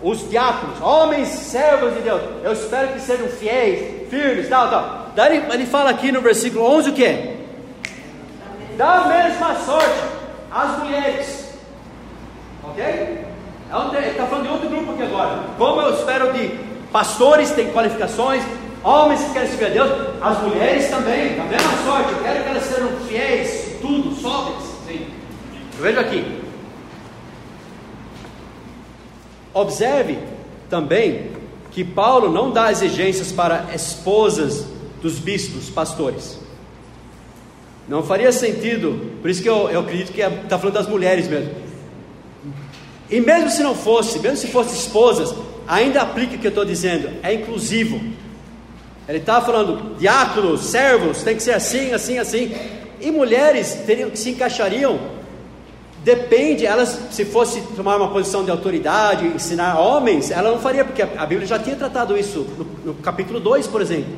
os 0.05 0.29
diáconos, 0.29 0.79
homens 0.81 1.27
servos 1.29 1.95
de 1.95 2.01
Deus, 2.01 2.21
eu 2.43 2.53
espero 2.53 2.89
que 2.89 2.99
sejam 2.99 3.27
fiéis, 3.27 4.07
firmes, 4.07 4.47
tal, 4.47 4.69
tal. 4.69 5.07
Daí 5.15 5.43
ele, 5.51 5.65
fala 5.65 5.89
aqui 5.89 6.11
no 6.11 6.21
versículo 6.21 6.63
11 6.63 6.89
o 6.91 6.93
que? 6.93 7.35
Da 8.77 9.05
mesma 9.05 9.55
sorte, 9.55 9.99
as 10.51 10.77
mulheres, 10.77 11.57
ok? 12.63 12.83
É 12.83 13.25
ele 13.97 14.09
está 14.11 14.27
falando 14.27 14.45
de 14.45 14.51
outro 14.51 14.69
grupo 14.69 14.91
aqui 14.91 15.01
agora. 15.01 15.39
Como 15.57 15.81
eu 15.81 15.95
espero 15.95 16.33
de 16.33 16.49
pastores 16.91 17.49
têm 17.51 17.71
qualificações, 17.71 18.43
homens 18.83 19.23
que 19.23 19.33
querem 19.33 19.49
servir 19.49 19.65
a 19.65 19.69
Deus, 19.69 19.91
as 20.21 20.41
mulheres 20.43 20.87
também, 20.87 21.35
da 21.35 21.45
mesma 21.45 21.83
sorte, 21.83 22.11
eu 22.11 22.19
quero 22.21 22.43
que 22.43 22.49
elas 22.49 22.63
sejam 22.63 22.89
fiéis, 23.07 23.77
tudo, 23.81 24.13
sóbrias. 24.13 24.63
Sim. 24.85 25.07
Eu 25.77 25.81
vejo 25.81 25.99
aqui, 25.99 26.44
Observe 29.55 30.19
também 30.69 31.31
que 31.71 31.81
Paulo 31.81 32.29
não 32.29 32.51
dá 32.51 32.69
exigências 32.69 33.31
para 33.31 33.73
esposas 33.73 34.65
dos 35.01 35.17
bispos, 35.17 35.69
pastores. 35.69 36.37
Não 37.87 38.03
faria 38.03 38.33
sentido, 38.33 39.17
por 39.21 39.29
isso 39.29 39.41
que 39.41 39.47
eu, 39.49 39.69
eu 39.69 39.79
acredito 39.79 40.11
que 40.11 40.19
está 40.19 40.59
falando 40.59 40.73
das 40.73 40.87
mulheres 40.87 41.29
mesmo. 41.29 41.51
E 43.09 43.21
mesmo 43.21 43.49
se 43.49 43.63
não 43.63 43.73
fosse, 43.73 44.19
mesmo 44.19 44.35
se 44.35 44.47
fosse 44.47 44.75
esposas, 44.75 45.33
ainda 45.65 46.01
aplica 46.01 46.35
o 46.35 46.39
que 46.39 46.47
eu 46.47 46.49
estou 46.49 46.65
dizendo, 46.65 47.09
é 47.23 47.33
inclusivo. 47.33 48.01
Ele 49.07 49.19
está 49.19 49.41
falando, 49.41 49.95
diáconos, 49.97 50.65
servos, 50.65 51.23
tem 51.23 51.37
que 51.37 51.43
ser 51.43 51.53
assim, 51.53 51.93
assim, 51.93 52.17
assim. 52.17 52.53
E 52.99 53.09
mulheres 53.09 53.83
teriam, 53.85 54.13
se 54.13 54.31
encaixariam, 54.31 54.99
depende, 56.05 56.67
elas, 56.67 56.99
se 57.09 57.25
fosse 57.25 57.59
tomar 57.75 57.97
uma 57.97 58.09
posição 58.09 58.45
de 58.45 58.51
autoridade, 58.51 59.25
ensinar 59.25 59.79
homens, 59.79 60.29
ela 60.29 60.51
não 60.51 60.59
faria, 60.59 60.85
porque 60.85 61.01
a 61.01 61.25
Bíblia 61.25 61.47
já 61.47 61.57
tinha 61.57 61.75
tratado 61.75 62.15
isso 62.15 62.45
no, 62.55 62.93
no 62.93 63.01
capítulo 63.01 63.39
2, 63.39 63.65
por 63.65 63.81
exemplo. 63.81 64.13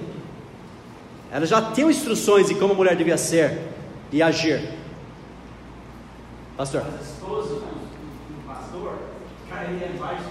Ela 1.32 1.46
já 1.46 1.62
tinha 1.62 1.90
instruções 1.90 2.48
de 2.48 2.56
como 2.56 2.74
a 2.74 2.76
mulher 2.76 2.94
devia 2.98 3.18
ser 3.18 3.62
e 4.12 4.22
agir. 4.22 4.70
Pastor. 6.58 6.84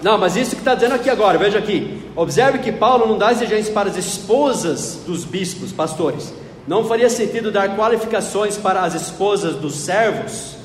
Não, 0.03 0.19
mas 0.19 0.37
isso 0.37 0.51
que 0.51 0.61
está 0.61 0.75
dizendo 0.75 0.95
aqui 0.95 1.09
agora, 1.09 1.39
veja 1.39 1.59
aqui. 1.59 2.03
Observe 2.15 2.59
que 2.59 2.71
Paulo 2.71 3.07
não 3.07 3.17
dá 3.17 3.33
exigências 3.33 3.71
para 3.71 3.89
as 3.89 3.97
esposas 3.97 4.97
dos 5.07 5.25
bispos, 5.25 5.73
pastores. 5.73 6.35
Não 6.69 6.85
faria 6.85 7.09
sentido 7.09 7.51
dar 7.51 7.75
qualificações 7.75 8.59
para 8.59 8.83
as 8.83 8.95
esposas 8.95 9.57
dos 9.57 9.75
servos 9.77 10.56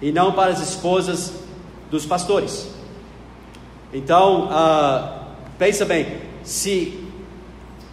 e 0.00 0.12
não 0.12 0.32
para 0.32 0.52
as 0.52 0.60
esposas 0.60 1.32
dos 1.90 2.04
pastores. 2.04 2.68
Então, 3.92 4.46
uh, 4.46 5.26
pensa 5.58 5.84
bem: 5.84 6.20
se 6.42 7.04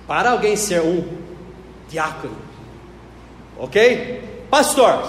para 0.07 0.31
alguém 0.31 0.55
ser 0.55 0.81
um 0.81 1.05
diácono, 1.87 2.35
ok? 3.57 4.45
Pastor, 4.49 5.01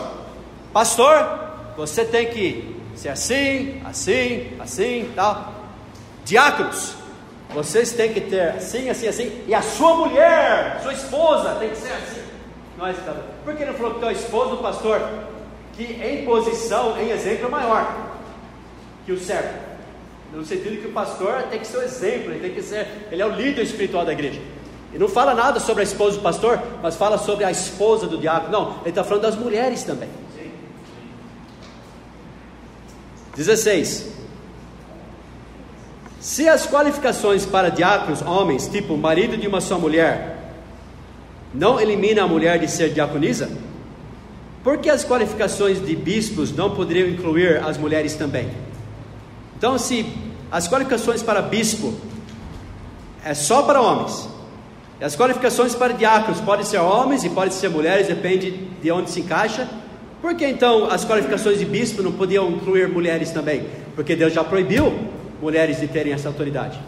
pastor, 0.73 1.45
você 1.77 2.05
tem 2.05 2.27
que 2.27 2.77
ser 2.95 3.09
assim, 3.11 3.81
assim, 3.85 4.53
assim, 4.61 5.11
tal. 5.15 5.53
Diáconos, 6.25 6.95
vocês 7.53 7.93
têm 7.93 8.13
que 8.13 8.21
ter 8.21 8.51
assim, 8.51 8.89
assim, 8.89 9.09
assim, 9.09 9.45
e 9.47 9.55
a 9.55 9.63
sua 9.63 9.95
mulher, 9.97 10.81
sua 10.83 10.93
esposa, 10.93 11.57
tem 11.57 11.71
que 11.71 11.77
ser 11.77 11.93
assim. 11.93 12.23
Nós, 12.79 12.97
tá 13.05 13.15
por 13.45 13.55
que 13.55 13.65
não 13.65 13.75
falou 13.75 13.95
que 13.95 14.01
teu 14.01 14.11
esposo, 14.11 14.57
pastor, 14.59 15.01
que 15.77 15.85
em 15.85 16.25
posição, 16.25 16.99
em 16.99 17.11
exemplo, 17.11 17.47
é 17.47 17.49
maior 17.49 18.11
que 19.05 19.13
o 19.13 19.19
servo? 19.19 19.59
No 20.33 20.45
sentido 20.45 20.81
que 20.81 20.89
o 20.89 20.93
pastor 20.93 21.45
tem 21.45 21.61
que 21.61 21.67
ser 21.67 21.79
o 21.79 21.83
exemplo, 21.83 22.33
ele 22.33 22.41
tem 22.41 22.55
que 22.55 22.63
ser, 22.63 23.09
ele 23.11 23.23
é 23.23 23.27
o 23.27 23.31
líder 23.31 23.63
espiritual 23.63 24.05
da 24.05 24.13
igreja. 24.13 24.41
E 24.93 24.99
não 24.99 25.09
fala 25.09 25.35
nada 25.35 25.59
sobre 25.59 25.83
a 25.83 25.85
esposa 25.85 26.17
do 26.17 26.23
pastor, 26.23 26.61
mas 26.83 26.97
fala 26.97 27.19
sobre 27.19 27.45
a 27.45 27.51
esposa 27.51 28.07
do 28.07 28.19
diácono. 28.19 28.53
Não, 28.53 28.81
ele 28.81 28.91
está 28.91 29.03
falando 29.03 29.23
das 29.23 29.37
mulheres 29.37 29.83
também. 29.83 30.09
16. 33.37 34.13
Se 36.21 36.49
as 36.49 36.67
qualificações 36.67 37.45
para 37.45 37.71
diáconos, 37.71 38.23
homens, 38.23 38.69
tipo 38.69 38.97
marido 38.97 39.37
de 39.37 39.47
uma 39.47 39.61
só 39.61 39.79
mulher, 39.79 40.53
não 41.53 41.81
elimina 41.81 42.23
a 42.23 42.29
mulher 42.29 42.59
de 42.59 42.69
ser 42.69 42.91
diaconisa, 42.91 43.51
por 44.65 44.79
que 44.79 44.89
as 44.89 45.05
qualificações 45.05 45.85
de 45.85 45.95
bispos 45.95 46.51
não 46.51 46.75
poderiam 46.75 47.07
incluir 47.07 47.59
as 47.63 47.77
mulheres 47.77 48.15
também? 48.15 48.49
Então, 49.59 49.79
se 49.79 50.07
as 50.51 50.67
qualificações 50.67 51.23
para 51.23 51.43
bispo 51.43 51.93
é 53.23 53.35
só 53.35 53.63
para 53.63 53.83
homens, 53.83 54.27
e 54.99 55.05
as 55.05 55.15
qualificações 55.15 55.75
para 55.75 55.93
diáconos 55.93 56.41
podem 56.41 56.65
ser 56.65 56.79
homens 56.79 57.25
e 57.25 57.29
podem 57.29 57.51
ser 57.51 57.69
mulheres, 57.69 58.07
depende 58.07 58.53
de 58.83 58.91
onde 58.91 59.11
se 59.11 59.21
encaixa. 59.21 59.69
Por 60.23 60.35
que 60.35 60.47
então 60.47 60.91
as 60.91 61.05
qualificações 61.05 61.59
de 61.59 61.67
bispo 61.67 62.03
não 62.03 62.13
podiam 62.13 62.51
incluir 62.51 62.89
mulheres 62.89 63.31
também? 63.31 63.67
Porque 63.95 64.17
Deus 64.17 64.33
já 64.33 64.43
proibiu 64.43 64.95
mulheres 65.43 65.79
de 65.79 65.89
terem 65.89 66.15
essa 66.15 66.29
autoridade. 66.29 66.81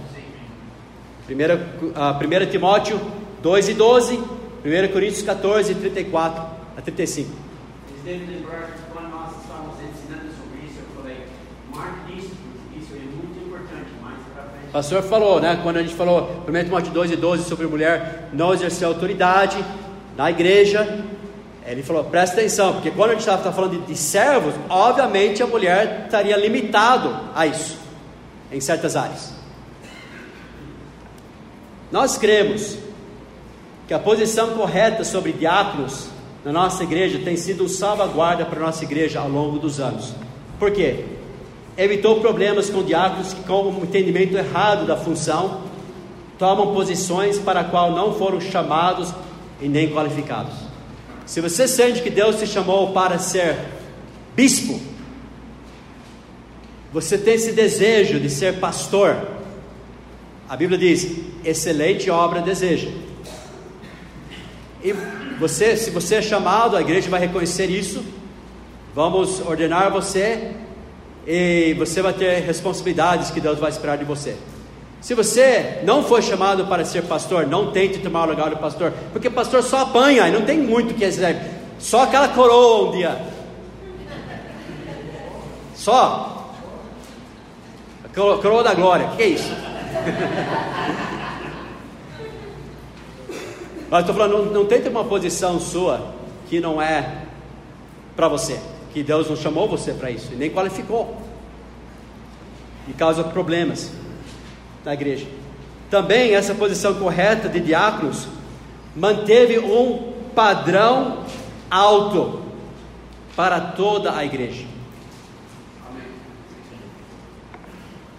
1 1.29 2.51
Timóteo 2.51 2.99
2 3.43 3.69
e 3.69 3.75
12, 3.75 4.17
1 4.17 4.23
Coríntios 4.93 5.23
14, 5.23 5.75
34 5.75 6.43
a 6.79 6.81
35. 6.81 7.46
Devem 8.07 8.25
lembrar 8.25 8.69
que 8.69 8.93
quando 8.93 9.11
nós 9.11 9.33
estamos 9.43 9.75
ensinando 9.81 10.33
sobre 10.39 10.65
isso, 10.65 10.79
eu 10.79 11.03
falei, 11.03 11.27
marque 11.75 12.17
isso, 12.17 12.31
isso 12.79 12.95
é 12.95 13.01
muito 13.01 13.45
importante, 13.45 13.91
mais 14.01 14.19
para 14.33 14.45
frente. 14.45 14.69
O 14.69 14.73
pastor 14.73 15.03
falou, 15.03 15.41
né, 15.41 15.59
quando 15.61 15.79
a 15.79 15.83
gente 15.83 15.97
falou, 15.97 16.45
1 16.47 16.65
Timóteo 16.67 16.93
2 16.93 17.11
e 17.11 17.17
12, 17.17 17.49
sobre 17.49 17.67
mulher 17.67 18.29
não 18.33 18.55
exercer 18.55 18.87
autoridade 18.87 19.59
na 20.17 20.31
igreja, 20.31 21.05
ele 21.67 21.83
falou: 21.83 22.05
presta 22.05 22.37
atenção, 22.37 22.75
porque 22.75 22.93
quando 22.93 23.11
a 23.11 23.15
gente 23.15 23.29
está 23.29 23.51
falando 23.51 23.73
de, 23.73 23.87
de, 23.87 23.99
servos, 23.99 24.55
obviamente 24.69 25.43
a 25.43 25.47
mulher 25.49 26.03
estaria 26.05 26.37
limitado 26.37 27.13
a 27.35 27.45
isso 27.45 27.77
em 28.53 28.61
certas 28.61 28.95
áreas. 28.95 29.35
Nós 31.91 32.17
cremos 32.17 32.79
que 33.89 33.95
a 33.95 33.99
posição 33.99 34.51
correta 34.51 35.03
sobre 35.03 35.33
diáconos 35.33 36.15
na 36.47 36.53
nossa 36.53 36.85
igreja 36.85 37.19
tem 37.25 37.37
sido 37.37 37.65
um 37.65 37.69
salvaguarda 37.69 38.45
para 38.45 38.61
a 38.61 38.67
nossa 38.67 38.85
igreja 38.85 39.19
ao 39.19 39.29
longo 39.29 39.59
dos 39.59 39.81
anos. 39.81 40.15
Por 40.61 40.71
quê? 40.71 41.05
Evitou 41.77 42.21
problemas 42.21 42.71
com 42.71 42.85
diáconos 42.85 43.33
que, 43.33 43.43
com 43.43 43.65
um 43.65 43.83
entendimento 43.83 44.37
errado 44.37 44.87
da 44.87 44.97
função, 44.97 45.63
tomam 46.39 46.73
posições 46.73 47.37
para 47.37 47.63
a 47.63 47.65
qual 47.65 47.91
não 47.91 48.15
foram 48.15 48.41
chamados 48.41 49.13
e 49.61 49.69
nem 49.69 49.91
qualificados. 49.91 50.55
Se 51.27 51.41
você 51.41 51.67
sente 51.67 52.01
que 52.01 52.11
Deus 52.11 52.39
te 52.39 52.47
chamou 52.47 52.93
para 52.93 53.19
ser 53.19 53.59
bispo, 54.37 54.81
você 56.93 57.19
tem 57.19 57.35
esse 57.35 57.51
desejo 57.51 58.21
de 58.21 58.31
ser 58.31 58.61
pastor, 58.61 59.17
a 60.49 60.57
Bíblia 60.57 60.79
diz: 60.79 61.11
excelente 61.45 62.09
obra 62.09 62.41
deseja. 62.41 62.89
E 64.85 64.95
você, 65.39 65.77
se 65.77 65.91
você 65.91 66.17
é 66.17 66.23
chamado, 66.23 66.77
a 66.77 66.81
igreja 66.81 67.11
vai 67.11 67.21
reconhecer 67.21 67.67
isso. 67.67 68.03
Vamos 68.95 69.41
ordenar 69.47 69.91
você 69.91 70.53
e 71.27 71.75
você 71.79 72.01
vai 72.01 72.15
ter 72.15 72.41
responsabilidades 72.41 73.31
que 73.31 73.41
Deus 73.41 73.59
vai 73.59 73.71
esperar 73.71 73.99
de 73.99 74.05
você. 74.05 74.37
Se 75.01 75.15
você 75.15 75.81
não 75.85 76.03
foi 76.03 76.23
chamado 76.23 76.67
para 76.67 76.85
ser 76.85 77.03
pastor, 77.03 77.47
não 77.47 77.71
tente 77.71 77.99
tomar 77.99 78.27
o 78.27 78.31
lugar 78.31 78.49
do 78.51 78.57
pastor, 78.57 78.93
porque 79.13 79.29
pastor 79.29 79.63
só 79.63 79.83
apanha 79.83 80.27
e 80.27 80.33
não 80.33 80.43
tem 80.43 80.59
muito 80.59 80.95
que 80.95 81.07
dizer. 81.07 81.37
Só 81.79 82.05
aquela 82.05 82.29
coroa 82.29 82.89
um 82.89 82.93
dia. 82.93 83.21
Só. 85.75 86.55
Coroa 88.15 88.65
da 88.65 88.73
glória, 88.73 89.09
o 89.09 89.17
que 89.17 89.23
é 89.23 89.29
isso? 89.29 89.53
Mas 93.91 94.01
estou 94.01 94.15
falando, 94.15 94.45
não, 94.45 94.53
não 94.53 94.67
tente 94.67 94.89
uma 94.89 95.05
posição 95.05 95.61
sua 95.61 96.15
que 96.49 96.61
não 96.61 96.81
é 96.81 97.23
para 98.17 98.29
você, 98.29 98.59
que 98.93 99.03
Deus 99.03 99.29
não 99.29 99.37
chamou 99.37 99.69
você 99.69 99.93
para 99.93 100.11
isso, 100.11 100.33
e 100.33 100.37
nem 100.37 100.51
qualificou, 100.51 101.17
e 102.89 102.93
causa 102.93 103.23
problemas 103.23 103.93
na 104.85 104.95
igreja. 104.95 105.27
Também 105.91 106.35
essa 106.35 106.55
posição 106.55 106.95
correta 106.95 107.49
de 107.49 107.61
diáconos 107.61 108.27
manteve 108.95 109.59
um 109.59 110.13
padrão 110.35 111.25
alto 111.71 112.43
para 113.37 113.61
toda 113.61 114.17
a 114.17 114.25
igreja. 114.25 114.65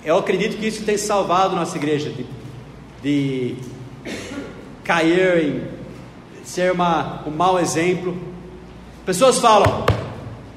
Eu 0.04 0.18
acredito 0.18 0.58
que 0.58 0.68
isso 0.68 0.84
tem 0.84 0.98
salvado 0.98 1.56
nossa 1.56 1.76
igreja 1.76 2.10
de, 2.10 2.26
de 3.02 3.56
cair 4.88 5.46
em 5.46 6.46
ser 6.46 6.72
uma, 6.72 7.22
um 7.28 7.30
mau 7.30 7.60
exemplo. 7.60 8.18
Pessoas 9.06 9.38
falam: 9.38 9.86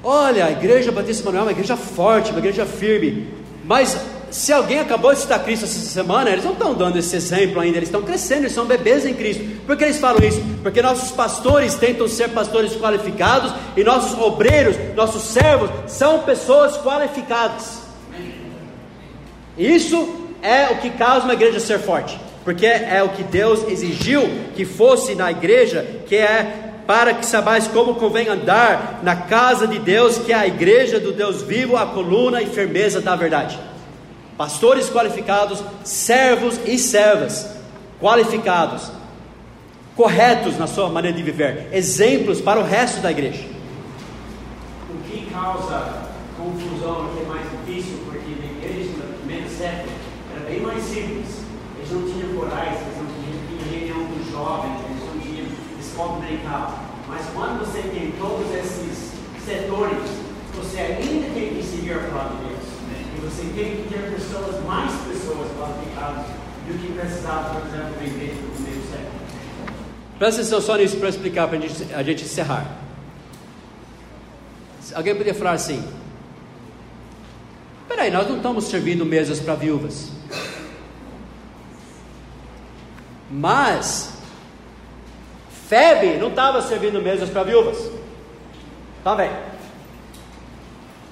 Olha, 0.03 0.47
a 0.47 0.53
igreja 0.53 0.93
Batista 0.93 1.25
Manuel 1.25 1.43
é 1.43 1.47
uma 1.47 1.53
igreja 1.53 1.77
forte, 1.77 2.31
uma 2.31 2.39
igreja 2.39 2.65
firme. 2.65 3.29
Mas 3.65 4.01
se 4.31 4.53
alguém 4.53 4.79
acabou 4.79 5.13
de 5.13 5.21
citar 5.21 5.43
Cristo 5.43 5.65
essa 5.65 5.81
semana, 5.81 6.31
eles 6.31 6.45
não 6.45 6.53
estão 6.53 6.73
dando 6.73 6.97
esse 6.97 7.15
exemplo 7.17 7.61
ainda, 7.61 7.79
eles 7.79 7.89
estão 7.89 8.03
crescendo, 8.03 8.43
eles 8.43 8.53
são 8.53 8.65
bebês 8.65 9.05
em 9.05 9.13
Cristo. 9.13 9.45
Por 9.67 9.77
que 9.77 9.85
eles 9.85 9.99
falam 9.99 10.23
isso? 10.23 10.41
Porque 10.63 10.81
nossos 10.81 11.11
pastores 11.11 11.75
tentam 11.75 12.09
ser 12.09 12.29
pastores 12.29 12.77
qualificados 12.77 13.53
e 13.77 13.83
nossos 13.83 14.17
obreiros, 14.19 14.77
nossos 14.95 15.23
servos, 15.23 15.71
são 15.89 16.21
pessoas 16.21 16.77
qualificadas. 16.79 17.81
Isso 19.59 20.29
é 20.41 20.71
o 20.71 20.79
que 20.79 20.91
causa 20.91 21.25
uma 21.25 21.35
igreja 21.35 21.59
ser 21.61 21.81
forte, 21.81 22.19
porque 22.45 22.67
é 22.67 23.03
o 23.03 23.11
que 23.11 23.23
Deus 23.23 23.67
exigiu 23.69 24.23
que 24.55 24.65
fosse 24.65 25.15
na 25.15 25.31
igreja, 25.31 25.87
que 26.07 26.17
é 26.17 26.71
para 26.87 27.15
que 27.15 27.25
sabais 27.25 27.69
como 27.69 27.95
convém 27.95 28.29
andar 28.29 29.01
na 29.03 29.15
casa 29.15 29.67
de 29.67 29.79
Deus, 29.79 30.19
que 30.19 30.33
é 30.33 30.37
a 30.37 30.47
igreja 30.47 30.99
do 30.99 31.13
Deus 31.13 31.43
vivo, 31.43 31.77
a 31.77 31.87
coluna 31.87 32.43
e 32.43 32.47
firmeza 32.47 33.01
da 33.01 33.15
verdade. 33.15 33.59
pastores 34.37 34.89
qualificados, 34.89 35.63
servos 35.85 36.59
e 36.65 36.79
servas 36.79 37.47
qualificados, 38.01 38.91
corretos 39.95 40.57
na 40.57 40.67
sua 40.67 40.89
maneira 40.89 41.15
de 41.15 41.23
viver, 41.23 41.69
exemplos 41.73 42.41
para 42.41 42.59
o 42.59 42.65
resto 42.65 43.03
da 43.03 43.11
igreja. 43.11 43.45
O 44.89 44.97
que 45.07 45.31
causa 45.31 46.09
confusão, 46.39 47.11
que 47.15 47.21
é 47.21 47.27
mais 47.29 47.47
difícil, 47.51 47.99
porque 48.07 48.31
na 48.41 48.67
igreja 48.67 48.91
no 48.97 49.19
primeiro 49.19 49.49
século 49.51 49.93
era 50.35 50.49
bem 50.49 50.61
mais 50.61 50.83
simples. 50.85 51.10
Corais, 52.41 52.79
não 52.97 53.05
tinham 53.05 53.71
reunião 53.71 54.17
dos 54.17 54.31
jovens, 54.33 54.81
não 54.81 55.21
tinham 55.21 55.47
escola 55.79 56.21
dominical. 56.21 56.85
Mas 57.07 57.27
quando 57.35 57.59
você 57.61 57.83
tem 57.83 58.13
todos 58.13 58.51
esses 58.55 59.13
setores, 59.45 59.99
você 60.57 60.81
ainda 60.81 61.35
tem 61.35 61.55
que 61.55 61.63
seguir 61.63 61.93
a 61.93 61.99
palavra 61.99 62.39
de 62.39 62.45
Deus. 62.49 62.65
E 63.15 63.21
você 63.21 63.43
tem 63.43 63.77
que 63.77 63.89
ter 63.93 64.11
pessoas, 64.15 64.65
mais 64.65 64.91
pessoas 65.03 65.49
qualificadas 65.59 66.27
do 66.67 66.79
que 66.79 66.93
precisava, 66.93 67.61
por 67.61 67.67
exemplo, 67.69 67.97
na 67.97 68.07
igreja 68.07 68.41
no 68.41 68.55
primeiro 68.55 68.81
século. 68.89 69.11
Presta 70.19 70.41
atenção 70.41 70.61
só 70.63 70.77
nisso 70.77 70.97
para 70.97 71.09
explicar 71.11 71.47
para 71.47 71.59
a 71.59 72.03
gente 72.03 72.25
encerrar. 72.25 72.79
Alguém 74.95 75.13
poderia 75.13 75.35
falar 75.35 75.53
assim: 75.53 75.85
Peraí, 77.87 78.11
nós 78.11 78.27
não 78.27 78.39
estamos 78.39 78.65
servindo 78.65 79.05
mesas 79.05 79.41
para 79.41 79.55
viúvas. 79.57 80.20
Mas 83.31 84.13
Febe 85.69 86.17
não 86.17 86.29
estava 86.29 86.61
servindo 86.63 87.01
mesas 87.01 87.31
para 87.31 87.45
viúvas. 87.45 87.79
Tá 89.05 89.15
bem. 89.15 89.31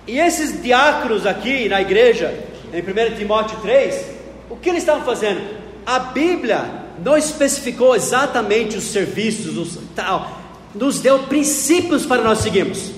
E 0.05 0.19
esses 0.19 0.61
diáconos 0.61 1.27
aqui 1.27 1.69
na 1.69 1.81
igreja, 1.81 2.37
em 2.73 2.81
1 2.81 3.17
Timóteo 3.17 3.59
3, 3.61 4.05
o 4.51 4.57
que 4.57 4.69
eles 4.69 4.83
estavam 4.83 5.05
fazendo? 5.05 5.59
A 5.87 6.01
Bíblia 6.01 6.65
não 7.05 7.17
especificou 7.17 7.95
exatamente 7.95 8.77
os 8.77 8.85
serviços, 8.85 9.57
os, 9.57 9.79
tal, 9.95 10.41
nos 10.75 10.99
deu 10.99 11.21
princípios 11.21 12.05
para 12.05 12.23
nós 12.23 12.39
seguirmos. 12.39 12.93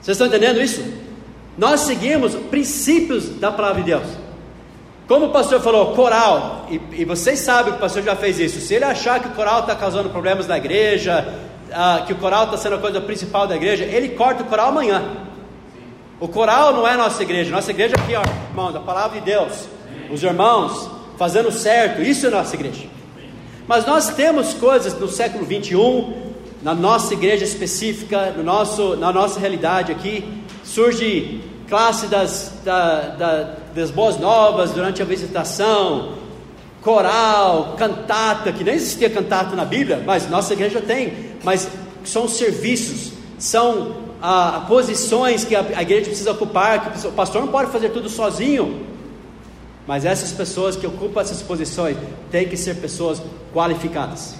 Vocês 0.00 0.16
estão 0.16 0.26
entendendo 0.28 0.60
isso? 0.60 0.84
Nós 1.58 1.80
seguimos 1.80 2.34
princípios 2.34 3.28
da 3.40 3.50
palavra 3.50 3.82
de 3.82 3.90
Deus. 3.90 4.21
Como 5.06 5.26
o 5.26 5.30
pastor 5.30 5.60
falou, 5.60 5.94
coral, 5.94 6.66
e, 6.70 6.80
e 7.00 7.04
vocês 7.04 7.40
sabem 7.40 7.72
que 7.72 7.78
o 7.78 7.80
pastor 7.80 8.02
já 8.02 8.16
fez 8.16 8.38
isso. 8.38 8.60
Se 8.60 8.74
ele 8.74 8.84
achar 8.84 9.20
que 9.20 9.28
o 9.28 9.32
coral 9.32 9.60
está 9.60 9.74
causando 9.74 10.10
problemas 10.10 10.46
na 10.46 10.56
igreja, 10.56 11.26
ah, 11.72 12.04
que 12.06 12.12
o 12.12 12.16
coral 12.16 12.44
está 12.44 12.56
sendo 12.56 12.76
a 12.76 12.78
coisa 12.78 13.00
principal 13.00 13.46
da 13.46 13.56
igreja, 13.56 13.84
ele 13.84 14.10
corta 14.10 14.42
o 14.42 14.46
coral 14.46 14.68
amanhã. 14.68 15.02
O 16.20 16.28
coral 16.28 16.72
não 16.72 16.86
é 16.86 16.96
nossa 16.96 17.22
igreja, 17.22 17.50
nossa 17.50 17.70
igreja 17.70 17.96
aqui, 17.96 18.14
ó, 18.14 18.22
irmãos, 18.50 18.76
a 18.76 18.80
palavra 18.80 19.18
de 19.18 19.26
Deus, 19.26 19.66
os 20.10 20.22
irmãos 20.22 20.88
fazendo 21.18 21.50
certo, 21.50 22.00
isso 22.00 22.26
é 22.26 22.30
nossa 22.30 22.54
igreja. 22.54 22.84
Mas 23.66 23.84
nós 23.86 24.10
temos 24.10 24.54
coisas 24.54 24.94
no 24.98 25.08
século 25.08 25.44
21, 25.44 26.32
na 26.62 26.74
nossa 26.74 27.12
igreja 27.12 27.44
específica, 27.44 28.32
no 28.36 28.42
nosso, 28.42 28.96
na 28.96 29.12
nossa 29.12 29.40
realidade 29.40 29.90
aqui, 29.90 30.24
surge 30.62 31.40
classe 31.68 32.06
das, 32.06 32.52
da, 32.64 33.00
da, 33.08 33.56
das 33.74 33.90
boas 33.90 34.18
novas 34.18 34.72
durante 34.72 35.02
a 35.02 35.04
visitação, 35.04 36.14
coral, 36.82 37.76
cantata, 37.78 38.52
que 38.52 38.64
nem 38.64 38.74
existia 38.74 39.08
cantata 39.08 39.54
na 39.54 39.64
Bíblia, 39.64 40.02
mas 40.04 40.28
nossa 40.28 40.52
igreja 40.52 40.80
tem, 40.80 41.36
mas 41.42 41.68
são 42.04 42.26
serviços, 42.28 43.12
são 43.38 43.96
ah, 44.20 44.64
posições 44.68 45.44
que 45.44 45.54
a, 45.54 45.60
a 45.60 45.82
igreja 45.82 46.06
precisa 46.06 46.32
ocupar, 46.32 46.92
que 46.92 47.06
o 47.06 47.12
pastor 47.12 47.40
não 47.42 47.48
pode 47.48 47.70
fazer 47.70 47.90
tudo 47.90 48.08
sozinho, 48.08 48.86
mas 49.86 50.04
essas 50.04 50.32
pessoas 50.32 50.76
que 50.76 50.86
ocupam 50.86 51.20
essas 51.20 51.42
posições 51.42 51.96
têm 52.30 52.48
que 52.48 52.56
ser 52.56 52.76
pessoas 52.76 53.22
qualificadas. 53.52 54.34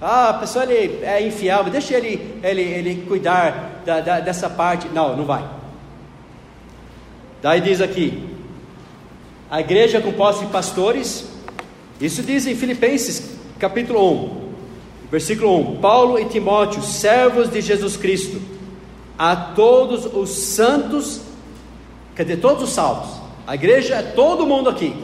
Ah, 0.00 0.30
a 0.30 0.34
pessoa 0.34 0.64
ele 0.64 1.02
é 1.02 1.26
infiel, 1.26 1.64
deixa 1.64 1.96
ele, 1.96 2.38
ele, 2.42 2.62
ele 2.62 3.04
cuidar 3.06 3.73
da, 3.84 4.00
da, 4.00 4.20
dessa 4.20 4.48
parte. 4.48 4.88
Não, 4.88 5.16
não 5.16 5.24
vai. 5.24 5.44
Daí 7.42 7.60
diz 7.60 7.80
aqui: 7.80 8.26
a 9.50 9.60
igreja 9.60 9.98
é 9.98 10.00
composta 10.00 10.44
de 10.44 10.50
pastores, 10.50 11.26
isso 12.00 12.22
diz 12.22 12.46
em 12.46 12.56
Filipenses 12.56 13.36
capítulo 13.58 14.12
1, 14.12 15.10
versículo 15.10 15.58
1: 15.74 15.80
Paulo 15.80 16.18
e 16.18 16.24
Timóteo, 16.24 16.82
servos 16.82 17.50
de 17.50 17.60
Jesus 17.60 17.96
Cristo, 17.96 18.40
a 19.18 19.36
todos 19.36 20.06
os 20.06 20.30
santos, 20.30 21.20
quer 22.16 22.24
dizer, 22.24 22.40
todos 22.40 22.64
os 22.64 22.70
salvos, 22.70 23.20
a 23.46 23.54
igreja 23.54 23.96
é 23.96 24.02
todo 24.02 24.46
mundo 24.46 24.70
aqui 24.70 24.94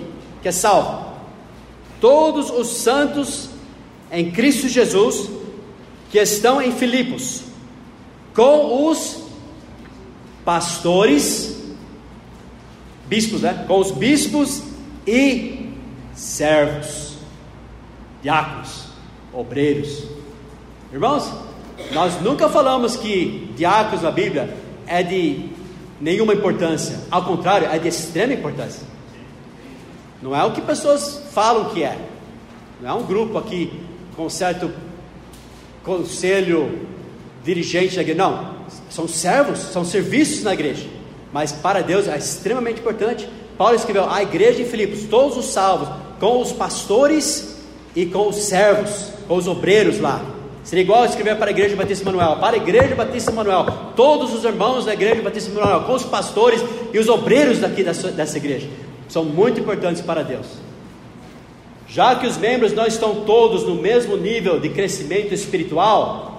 que 0.42 0.48
é 0.48 0.52
salvo, 0.52 1.04
todos 2.00 2.50
os 2.50 2.68
santos 2.68 3.50
em 4.10 4.30
Cristo 4.30 4.66
Jesus 4.66 5.30
que 6.10 6.18
estão 6.18 6.60
em 6.60 6.72
Filipos, 6.72 7.42
com 8.34 8.88
os 8.88 9.22
pastores, 10.44 11.58
bispos, 13.06 13.42
né? 13.42 13.64
Com 13.66 13.78
os 13.78 13.90
bispos 13.90 14.62
e 15.06 15.70
servos, 16.14 17.16
diáconos, 18.22 18.86
obreiros. 19.32 20.04
Irmãos, 20.92 21.32
nós 21.92 22.20
nunca 22.20 22.48
falamos 22.48 22.96
que 22.96 23.52
diáconos 23.56 24.02
na 24.02 24.10
Bíblia 24.10 24.56
é 24.86 25.02
de 25.02 25.48
nenhuma 26.00 26.34
importância, 26.34 26.98
ao 27.10 27.24
contrário, 27.24 27.68
é 27.68 27.78
de 27.78 27.88
extrema 27.88 28.32
importância. 28.32 28.86
Não 30.22 30.36
é 30.36 30.44
o 30.44 30.52
que 30.52 30.60
pessoas 30.60 31.22
falam 31.32 31.70
que 31.70 31.82
é, 31.82 31.98
não 32.80 32.90
é 32.90 32.92
um 32.92 33.04
grupo 33.04 33.38
aqui 33.38 33.72
com 34.16 34.28
certo 34.28 34.70
conselho 35.82 36.86
dirigente 37.44 37.96
da 37.96 38.02
igreja. 38.02 38.18
Não, 38.18 38.54
são 38.88 39.08
servos, 39.08 39.58
são 39.58 39.84
serviços 39.84 40.42
na 40.42 40.52
igreja. 40.52 40.86
Mas 41.32 41.52
para 41.52 41.82
Deus 41.82 42.08
é 42.08 42.16
extremamente 42.16 42.80
importante. 42.80 43.28
Paulo 43.56 43.74
escreveu 43.74 44.08
a 44.08 44.22
igreja 44.22 44.62
em 44.62 44.64
Filipos, 44.64 45.04
todos 45.04 45.36
os 45.36 45.46
salvos, 45.46 45.88
com 46.18 46.40
os 46.40 46.52
pastores 46.52 47.56
e 47.94 48.06
com 48.06 48.28
os 48.28 48.36
servos, 48.36 49.12
com 49.28 49.36
os 49.36 49.46
obreiros 49.46 50.00
lá. 50.00 50.24
Seria 50.62 50.84
igual 50.84 51.04
escrever 51.04 51.36
para 51.36 51.46
a 51.46 51.50
igreja 51.50 51.74
Batista 51.74 52.04
Manuel, 52.04 52.36
para 52.36 52.56
a 52.56 52.58
igreja 52.58 52.94
Batista 52.94 53.32
Manuel, 53.32 53.66
todos 53.96 54.34
os 54.34 54.44
irmãos 54.44 54.84
da 54.84 54.92
igreja 54.92 55.22
Batista 55.22 55.50
Manuel, 55.52 55.80
com 55.82 55.94
os 55.94 56.04
pastores 56.04 56.62
e 56.92 56.98
os 56.98 57.08
obreiros 57.08 57.58
daqui 57.58 57.82
dessa, 57.82 58.08
dessa 58.08 58.36
igreja, 58.36 58.68
são 59.08 59.24
muito 59.24 59.58
importantes 59.58 60.02
para 60.02 60.22
Deus. 60.22 60.46
Já 61.88 62.14
que 62.14 62.26
os 62.26 62.36
membros 62.36 62.72
não 62.72 62.86
estão 62.86 63.24
todos 63.24 63.64
no 63.64 63.74
mesmo 63.74 64.16
nível 64.16 64.60
de 64.60 64.68
crescimento 64.68 65.34
espiritual, 65.34 66.29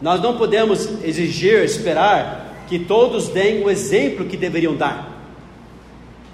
nós 0.00 0.20
não 0.20 0.36
podemos 0.36 0.88
exigir, 1.04 1.62
esperar 1.62 2.64
que 2.68 2.78
todos 2.78 3.28
deem 3.28 3.62
o 3.64 3.70
exemplo 3.70 4.24
que 4.24 4.36
deveriam 4.36 4.74
dar. 4.74 5.10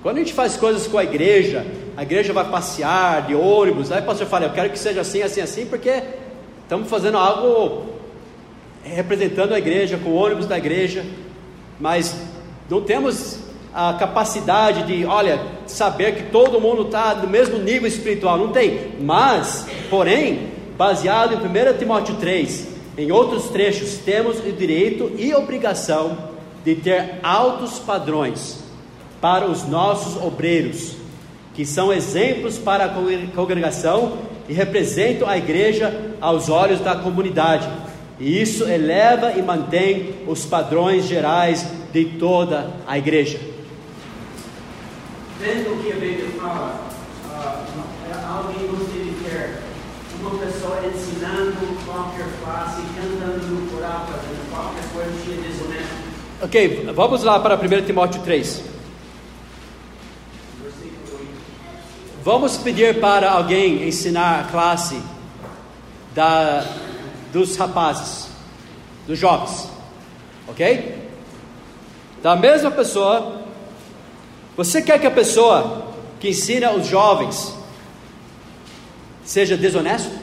Quando 0.03 0.17
a 0.17 0.21
gente 0.21 0.35
faz 0.35 0.57
coisas 0.57 0.87
com 0.87 0.99
a 0.99 1.05
igreja, 1.05 1.67
a 1.97 2.03
igreja 2.03 2.33
vai 2.33 2.49
passear 2.49 3.27
de 3.27 3.35
ônibus, 3.35 3.91
aí 3.91 4.03
o 4.03 4.05
pastor 4.05 4.27
fala: 4.27 4.45
Eu 4.45 4.53
quero 4.53 4.71
que 4.71 4.79
seja 4.79 5.01
assim, 5.01 5.23
assim, 5.23 5.41
assim, 5.41 5.67
porque 5.67 6.03
estamos 6.63 6.89
fazendo 6.89 7.19
algo 7.19 7.87
representando 8.85 9.53
a 9.53 9.59
igreja, 9.59 9.99
com 9.99 10.11
o 10.11 10.15
ônibus 10.15 10.47
da 10.47 10.57
igreja, 10.57 11.05
mas 11.81 12.15
não 12.71 12.83
temos 12.83 13.41
a 13.75 13.95
capacidade 13.95 14.85
de, 14.85 15.05
olha, 15.05 15.41
saber 15.67 16.15
que 16.15 16.23
todo 16.31 16.61
mundo 16.61 16.83
está 16.83 17.15
no 17.15 17.29
mesmo 17.29 17.59
nível 17.59 17.89
espiritual, 17.89 18.39
não 18.39 18.49
tem. 18.49 18.93
Mas, 19.01 19.67
porém, 19.91 20.49
baseado 20.79 21.35
em 21.35 21.37
1 21.37 21.79
Timóteo 21.79 22.15
3, 22.15 22.76
em 22.97 23.13
outros 23.13 23.49
trechos, 23.49 23.99
temos 23.99 24.39
o 24.39 24.53
direito 24.53 25.13
e 25.19 25.35
obrigação 25.35 26.17
de 26.65 26.75
ter 26.75 27.21
altos 27.23 27.79
padrões 27.79 28.59
para 29.21 29.47
os 29.47 29.67
nossos 29.67 30.21
obreiros, 30.23 30.97
que 31.55 31.65
são 31.65 31.93
exemplos 31.93 32.59
para 32.59 32.85
a 32.87 32.95
congregação 33.35 34.19
e 34.49 34.53
representam 34.53 35.29
a 35.29 35.37
igreja 35.37 36.15
aos 36.21 36.49
olhos 36.49 36.81
da 36.81 36.97
comunidade. 36.97 37.69
E 38.19 38.41
isso 38.41 38.65
eleva 38.65 39.33
e 39.33 39.43
mantém 39.43 40.15
os 40.27 40.45
padrões 40.45 41.07
gerais 41.07 41.67
de 41.93 42.05
toda 42.05 42.71
a 42.87 42.97
igreja 42.97 43.57
dentro 45.39 45.77
do 45.77 45.83
que 45.83 45.93
a 45.93 45.97
Bíblia 45.97 46.29
fala, 46.41 46.89
uh, 47.25 47.67
alguém 48.27 48.67
gostaria 48.69 49.05
de 49.05 49.11
ter 49.23 49.63
uma 50.21 50.31
pessoa 50.39 50.81
ensinando 50.87 51.85
qualquer 51.85 52.27
classe, 52.43 52.83
cantando 52.97 53.47
no 53.47 53.71
coral, 53.71 54.07
fazendo 54.07 54.51
qualquer 54.51 54.85
coisa 54.93 55.13
cheia 55.25 55.37
de 55.37 55.49
desonesta. 55.49 56.07
Ok, 56.47 56.93
vamos 56.95 57.25
lá 57.25 57.41
para 57.41 57.57
1 57.57 57.87
Timóteo 57.87 58.23
3. 58.23 58.63
Vamos 62.23 62.57
pedir 62.57 63.01
para 63.01 63.33
alguém 63.33 63.83
ensinar 63.89 64.39
a 64.39 64.45
classe 64.45 65.03
da, 66.15 66.65
dos 67.33 67.57
rapazes, 67.57 68.29
dos 69.09 69.19
jovens. 69.19 69.69
Ok? 70.47 71.11
Da 72.23 72.37
mesma 72.37 72.71
pessoa, 72.71 73.43
você 74.57 74.81
quer 74.81 75.01
que 75.01 75.07
a 75.09 75.11
pessoa 75.11 75.95
que 76.21 76.29
ensina 76.29 76.71
os 76.71 76.87
jovens 76.87 77.57
seja 79.25 79.57
desonesto? 79.57 80.17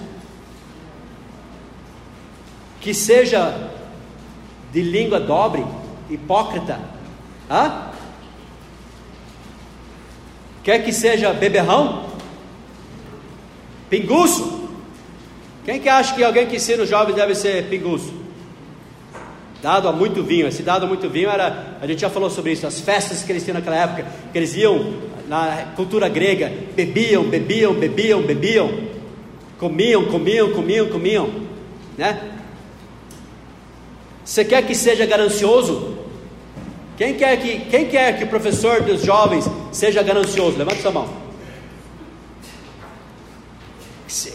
Que 2.80 2.94
seja 2.94 3.72
de 4.72 4.82
língua 4.82 5.20
dobre, 5.20 5.66
hipócrita? 6.10 6.80
Hã? 7.50 7.90
Quer 10.64 10.80
que 10.84 10.94
seja 10.94 11.34
beberrão? 11.34 12.06
Pinguço? 13.90 14.70
Quem 15.66 15.80
que 15.80 15.90
acha 15.90 16.16
que 16.16 16.24
alguém 16.24 16.48
que 16.48 16.56
ensina 16.56 16.84
os 16.84 16.90
jovens 16.90 17.16
deve 17.16 17.36
ser 17.36 17.70
pinguço? 17.70 18.14
Dado 19.62 19.88
a 19.88 19.94
muito 19.94 20.22
vinho, 20.22 20.48
esse 20.48 20.62
dado 20.62 20.86
a 20.86 20.88
muito 20.88 21.10
vinho 21.10 21.30
era, 21.30 21.78
a 21.82 21.88
gente 21.88 22.02
já 22.02 22.10
falou 22.10 22.30
sobre 22.30 22.52
isso, 22.52 22.68
as 22.68 22.82
festas 22.82 23.24
que 23.24 23.32
eles 23.32 23.44
tinham 23.44 23.56
naquela 23.56 23.78
época, 23.78 24.06
que 24.32 24.38
eles 24.38 24.54
iam 24.56 24.94
na 25.28 25.68
cultura 25.76 26.10
grega, 26.10 26.52
bebiam, 26.76 27.24
bebiam, 27.24 27.74
bebiam, 27.74 28.22
bebiam, 28.22 28.70
comiam, 29.58 30.06
comiam, 30.06 30.52
comiam, 30.52 30.90
comiam, 30.90 31.30
né? 31.98 32.33
Você 34.24 34.46
quer 34.46 34.66
que 34.66 34.74
seja 34.76 35.06
ganancioso? 35.06 35.98
Quem 36.98 37.16
quer 37.16 37.38
que, 37.38 37.60
quem 37.70 37.88
quer 37.88 38.18
que 38.18 38.24
o 38.24 38.28
professor 38.28 38.82
dos 38.82 39.02
jovens 39.02 39.46
seja 39.72 40.02
ganancioso? 40.04 40.58
Levanta 40.58 40.82
sua 40.82 40.92
mão. 40.92 41.10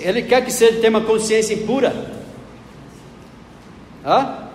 Ele 0.01 0.23
quer 0.23 0.45
que 0.45 0.53
você 0.53 0.73
tenha 0.73 0.91
uma 0.91 1.01
consciência 1.01 1.55
impura? 1.55 1.95
Hã? 4.05 4.49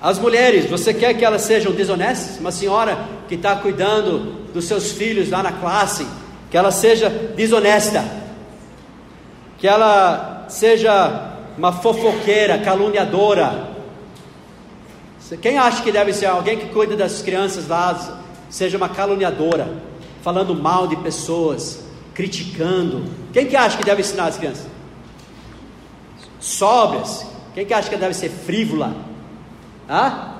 As 0.00 0.18
mulheres, 0.18 0.68
você 0.68 0.92
quer 0.92 1.14
que 1.14 1.24
elas 1.24 1.42
sejam 1.42 1.72
desonestas? 1.72 2.40
Uma 2.40 2.50
senhora 2.50 3.06
que 3.28 3.36
está 3.36 3.54
cuidando 3.54 4.50
dos 4.52 4.64
seus 4.64 4.90
filhos 4.92 5.30
lá 5.30 5.42
na 5.42 5.52
classe, 5.52 6.06
que 6.50 6.56
ela 6.56 6.72
seja 6.72 7.08
desonesta, 7.08 8.04
que 9.58 9.68
ela 9.68 10.46
seja 10.48 11.36
uma 11.56 11.72
fofoqueira, 11.72 12.58
caluniadora. 12.58 13.71
Quem 15.40 15.58
acha 15.58 15.82
que 15.82 15.92
deve 15.92 16.12
ser 16.12 16.26
alguém 16.26 16.58
que 16.58 16.66
cuida 16.66 16.96
das 16.96 17.22
crianças 17.22 17.68
lá, 17.68 18.20
seja 18.50 18.76
uma 18.76 18.88
caluniadora, 18.88 19.68
falando 20.22 20.54
mal 20.54 20.86
de 20.86 20.96
pessoas, 20.96 21.80
criticando? 22.14 23.04
Quem 23.32 23.46
que 23.46 23.56
acha 23.56 23.76
que 23.76 23.84
deve 23.84 24.02
ensinar 24.02 24.26
as 24.26 24.36
crianças? 24.36 24.66
Sóbrias. 26.40 27.26
Quem 27.54 27.64
que 27.64 27.72
acha 27.74 27.88
que 27.88 27.96
deve 27.96 28.14
ser 28.14 28.30
frívola? 28.30 28.94
Ah? 29.88 30.36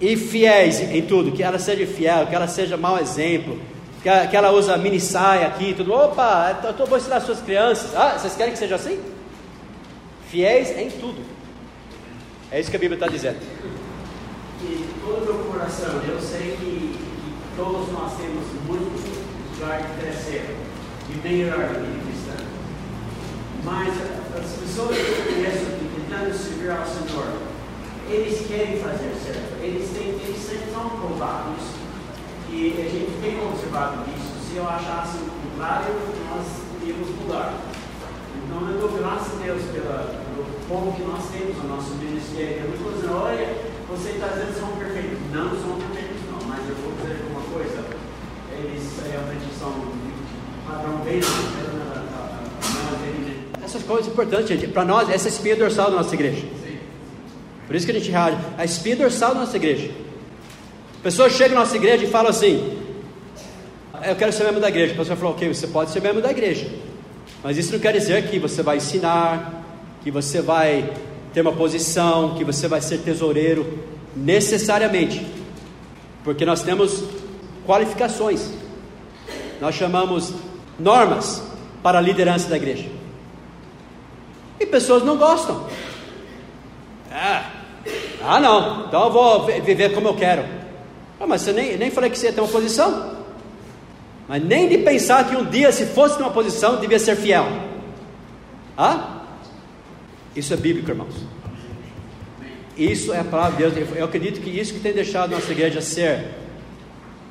E 0.00 0.16
fiéis 0.16 0.80
em 0.80 1.02
tudo, 1.02 1.32
que 1.32 1.42
ela 1.42 1.58
seja 1.58 1.86
fiel, 1.86 2.26
que 2.26 2.34
ela 2.34 2.48
seja 2.48 2.76
mau 2.76 2.98
exemplo, 2.98 3.58
que 4.02 4.08
ela, 4.08 4.26
que 4.26 4.36
ela 4.36 4.50
usa 4.50 4.76
mini 4.76 4.98
saia 4.98 5.46
aqui, 5.46 5.74
tudo. 5.74 5.92
Opa, 5.92 6.58
eu 6.78 6.86
vou 6.86 6.98
ensinar 6.98 7.16
as 7.16 7.24
suas 7.24 7.40
crianças. 7.40 7.94
Ah, 7.94 8.18
vocês 8.18 8.34
querem 8.34 8.52
que 8.52 8.58
seja 8.58 8.74
assim? 8.74 8.98
Fiéis 10.28 10.76
em 10.76 10.90
tudo. 10.90 11.31
É 12.52 12.60
isso 12.60 12.70
que 12.70 12.76
a 12.76 12.80
Bíblia 12.80 12.96
está 12.96 13.08
dizendo. 13.08 13.38
E 14.60 14.86
todo 15.00 15.24
meu 15.24 15.44
coração, 15.50 16.02
eu 16.06 16.20
sei 16.20 16.54
que, 16.60 16.92
que, 16.92 17.56
todos 17.56 17.90
nós 17.90 18.12
temos 18.18 18.44
muito 18.68 18.92
lugar 19.58 19.80
de 19.80 19.98
crescer, 19.98 20.54
de 21.08 21.16
melhorar 21.26 21.64
a 21.64 21.68
vida 21.80 22.04
cristã. 22.04 22.44
Mas 23.64 23.94
as 24.36 24.52
pessoas 24.60 24.94
que 24.94 25.02
eu 25.02 25.32
conheço 25.32 25.64
tentando 25.96 26.34
servir 26.36 26.70
ao 26.72 26.84
Senhor, 26.84 27.40
eles 28.10 28.46
querem 28.46 28.78
fazer 28.82 29.14
certo, 29.24 29.56
eles, 29.62 29.88
têm, 29.96 30.08
eles 30.08 30.72
são 30.74 30.90
provados 30.90 31.64
e 32.50 32.76
a 32.76 32.84
gente 32.84 33.18
tem 33.22 33.46
observado 33.46 34.04
isso. 34.10 34.50
Se 34.50 34.56
eu 34.58 34.68
achasse 34.68 35.16
o 35.16 35.30
contrário, 35.48 35.94
nós 36.28 36.46
iríamos 36.82 37.08
mudar. 37.16 37.54
Então 38.44 38.68
eu 38.68 38.78
dou 38.78 38.98
graças 38.98 39.40
a 39.40 39.42
Deus 39.42 39.62
pela, 39.72 40.22
pelo 40.42 40.66
povo 40.68 40.92
que 40.92 41.02
nós 41.02 41.24
temos 41.30 41.56
no 41.58 41.68
nosso 41.68 41.94
ministério. 41.94 42.62
Eu 42.62 42.68
não 42.68 42.74
estou 42.74 42.92
dizendo, 42.92 43.14
olha, 43.14 43.48
você 43.88 44.10
está 44.10 44.26
dizendo 44.28 44.52
que 44.52 44.60
são 44.60 44.68
perfeitos. 44.76 45.18
Não 45.32 45.50
são 45.50 45.78
perfeitos, 45.78 46.22
não, 46.30 46.48
mas 46.48 46.68
eu 46.68 46.74
vou 46.76 46.92
dizer 47.00 47.24
uma 47.30 47.42
coisa. 47.42 47.84
Eles 48.58 48.82
realmente 49.10 49.46
são 49.58 49.72
padrão 50.66 50.98
bem 51.04 51.20
lá. 51.20 51.62
Essas 53.64 53.82
coisas 53.84 54.06
importantes, 54.06 54.48
gente. 54.48 54.66
Para 54.66 54.84
nós, 54.84 55.08
essa 55.08 55.28
é 55.28 55.30
a 55.30 55.34
espinha 55.34 55.56
dorsal 55.56 55.90
da 55.90 55.96
nossa 55.96 56.14
igreja. 56.14 56.44
Por 57.66 57.76
isso 57.76 57.86
que 57.86 57.92
a 57.92 57.94
gente 57.94 58.10
reage. 58.10 58.36
A 58.58 58.64
espinha 58.64 58.96
dorsal 58.96 59.34
da 59.34 59.40
nossa 59.40 59.56
igreja. 59.56 59.90
Pessoas 61.02 61.32
chegam 61.32 61.54
na 61.54 61.60
nossa 61.60 61.76
igreja 61.76 62.04
e 62.04 62.06
falam 62.08 62.30
assim: 62.30 62.78
Eu 64.06 64.14
quero 64.16 64.32
ser 64.32 64.44
membro 64.44 64.60
da 64.60 64.68
igreja. 64.68 64.92
A 64.92 64.96
pessoa 64.96 65.16
falou: 65.16 65.32
Ok, 65.32 65.48
você 65.52 65.66
pode 65.66 65.90
ser 65.90 66.02
membro 66.02 66.20
da 66.20 66.30
igreja. 66.30 66.68
Mas 67.42 67.56
isso 67.56 67.72
não 67.72 67.78
quer 67.78 67.92
dizer 67.92 68.28
que 68.28 68.38
você 68.38 68.62
vai 68.62 68.76
ensinar, 68.76 69.61
que 70.02 70.10
você 70.10 70.40
vai 70.40 70.92
ter 71.32 71.40
uma 71.40 71.52
posição, 71.52 72.34
que 72.34 72.44
você 72.44 72.68
vai 72.68 72.80
ser 72.80 72.98
tesoureiro, 72.98 73.78
necessariamente. 74.14 75.26
Porque 76.24 76.44
nós 76.44 76.62
temos 76.62 77.04
qualificações. 77.66 78.50
Nós 79.60 79.74
chamamos 79.74 80.34
normas 80.78 81.42
para 81.82 81.98
a 81.98 82.02
liderança 82.02 82.48
da 82.48 82.56
igreja. 82.56 82.88
E 84.58 84.66
pessoas 84.66 85.02
não 85.02 85.16
gostam. 85.16 85.66
Ah, 87.10 87.50
ah 88.24 88.40
não, 88.40 88.86
então 88.86 89.04
eu 89.04 89.12
vou 89.12 89.46
viver 89.46 89.94
como 89.94 90.08
eu 90.08 90.14
quero. 90.14 90.44
Ah, 91.18 91.26
mas 91.26 91.42
você 91.42 91.52
nem, 91.52 91.76
nem 91.76 91.90
falei 91.90 92.10
que 92.10 92.18
você 92.18 92.26
ia 92.26 92.32
ter 92.32 92.40
uma 92.40 92.50
posição. 92.50 93.16
Mas 94.28 94.42
nem 94.42 94.68
de 94.68 94.78
pensar 94.78 95.28
que 95.28 95.36
um 95.36 95.44
dia, 95.44 95.70
se 95.72 95.86
fosse 95.86 96.18
numa 96.18 96.30
posição, 96.30 96.76
devia 96.80 96.98
ser 96.98 97.16
fiel. 97.16 97.46
Ah? 98.76 99.21
Isso 100.34 100.52
é 100.52 100.56
bíblico, 100.56 100.90
irmãos. 100.90 101.14
Isso 102.76 103.12
é 103.12 103.20
a 103.20 103.24
palavra 103.24 103.68
de 103.68 103.74
Deus. 103.74 103.96
Eu 103.96 104.04
acredito 104.04 104.40
que 104.40 104.50
isso 104.50 104.72
que 104.72 104.80
tem 104.80 104.92
deixado 104.92 105.30
nossa 105.30 105.52
igreja 105.52 105.80
ser 105.80 106.34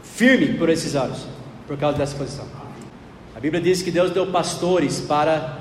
firme 0.04 0.54
por 0.54 0.70
esses 0.70 0.96
anos, 0.96 1.26
por 1.66 1.78
causa 1.78 1.98
dessa 1.98 2.16
posição. 2.16 2.46
A 3.36 3.40
Bíblia 3.40 3.62
diz 3.62 3.82
que 3.82 3.90
Deus 3.90 4.12
deu 4.12 4.28
pastores 4.28 5.00
para 5.00 5.58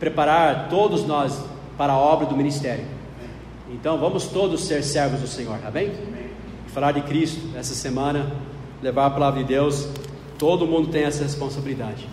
preparar 0.00 0.68
todos 0.68 1.06
nós 1.06 1.44
para 1.78 1.92
a 1.92 1.98
obra 1.98 2.26
do 2.26 2.36
ministério. 2.36 2.84
Então 3.70 3.98
vamos 3.98 4.26
todos 4.26 4.64
ser 4.64 4.82
servos 4.82 5.20
do 5.20 5.28
Senhor, 5.28 5.58
amém? 5.64 5.92
Falar 6.68 6.92
de 6.92 7.02
Cristo 7.02 7.40
essa 7.56 7.74
semana, 7.74 8.32
levar 8.82 9.06
a 9.06 9.10
palavra 9.10 9.42
de 9.42 9.48
Deus, 9.48 9.88
todo 10.38 10.66
mundo 10.66 10.88
tem 10.88 11.04
essa 11.04 11.22
responsabilidade. 11.22 12.08